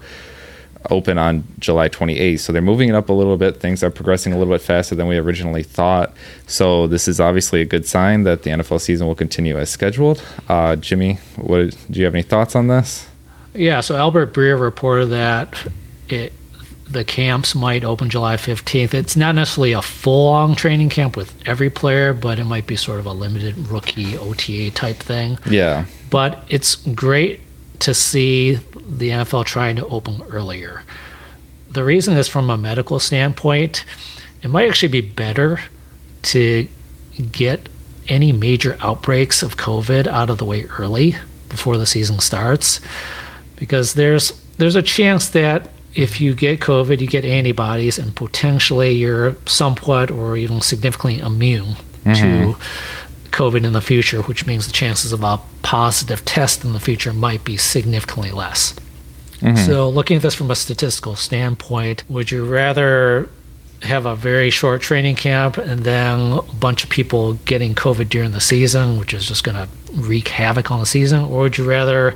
open 0.89 1.17
on 1.17 1.43
July 1.59 1.89
28th. 1.89 2.39
So 2.39 2.53
they're 2.53 2.61
moving 2.61 2.89
it 2.89 2.95
up 2.95 3.09
a 3.09 3.13
little 3.13 3.37
bit. 3.37 3.59
Things 3.59 3.83
are 3.83 3.89
progressing 3.89 4.33
a 4.33 4.37
little 4.37 4.53
bit 4.53 4.61
faster 4.61 4.95
than 4.95 5.07
we 5.07 5.17
originally 5.17 5.63
thought. 5.63 6.13
So 6.47 6.87
this 6.87 7.07
is 7.07 7.19
obviously 7.19 7.61
a 7.61 7.65
good 7.65 7.85
sign 7.85 8.23
that 8.23 8.43
the 8.43 8.51
NFL 8.51 8.81
season 8.81 9.07
will 9.07 9.15
continue 9.15 9.57
as 9.57 9.69
scheduled. 9.69 10.23
Uh, 10.47 10.75
Jimmy, 10.75 11.15
what 11.35 11.75
do 11.89 11.99
you 11.99 12.05
have 12.05 12.13
any 12.13 12.23
thoughts 12.23 12.55
on 12.55 12.67
this? 12.67 13.07
Yeah, 13.53 13.81
so 13.81 13.95
Albert 13.95 14.33
Breer 14.33 14.59
reported 14.59 15.07
that 15.07 15.67
it 16.09 16.31
the 16.89 17.03
camps 17.03 17.53
might 17.53 17.83
open 17.83 18.09
July 18.09 18.37
15th. 18.37 18.93
It's 18.93 19.15
not 19.15 19.35
necessarily 19.35 19.73
a 19.73 19.81
full 19.81 20.29
on 20.29 20.55
training 20.55 20.89
camp 20.89 21.17
with 21.17 21.35
every 21.45 21.69
player, 21.69 22.13
but 22.13 22.39
it 22.39 22.45
might 22.45 22.67
be 22.67 22.75
sort 22.75 22.99
of 22.99 23.05
a 23.05 23.11
limited 23.11 23.57
rookie 23.67 24.17
OTA 24.17 24.71
type 24.71 24.97
thing. 24.97 25.37
Yeah. 25.49 25.85
But 26.09 26.43
it's 26.47 26.75
great 26.75 27.41
to 27.79 27.93
see 27.93 28.55
the 28.55 29.09
NFL 29.09 29.45
trying 29.45 29.75
to 29.75 29.87
open 29.87 30.21
earlier. 30.29 30.83
The 31.69 31.83
reason 31.83 32.17
is 32.17 32.27
from 32.27 32.49
a 32.49 32.57
medical 32.57 32.99
standpoint, 32.99 33.83
it 34.41 34.49
might 34.49 34.69
actually 34.69 34.89
be 34.89 35.01
better 35.01 35.59
to 36.23 36.67
get 37.31 37.67
any 38.07 38.31
major 38.31 38.77
outbreaks 38.81 39.43
of 39.43 39.57
COVID 39.57 40.07
out 40.07 40.29
of 40.29 40.37
the 40.37 40.45
way 40.45 40.63
early 40.79 41.15
before 41.49 41.77
the 41.77 41.85
season 41.85 42.19
starts 42.19 42.79
because 43.55 43.95
there's 43.95 44.31
there's 44.57 44.75
a 44.75 44.81
chance 44.81 45.29
that 45.29 45.69
if 45.97 46.21
you 46.21 46.35
get 46.35 46.59
COVID, 46.59 47.01
you 47.01 47.07
get 47.07 47.25
antibodies, 47.25 47.97
and 47.97 48.15
potentially 48.15 48.91
you're 48.91 49.35
somewhat 49.47 50.11
or 50.11 50.37
even 50.37 50.61
significantly 50.61 51.19
immune 51.19 51.75
mm-hmm. 52.05 52.51
to 52.51 52.57
COVID 53.31 53.65
in 53.65 53.73
the 53.73 53.81
future, 53.81 54.21
which 54.21 54.45
means 54.45 54.67
the 54.67 54.73
chances 54.73 55.11
of 55.11 55.23
a 55.23 55.39
positive 55.63 56.23
test 56.23 56.63
in 56.63 56.73
the 56.73 56.79
future 56.79 57.13
might 57.13 57.43
be 57.43 57.57
significantly 57.57 58.29
less. 58.31 58.75
Mm-hmm. 59.39 59.55
So, 59.65 59.89
looking 59.89 60.17
at 60.17 60.23
this 60.23 60.35
from 60.35 60.51
a 60.51 60.55
statistical 60.55 61.15
standpoint, 61.15 62.03
would 62.09 62.29
you 62.29 62.45
rather 62.45 63.27
have 63.81 64.05
a 64.05 64.15
very 64.15 64.49
short 64.51 64.81
training 64.81 65.15
camp 65.15 65.57
and 65.57 65.83
then 65.83 66.31
a 66.33 66.41
bunch 66.53 66.83
of 66.83 66.89
people 66.91 67.33
getting 67.45 67.73
COVID 67.73 68.09
during 68.09 68.31
the 68.31 68.41
season, 68.41 68.99
which 68.99 69.15
is 69.15 69.27
just 69.27 69.43
going 69.43 69.55
to 69.55 69.67
wreak 69.93 70.27
havoc 70.27 70.69
on 70.71 70.79
the 70.79 70.85
season? 70.85 71.23
Or 71.25 71.41
would 71.41 71.57
you 71.57 71.67
rather 71.67 72.15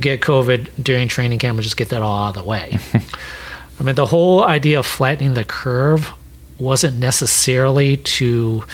get 0.00 0.20
COVID 0.20 0.70
during 0.82 1.08
training 1.08 1.38
camp 1.38 1.58
and 1.58 1.62
just 1.62 1.76
get 1.76 1.88
that 1.90 2.02
all 2.02 2.24
out 2.24 2.36
of 2.36 2.42
the 2.42 2.48
way? 2.48 2.78
I 3.80 3.82
mean, 3.82 3.94
the 3.94 4.06
whole 4.06 4.44
idea 4.44 4.80
of 4.80 4.86
flattening 4.86 5.34
the 5.34 5.44
curve 5.44 6.12
wasn't 6.58 6.98
necessarily 6.98 7.96
to 7.98 8.64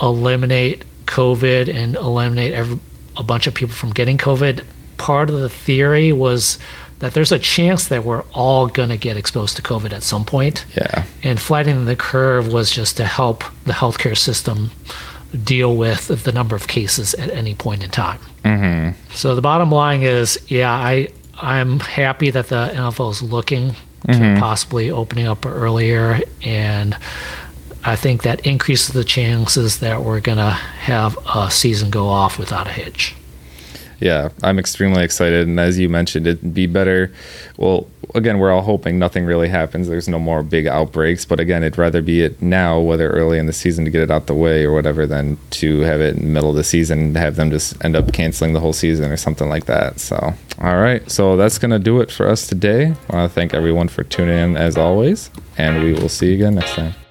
eliminate 0.00 0.84
COVID 1.06 1.72
and 1.72 1.94
eliminate 1.96 2.52
every, 2.52 2.78
a 3.16 3.22
bunch 3.22 3.46
of 3.46 3.54
people 3.54 3.74
from 3.74 3.90
getting 3.90 4.18
COVID. 4.18 4.64
Part 4.96 5.30
of 5.30 5.40
the 5.40 5.48
theory 5.48 6.12
was 6.12 6.58
that 6.98 7.14
there's 7.14 7.32
a 7.32 7.38
chance 7.38 7.88
that 7.88 8.04
we're 8.04 8.24
all 8.32 8.66
going 8.66 8.88
to 8.88 8.96
get 8.96 9.16
exposed 9.16 9.56
to 9.56 9.62
COVID 9.62 9.92
at 9.92 10.02
some 10.02 10.24
point. 10.24 10.64
Yeah. 10.76 11.04
And 11.22 11.40
flattening 11.40 11.84
the 11.84 11.96
curve 11.96 12.52
was 12.52 12.70
just 12.70 12.96
to 12.96 13.04
help 13.04 13.44
the 13.64 13.72
healthcare 13.72 14.16
system 14.16 14.70
deal 15.42 15.76
with 15.76 16.08
the 16.24 16.32
number 16.32 16.54
of 16.54 16.68
cases 16.68 17.14
at 17.14 17.30
any 17.30 17.54
point 17.54 17.82
in 17.82 17.90
time. 17.90 18.18
Mm-hmm. 18.44 19.12
So 19.14 19.34
the 19.34 19.42
bottom 19.42 19.70
line 19.70 20.02
is, 20.02 20.38
yeah, 20.48 20.72
I 20.72 21.08
I'm 21.40 21.80
happy 21.80 22.30
that 22.30 22.48
the 22.48 22.70
NFL 22.72 23.10
is 23.10 23.22
looking 23.22 23.74
mm-hmm. 24.06 24.34
to 24.34 24.40
possibly 24.40 24.90
opening 24.90 25.26
up 25.26 25.44
earlier 25.44 26.20
and 26.42 26.96
I 27.86 27.96
think 27.96 28.22
that 28.22 28.46
increases 28.46 28.94
the 28.94 29.04
chances 29.04 29.80
that 29.80 30.02
we're 30.02 30.20
going 30.20 30.38
to 30.38 30.50
have 30.50 31.18
a 31.34 31.50
season 31.50 31.90
go 31.90 32.08
off 32.08 32.38
without 32.38 32.66
a 32.66 32.70
hitch. 32.70 33.14
Yeah, 34.04 34.28
I'm 34.42 34.58
extremely 34.58 35.02
excited. 35.02 35.48
And 35.48 35.58
as 35.58 35.78
you 35.78 35.88
mentioned, 35.88 36.26
it'd 36.26 36.52
be 36.52 36.66
better. 36.66 37.10
Well, 37.56 37.88
again, 38.14 38.38
we're 38.38 38.52
all 38.52 38.60
hoping 38.60 38.98
nothing 38.98 39.24
really 39.24 39.48
happens. 39.48 39.88
There's 39.88 40.10
no 40.10 40.18
more 40.18 40.42
big 40.42 40.66
outbreaks. 40.66 41.24
But 41.24 41.40
again, 41.40 41.62
it'd 41.62 41.78
rather 41.78 42.02
be 42.02 42.20
it 42.20 42.42
now, 42.42 42.78
whether 42.78 43.08
early 43.08 43.38
in 43.38 43.46
the 43.46 43.54
season 43.54 43.86
to 43.86 43.90
get 43.90 44.02
it 44.02 44.10
out 44.10 44.26
the 44.26 44.34
way 44.34 44.66
or 44.66 44.74
whatever, 44.74 45.06
than 45.06 45.38
to 45.52 45.80
have 45.80 46.02
it 46.02 46.16
in 46.16 46.20
the 46.22 46.28
middle 46.28 46.50
of 46.50 46.56
the 46.56 46.64
season 46.64 46.98
and 46.98 47.16
have 47.16 47.36
them 47.36 47.50
just 47.50 47.82
end 47.82 47.96
up 47.96 48.12
canceling 48.12 48.52
the 48.52 48.60
whole 48.60 48.74
season 48.74 49.10
or 49.10 49.16
something 49.16 49.48
like 49.48 49.64
that. 49.64 49.98
So, 49.98 50.34
all 50.60 50.76
right. 50.76 51.10
So 51.10 51.38
that's 51.38 51.56
going 51.56 51.70
to 51.70 51.78
do 51.78 52.02
it 52.02 52.10
for 52.10 52.28
us 52.28 52.46
today. 52.46 52.94
I 53.08 53.16
want 53.16 53.30
to 53.30 53.34
thank 53.34 53.54
everyone 53.54 53.88
for 53.88 54.04
tuning 54.04 54.36
in 54.36 54.56
as 54.58 54.76
always. 54.76 55.30
And 55.56 55.82
we 55.82 55.94
will 55.94 56.10
see 56.10 56.26
you 56.26 56.34
again 56.34 56.56
next 56.56 56.74
time. 56.74 57.03